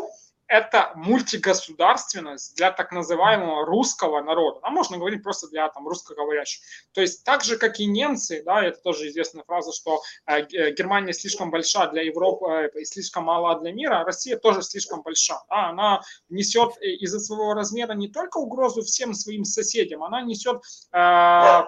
это 0.53 0.93
мультигосударственность 0.97 2.55
для 2.57 2.73
так 2.73 2.93
называемого 2.93 3.65
русского 3.65 4.21
народа. 4.21 4.61
А 4.63 4.71
можно 4.71 4.99
говорить 4.99 5.23
просто 5.23 5.49
для 5.49 5.67
там, 5.71 5.89
русскоговорящих. 5.89 6.63
То 6.93 7.01
есть 7.01 7.25
так 7.25 7.43
же, 7.43 7.57
как 7.57 7.81
и 7.81 7.87
немцы, 7.87 8.43
да, 8.45 8.63
это 8.63 8.79
тоже 8.83 9.09
известная 9.09 9.45
фраза, 9.45 9.73
что 9.73 10.03
э, 10.27 10.43
э 10.43 10.73
Германия 10.73 11.15
слишком 11.15 11.51
большая 11.51 11.89
для 11.89 12.03
Европы 12.03 12.71
э, 12.75 12.81
и 12.81 12.85
слишком 12.85 13.25
мала 13.25 13.59
для 13.61 13.73
мира, 13.73 14.01
а 14.01 14.05
Россия 14.05 14.37
тоже 14.37 14.61
слишком 14.61 15.01
большая. 15.01 15.41
Да, 15.49 15.71
она 15.71 16.03
несет 16.29 16.77
из-за 16.83 17.19
своего 17.19 17.55
размера 17.55 17.95
не 17.95 18.09
только 18.09 18.37
угрозу 18.37 18.83
всем 18.83 19.15
своим 19.15 19.45
соседям, 19.45 20.05
она 20.05 20.21
несет 20.21 20.61
э, 20.93 21.63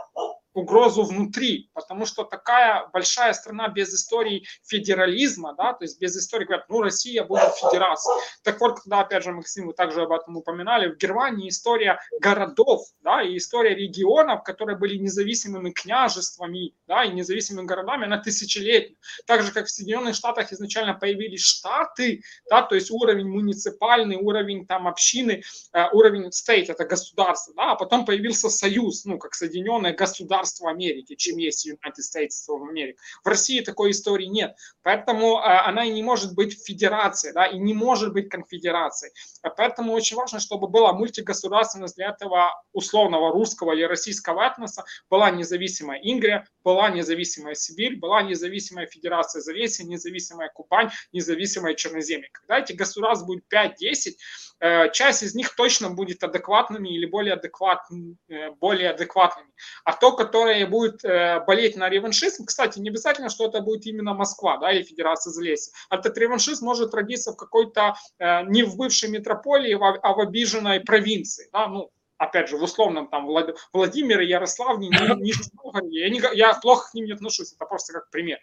угрозу 0.55 1.03
внутри, 1.03 1.71
потому 1.75 2.07
что 2.07 2.25
такая 2.25 2.89
большая 2.93 3.33
страна 3.33 3.69
без 3.69 3.93
истории 3.93 4.47
федерализма, 4.65 5.55
да, 5.55 5.75
то 5.75 5.85
есть 5.85 6.01
без 6.01 6.17
истории, 6.17 6.47
говорят, 6.47 6.69
ну, 6.69 6.81
Россия 6.81 7.25
будет 7.25 7.55
федерацией. 7.57 8.17
Так 8.43 8.61
вот, 8.61 8.81
когда, 8.81 9.01
опять 9.01 9.25
же, 9.25 9.33
Максим, 9.33 9.67
вы 9.67 9.75
также 9.75 10.03
об 10.03 10.13
этом 10.13 10.37
упоминали, 10.37 10.93
в 10.93 10.97
Германии 10.97 11.49
история 11.49 11.99
городов, 12.21 12.87
да, 13.03 13.23
и 13.23 13.37
история 13.37 13.75
регионов, 13.75 14.45
которые 14.45 14.79
были 14.79 14.97
независимыми 14.97 15.71
княжествами, 15.71 16.75
да, 16.87 17.05
и 17.05 17.13
независимыми 17.13 17.67
городами, 17.67 18.07
она 18.07 18.19
тысячелетняя. 18.19 18.97
Так 19.27 19.43
же, 19.43 19.53
как 19.53 19.67
в 19.67 19.71
Соединенных 19.71 20.15
Штатах 20.15 20.53
изначально 20.53 20.95
появились 20.95 21.43
штаты, 21.43 22.23
да, 22.49 22.63
то 22.63 22.77
есть 22.77 22.91
уровень 22.91 23.29
муниципальный, 23.29 24.17
уровень 24.17 24.67
там 24.67 24.87
общины, 24.87 25.43
э, 25.73 25.85
уровень 25.93 26.29
state, 26.29 26.67
это 26.69 26.85
государство, 26.85 27.55
да, 27.57 27.73
а 27.73 27.75
потом 27.75 28.05
появился 28.05 28.49
союз, 28.49 29.05
ну, 29.05 29.19
как 29.19 29.35
Соединенное 29.35 29.93
государство, 29.93 30.43
государства 30.45 30.70
Америки, 30.70 31.14
чем 31.14 31.38
есть 31.38 31.66
United 31.66 32.01
States 32.01 32.49
of 32.49 32.61
America. 32.70 32.97
В 33.24 33.28
России 33.28 33.61
такой 33.61 33.90
истории 33.90 34.26
нет. 34.26 34.57
Поэтому 34.82 35.38
а, 35.38 35.66
она 35.66 35.84
и 35.84 35.90
не 35.90 36.03
может 36.03 36.34
быть 36.34 36.62
федерацией, 36.62 37.32
да, 37.32 37.47
и 37.47 37.59
не 37.59 37.74
может 37.74 38.12
быть 38.12 38.28
конфедерацией. 38.28 39.12
А 39.42 39.51
поэтому 39.51 39.92
очень 39.92 40.16
важно, 40.16 40.40
чтобы 40.40 40.68
была 40.68 40.92
мультигосударственность 40.92 41.97
для 41.97 42.11
этого 42.11 42.62
условного 42.72 43.32
русского 43.32 43.72
или 43.72 43.84
российского 43.84 44.42
этноса, 44.42 44.84
была 45.11 45.30
независимая 45.30 46.01
Ингрия, 46.03 46.47
была 46.62 46.90
независимая 46.90 47.55
Сибирь, 47.55 47.97
была 47.97 48.22
независимая 48.22 48.86
Федерация 48.86 49.40
Залесья, 49.40 49.84
независимая 49.84 50.51
Кубань, 50.55 50.90
независимая 51.12 51.74
Черноземье. 51.74 52.28
Когда 52.32 52.59
эти 52.59 52.72
государства 52.72 53.26
будет 53.26 53.45
5-10, 53.53 54.16
э, 54.61 54.90
часть 54.92 55.22
из 55.22 55.34
них 55.34 55.55
точно 55.57 55.90
будет 55.90 56.22
адекватными 56.22 56.88
или 56.88 57.07
более, 57.07 57.34
адекватными, 57.34 58.16
э, 58.28 58.51
более 58.53 58.90
адекватными. 58.90 59.51
А 59.84 59.92
то, 59.92 60.12
которое 60.35 60.66
будет 60.66 61.05
э, 61.05 61.45
болеть 61.47 61.76
на 61.76 61.89
реваншизм, 61.89 62.45
кстати, 62.45 62.80
не 62.80 62.89
обязательно, 62.89 63.28
что 63.28 63.47
это 63.47 63.61
будет 63.61 63.87
именно 63.87 64.14
Москва 64.14 64.59
да, 64.59 64.72
или 64.72 64.82
Федерация 64.82 65.30
Залесья. 65.30 65.72
Этот 65.91 66.18
реваншизм 66.18 66.64
может 66.64 66.93
родиться 66.93 67.32
в 67.32 67.37
какой-то, 67.37 67.95
не 68.18 68.64
в 68.64 68.76
бывшей 68.76 69.11
метрополии, 69.11 69.78
а 69.80 70.12
в 70.12 70.18
обиженной 70.18 70.80
провинции. 70.80 71.49
Да, 71.53 71.68
ну, 71.68 71.91
опять 72.19 72.49
же, 72.49 72.57
в 72.57 72.62
условном 72.62 73.09
там 73.09 73.27
Влад... 73.27 73.57
Владимире, 73.73 74.27
Ярославне, 74.29 74.91
Новгороде, 74.91 76.01
я, 76.01 76.09
не, 76.09 76.21
я 76.35 76.55
плохо 76.55 76.91
к 76.91 76.95
ним 76.95 77.07
не 77.07 77.12
отношусь, 77.12 77.53
это 77.53 77.65
просто 77.67 77.93
как 77.93 78.11
пример. 78.11 78.39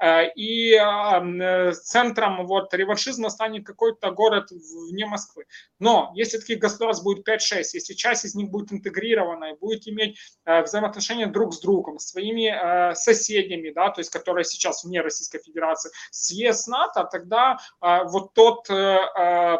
Э, 0.00 0.30
и 0.34 0.74
э, 0.74 1.72
центром 1.72 2.46
вот 2.46 2.72
реваншизма 2.72 3.30
станет 3.30 3.66
какой-то 3.66 4.10
город 4.10 4.50
вне 4.50 5.06
Москвы. 5.06 5.46
Но 5.78 6.12
если 6.14 6.38
таких 6.38 6.58
государств 6.58 7.04
будет 7.04 7.26
5-6, 7.28 7.38
если 7.74 7.94
часть 7.94 8.24
из 8.24 8.34
них 8.34 8.50
будет 8.50 8.72
интегрирована 8.72 9.52
и 9.52 9.58
будет 9.58 9.88
иметь 9.88 10.18
э, 10.44 10.62
взаимоотношения 10.62 11.26
друг 11.26 11.54
с 11.54 11.60
другом, 11.60 11.98
своими 11.98 12.94
соседями, 12.94 13.70
да, 13.70 13.90
то 13.90 14.00
есть 14.00 14.10
которые 14.10 14.44
сейчас 14.44 14.84
вне 14.84 15.00
Российской 15.00 15.42
Федерации, 15.42 15.90
с 16.10 16.30
ЕС, 16.30 16.66
НАТО, 16.66 17.08
тогда 17.10 17.58
вот 17.80 18.34
тот 18.34 18.66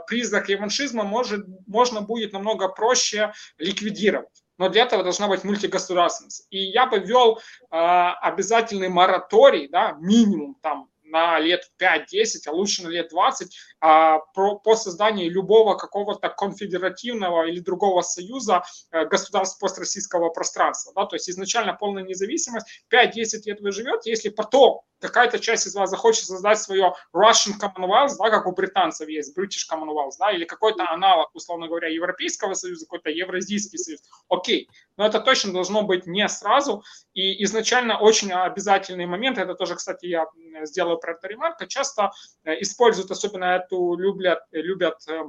признак 0.07 0.49
реваншизма 0.49 1.05
может, 1.05 1.45
можно 1.67 2.01
будет 2.01 2.33
намного 2.33 2.69
проще 2.69 3.33
ликвидировать. 3.59 4.45
Но 4.59 4.69
для 4.69 4.85
этого 4.85 5.03
должна 5.03 5.29
быть 5.29 5.45
мультигосударственность. 5.45 6.47
И 6.51 6.59
я 6.59 6.87
бы 6.87 6.99
ввел 6.99 7.39
э, 7.39 7.41
обязательный 7.71 8.89
мораторий, 8.89 9.69
да, 9.69 9.97
минимум 10.01 10.57
там 10.63 10.89
на 11.09 11.39
лет 11.39 11.71
5-10, 11.81 12.47
а 12.47 12.53
лучше 12.53 12.83
на 12.83 12.89
лет 12.89 13.09
20, 13.11 13.57
а, 13.81 14.19
про, 14.35 14.59
по 14.59 14.77
созданию 14.77 15.31
любого 15.31 15.77
какого-то 15.77 16.29
конфедеративного 16.29 17.47
или 17.47 17.61
другого 17.61 18.03
союза 18.03 18.63
а, 18.91 19.05
государств 19.05 19.59
построссийского 19.61 20.31
пространства. 20.31 20.93
Да? 20.95 21.07
То 21.07 21.17
есть 21.17 21.31
изначально 21.31 21.75
полная 21.75 22.03
независимость, 22.03 22.85
5-10 22.93 23.43
лет 23.47 23.61
вы 23.61 23.73
живете, 23.73 24.11
если 24.11 24.29
потом 24.29 24.83
какая-то 25.01 25.39
часть 25.39 25.67
из 25.67 25.75
вас 25.75 25.91
захочет 25.91 26.25
создать 26.25 26.61
свое 26.61 26.95
Russian 27.15 27.53
Commonwealth, 27.61 28.17
да, 28.19 28.31
как 28.31 28.47
у 28.47 28.53
британцев 28.53 29.09
есть 29.09 29.37
British 29.37 29.65
Commonwealth, 29.71 30.13
да, 30.19 30.33
или 30.33 30.45
какой-то 30.45 30.89
аналог, 30.89 31.31
условно 31.35 31.69
говоря, 31.69 31.89
Европейского 31.89 32.55
Союза, 32.55 32.87
какой-то 32.87 33.11
Евразийский 33.11 33.79
Союз. 33.79 34.01
Окей, 34.29 34.69
но 34.97 35.07
это 35.07 35.21
точно 35.21 35.53
должно 35.53 35.83
быть 35.83 36.07
не 36.07 36.29
сразу. 36.29 36.83
И 37.15 37.43
изначально 37.45 37.99
очень 37.99 38.33
обязательный 38.33 39.07
момент, 39.07 39.39
это 39.39 39.55
тоже, 39.55 39.77
кстати, 39.77 40.07
я 40.07 40.27
сделаю 40.63 40.99
про 40.99 41.13
это 41.13 41.29
ремарка, 41.29 41.67
часто 41.67 42.13
э, 42.45 42.61
используют, 42.61 43.11
особенно 43.11 43.45
эту 43.57 43.97
любят, 43.97 44.41
любят 44.53 44.99
э, 45.09 45.23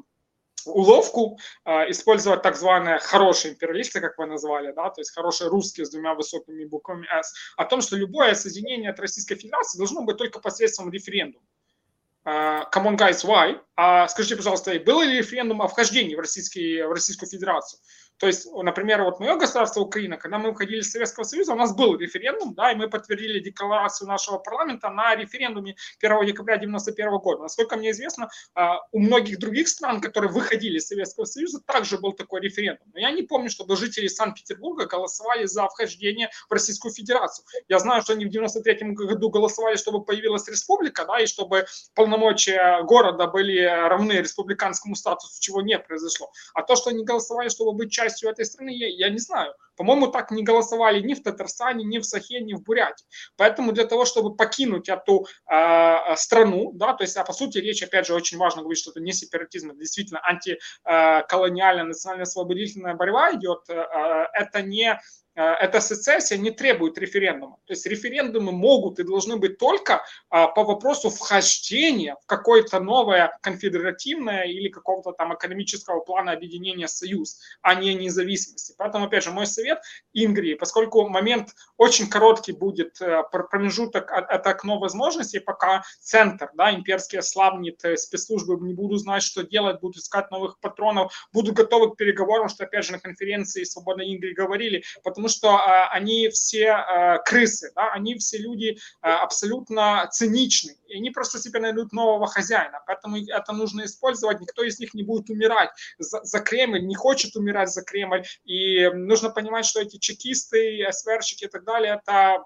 уловку 0.68 1.38
э, 1.66 1.90
использовать 1.92 2.42
так 2.42 2.56
званые 2.56 3.00
хорошие 3.00 3.54
империалисты, 3.54 4.02
как 4.02 4.18
вы 4.18 4.26
назвали, 4.26 4.72
да, 4.74 4.90
то 4.90 5.02
есть 5.02 5.14
хорошие 5.14 5.50
русские 5.50 5.86
с 5.86 5.90
двумя 5.90 6.14
высокими 6.14 6.66
буквами 6.66 7.08
«С», 7.12 7.34
о 7.58 7.66
том, 7.66 7.82
что 7.82 7.96
любое 7.96 8.36
соединение 8.36 8.92
от 8.92 9.00
Российской 9.00 9.36
Федерации 9.36 9.78
должно 9.78 10.04
быть 10.04 10.18
только 10.18 10.40
посредством 10.40 10.92
референдума. 10.92 11.46
Uh, 12.28 12.66
come 12.74 12.88
on, 12.88 12.98
guys, 12.98 13.24
why? 13.24 13.58
А 13.78 14.06
скажите, 14.10 14.36
пожалуйста, 14.36 14.78
был 14.86 15.02
ли 15.02 15.20
референдум 15.20 15.62
о 15.62 15.70
вхождении 15.70 16.14
в, 16.14 16.20
Российский, 16.20 16.82
в 16.82 16.92
Российскую 16.92 17.30
Федерацию? 17.30 17.80
То 18.18 18.28
есть, 18.28 18.52
например, 18.52 19.04
вот 19.04 19.20
мое 19.20 19.36
государство 19.36 19.82
Украина, 19.82 20.18
когда 20.18 20.40
мы 20.40 20.52
выходили 20.52 20.80
из 20.80 20.92
Советского 20.92 21.24
Союза, 21.24 21.54
у 21.54 21.56
нас 21.56 21.76
был 21.76 21.96
референдум, 21.96 22.56
да, 22.56 22.72
и 22.72 22.76
мы 22.76 22.90
подтвердили 22.90 23.40
декларацию 23.40 24.08
нашего 24.08 24.40
парламента 24.40 24.90
на 24.90 25.16
референдуме 25.16 25.76
1 26.00 26.26
декабря 26.26 26.56
1991 26.56 27.20
года. 27.20 27.44
Насколько 27.44 27.78
мне 27.78 27.92
известно, 27.92 28.30
а, 28.56 28.80
у 28.92 29.00
многих 29.00 29.38
других 29.38 29.68
стран, 29.68 30.02
которые 30.02 30.32
выходили 30.32 30.78
из 30.78 30.88
Советского 30.88 31.26
Союза, 31.26 31.62
также 31.62 32.00
был 32.00 32.14
такой 32.14 32.42
референдум. 32.42 32.88
Но 32.94 33.00
я 33.00 33.12
не 33.12 33.22
помню, 33.22 33.50
чтобы 33.50 33.78
жители 33.78 34.08
Санкт-Петербурга 34.08 34.88
голосовали 34.88 35.46
за 35.46 35.68
вхождение 35.68 36.30
в 36.50 36.54
Российскую 36.54 36.94
Федерацию. 36.94 37.46
Я 37.68 37.78
знаю, 37.80 38.02
что 38.02 38.14
они 38.14 38.26
в 38.26 38.30
1993 38.30 38.94
году 38.94 39.30
голосовали, 39.30 39.76
чтобы 39.76 40.04
появилась 40.04 40.48
республика, 40.48 41.06
да, 41.06 41.20
и 41.20 41.28
чтобы 41.28 41.66
полномочия 41.94 42.82
города 42.84 43.28
были 43.28 43.62
равны 43.62 44.14
республиканскому 44.14 44.96
статусу, 44.96 45.40
чего 45.40 45.62
не 45.62 45.78
произошло. 45.78 46.32
А 46.56 46.64
то, 46.64 46.76
что 46.76 46.90
они 46.90 47.04
голосовали, 47.04 47.50
чтобы 47.50 47.74
быть 47.74 47.92
частью 47.92 48.07
частью 48.08 48.30
этой 48.30 48.46
страны, 48.46 48.70
я, 48.70 48.88
я 48.88 49.10
не 49.10 49.20
знаю. 49.20 49.54
По-моему, 49.76 50.08
так 50.08 50.32
не 50.32 50.44
голосовали 50.44 51.02
ни 51.02 51.14
в 51.14 51.22
Татарстане, 51.22 51.84
ни 51.86 52.00
в 52.00 52.04
Сахе, 52.04 52.40
ни 52.40 52.54
в 52.54 52.64
Бурятии. 52.64 53.06
Поэтому 53.36 53.72
для 53.72 53.86
того, 53.86 54.06
чтобы 54.06 54.36
покинуть 54.36 54.90
эту 54.90 55.28
э, 55.52 56.16
страну, 56.16 56.72
да, 56.74 56.94
то 56.94 57.04
есть, 57.04 57.16
а 57.18 57.24
по 57.24 57.34
сути 57.34 57.60
речь, 57.60 57.84
опять 57.84 58.08
же, 58.08 58.16
очень 58.16 58.38
важно 58.38 58.62
говорить, 58.62 58.80
что 58.80 58.92
это 58.92 59.02
не 59.02 59.12
сепаратизм, 59.12 59.70
это 59.70 59.80
действительно 59.80 60.22
антиколониальная 60.24 61.84
национально-освободительная 61.84 62.96
борьба 62.96 63.34
идет, 63.34 63.70
э, 63.70 63.76
это 64.34 64.62
не 64.64 65.00
эта 65.38 65.82
сецессия 65.82 66.38
не 66.38 66.50
требует 66.50 66.98
референдума. 66.98 67.58
То 67.66 67.74
есть 67.74 67.86
референдумы 67.86 68.52
могут 68.52 69.00
и 69.00 69.04
должны 69.04 69.38
быть 69.38 69.60
только 69.60 70.04
а, 70.30 70.48
по 70.48 70.64
вопросу 70.64 71.12
вхождения 71.12 72.16
в 72.24 72.26
какое-то 72.26 72.80
новое 72.80 73.38
конфедеративное 73.42 74.46
или 74.46 74.70
какого-то 74.70 75.12
там 75.12 75.36
экономического 75.36 76.00
плана 76.00 76.32
объединения 76.32 76.88
союз, 76.88 77.40
а 77.62 77.76
не 77.76 77.94
независимости. 77.94 78.74
Поэтому, 78.80 79.06
опять 79.06 79.24
же, 79.24 79.32
мой 79.32 79.46
совет 79.46 79.80
Ингрии, 80.14 80.56
поскольку 80.56 81.08
момент 81.08 81.54
очень 81.78 82.10
короткий 82.10 82.54
будет 82.54 83.00
э, 83.02 83.24
промежуток, 83.32 84.12
это 84.12 84.50
окно 84.50 84.80
возможностей, 84.80 85.40
пока 85.40 85.84
центр, 86.00 86.50
да, 86.56 86.74
имперский 86.74 87.20
ослабнет, 87.20 87.84
э, 87.86 87.98
спецслужбы 87.98 88.58
не 88.66 88.74
будут 88.74 89.02
знать, 89.02 89.24
что 89.24 89.44
делать, 89.44 89.80
будут 89.80 89.98
искать 89.98 90.32
новых 90.32 90.60
патронов, 90.60 91.14
будут 91.32 91.56
готовы 91.56 91.92
к 91.94 91.98
переговорам, 91.98 92.50
что, 92.50 92.64
опять 92.64 92.86
же, 92.86 92.94
на 92.94 93.00
конференции 93.00 93.64
Свободной 93.64 94.14
Ингрии 94.14 94.34
говорили, 94.34 94.84
потому 95.04 95.28
потому 95.28 95.30
что 95.30 95.58
а, 95.58 95.90
они 95.90 96.30
все 96.30 96.72
а, 96.72 97.18
крысы, 97.20 97.72
да, 97.76 97.92
они 97.92 98.16
все 98.16 98.38
люди 98.38 98.78
а, 99.02 99.24
абсолютно 99.24 100.08
циничны, 100.12 100.78
и 100.88 100.98
они 100.98 101.12
просто 101.12 101.40
себе 101.40 101.60
найдут 101.60 101.92
нового 101.92 102.28
хозяина, 102.28 102.80
поэтому 102.86 103.18
это 103.18 103.54
нужно 103.54 103.84
использовать, 103.86 104.40
никто 104.40 104.64
из 104.64 104.80
них 104.80 104.94
не 104.94 105.04
будет 105.04 105.30
умирать 105.30 105.70
за, 105.98 106.24
за 106.24 106.40
Кремль, 106.40 106.86
не 106.86 106.96
хочет 106.96 107.36
умирать 107.36 107.70
за 107.70 107.84
Кремль, 107.84 108.24
и 108.46 108.90
нужно 108.90 109.30
понимать, 109.30 109.66
что 109.66 109.82
эти 109.82 109.98
чекисты, 109.98 110.88
СВРщики 110.92 111.46
и 111.46 111.48
так 111.48 111.64
далее, 111.68 112.02
это 112.02 112.44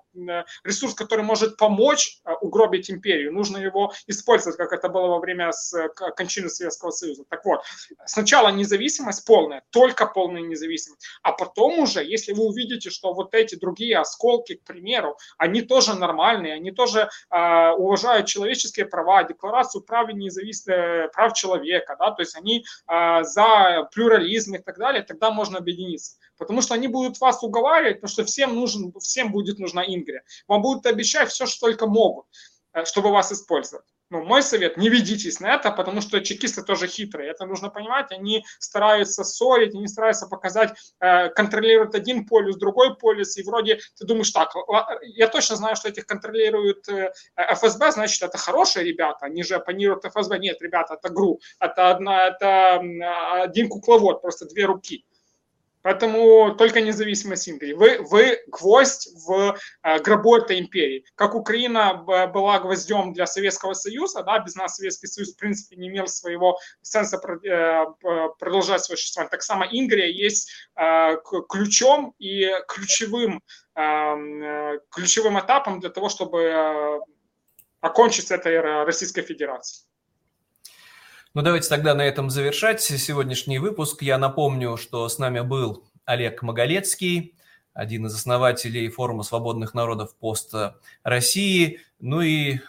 ресурс, 0.63 0.93
который 0.93 1.23
может 1.23 1.57
помочь 1.57 2.19
угробить 2.41 2.89
империю, 2.89 3.31
нужно 3.31 3.57
его 3.57 3.93
использовать, 4.07 4.57
как 4.57 4.73
это 4.73 4.89
было 4.89 5.07
во 5.07 5.19
время 5.19 5.51
кончины 6.15 6.49
Советского 6.49 6.91
Союза. 6.91 7.23
Так 7.29 7.45
вот, 7.45 7.61
сначала 8.05 8.49
независимость 8.49 9.25
полная, 9.25 9.63
только 9.69 10.05
полная 10.07 10.41
независимость, 10.41 11.05
а 11.21 11.31
потом 11.31 11.79
уже, 11.79 12.03
если 12.03 12.33
вы 12.33 12.45
увидите 12.45 12.71
видите, 12.71 12.89
что 12.89 13.13
вот 13.13 13.33
эти 13.33 13.55
другие 13.55 13.97
осколки, 13.97 14.55
к 14.55 14.63
примеру, 14.63 15.17
они 15.37 15.61
тоже 15.61 15.95
нормальные, 15.95 16.53
они 16.53 16.71
тоже 16.71 17.09
э, 17.29 17.69
уважают 17.71 18.27
человеческие 18.27 18.85
права, 18.85 19.23
декларацию 19.23 19.83
прав 19.83 20.09
и 20.09 20.13
независимых 20.13 21.11
прав 21.11 21.33
человека, 21.33 21.95
да, 21.99 22.11
то 22.11 22.21
есть 22.21 22.35
они 22.35 22.63
э, 22.87 23.23
за 23.23 23.87
плюрализм 23.93 24.55
и 24.55 24.59
так 24.59 24.77
далее, 24.77 25.03
тогда 25.03 25.31
можно 25.31 25.57
объединиться. 25.57 26.17
Потому 26.41 26.63
что 26.63 26.73
они 26.73 26.87
будут 26.87 27.21
вас 27.21 27.43
уговаривать, 27.43 28.01
потому 28.01 28.09
что 28.09 28.25
всем, 28.25 28.55
нужен, 28.55 28.91
всем 28.99 29.31
будет 29.31 29.59
нужна 29.59 29.85
Ингрия. 29.85 30.23
Вам 30.47 30.63
будут 30.63 30.87
обещать 30.87 31.29
все, 31.29 31.45
что 31.45 31.67
только 31.67 31.85
могут, 31.85 32.25
э, 32.73 32.83
чтобы 32.83 33.11
вас 33.11 33.31
использовать 33.31 33.85
ну, 34.09 34.23
мой 34.23 34.41
совет, 34.41 34.75
не 34.75 34.89
ведитесь 34.89 35.39
на 35.39 35.53
это, 35.53 35.71
потому 35.71 36.01
что 36.01 36.19
чекисты 36.19 36.63
тоже 36.63 36.87
хитрые. 36.87 37.29
Это 37.29 37.45
нужно 37.45 37.69
понимать. 37.69 38.11
Они 38.11 38.43
стараются 38.57 39.23
ссорить, 39.23 39.75
они 39.75 39.87
стараются 39.87 40.25
показать, 40.27 40.73
э, 40.99 41.29
контролируют 41.29 41.93
один 41.93 42.25
полюс, 42.25 42.57
другой 42.57 42.97
полюс, 42.97 43.37
и 43.37 43.43
вроде 43.43 43.79
ты 43.99 44.05
думаешь, 44.07 44.31
так, 44.31 44.53
я 45.03 45.27
точно 45.27 45.57
знаю, 45.57 45.75
что 45.75 45.89
этих 45.89 46.07
контролирует 46.07 46.89
э, 46.89 47.13
ФСБ, 47.37 47.91
значит, 47.91 48.23
это 48.23 48.39
хорошие 48.39 48.83
ребята, 48.83 49.27
они 49.27 49.43
же 49.43 49.55
оппонируют 49.55 50.03
ФСБ. 50.03 50.39
Нет, 50.39 50.59
ребята, 50.59 50.95
это 50.95 51.13
ГРУ, 51.13 51.39
это, 51.59 51.91
одна, 51.91 52.27
это 52.27 52.81
один 53.43 53.69
кукловод, 53.69 54.23
просто 54.23 54.47
две 54.47 54.65
руки. 54.65 55.05
Поэтому 55.83 56.55
только 56.55 56.81
независимость 56.81 57.49
империи. 57.49 57.73
Вы, 57.73 57.99
вы 57.99 58.39
гвоздь 58.47 59.09
в 59.25 59.57
э, 59.83 59.99
гробу 59.99 60.37
этой 60.37 60.59
империи. 60.59 61.05
Как 61.15 61.35
Украина 61.35 61.95
была 61.95 62.59
гвоздем 62.59 63.13
для 63.13 63.25
Советского 63.25 63.73
Союза, 63.73 64.23
да, 64.23 64.39
без 64.39 64.55
нас 64.55 64.75
Советский 64.75 65.07
Союз 65.07 65.33
в 65.33 65.37
принципе 65.37 65.75
не 65.75 65.87
имел 65.87 66.07
своего 66.07 66.57
сенса 66.81 67.17
э, 67.17 67.85
продолжать 68.39 68.83
свое 68.83 68.97
существование. 68.97 69.31
Так 69.31 69.43
само 69.43 69.65
Ингрия 69.65 70.11
есть 70.11 70.51
э, 70.75 71.17
ключом 71.49 72.13
и 72.19 72.51
ключевым, 72.67 73.41
эм, 73.75 74.79
ключевым 74.89 75.39
этапом 75.39 75.79
для 75.79 75.89
того, 75.89 76.09
чтобы 76.09 77.01
окончить 77.79 78.27
с 78.27 78.31
этой 78.31 78.59
Российской 78.59 79.21
Федерацией. 79.21 79.90
Ну, 81.33 81.43
давайте 81.43 81.69
тогда 81.69 81.95
на 81.95 82.01
этом 82.01 82.29
завершать 82.29 82.81
сегодняшний 82.81 83.57
выпуск. 83.57 84.01
Я 84.01 84.17
напомню, 84.17 84.75
что 84.75 85.07
с 85.07 85.17
нами 85.17 85.39
был 85.39 85.85
Олег 86.03 86.41
Маголецкий, 86.41 87.35
один 87.73 88.05
из 88.07 88.15
основателей 88.15 88.89
форума 88.89 89.23
свободных 89.23 89.73
народов 89.73 90.13
пост 90.17 90.53
России. 91.03 91.79
Ну 92.01 92.19
и 92.19 92.59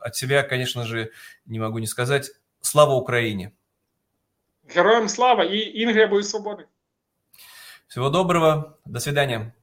от 0.00 0.16
себя, 0.16 0.42
конечно 0.42 0.86
же, 0.86 1.10
не 1.44 1.60
могу 1.60 1.80
не 1.80 1.86
сказать, 1.86 2.30
слава 2.62 2.94
Украине. 2.94 3.52
Героям 4.74 5.10
слава 5.10 5.42
и 5.42 5.84
Ингрия 5.84 6.06
будет 6.06 6.26
свободной. 6.26 6.64
Всего 7.88 8.08
доброго, 8.08 8.78
до 8.86 9.00
свидания. 9.00 9.54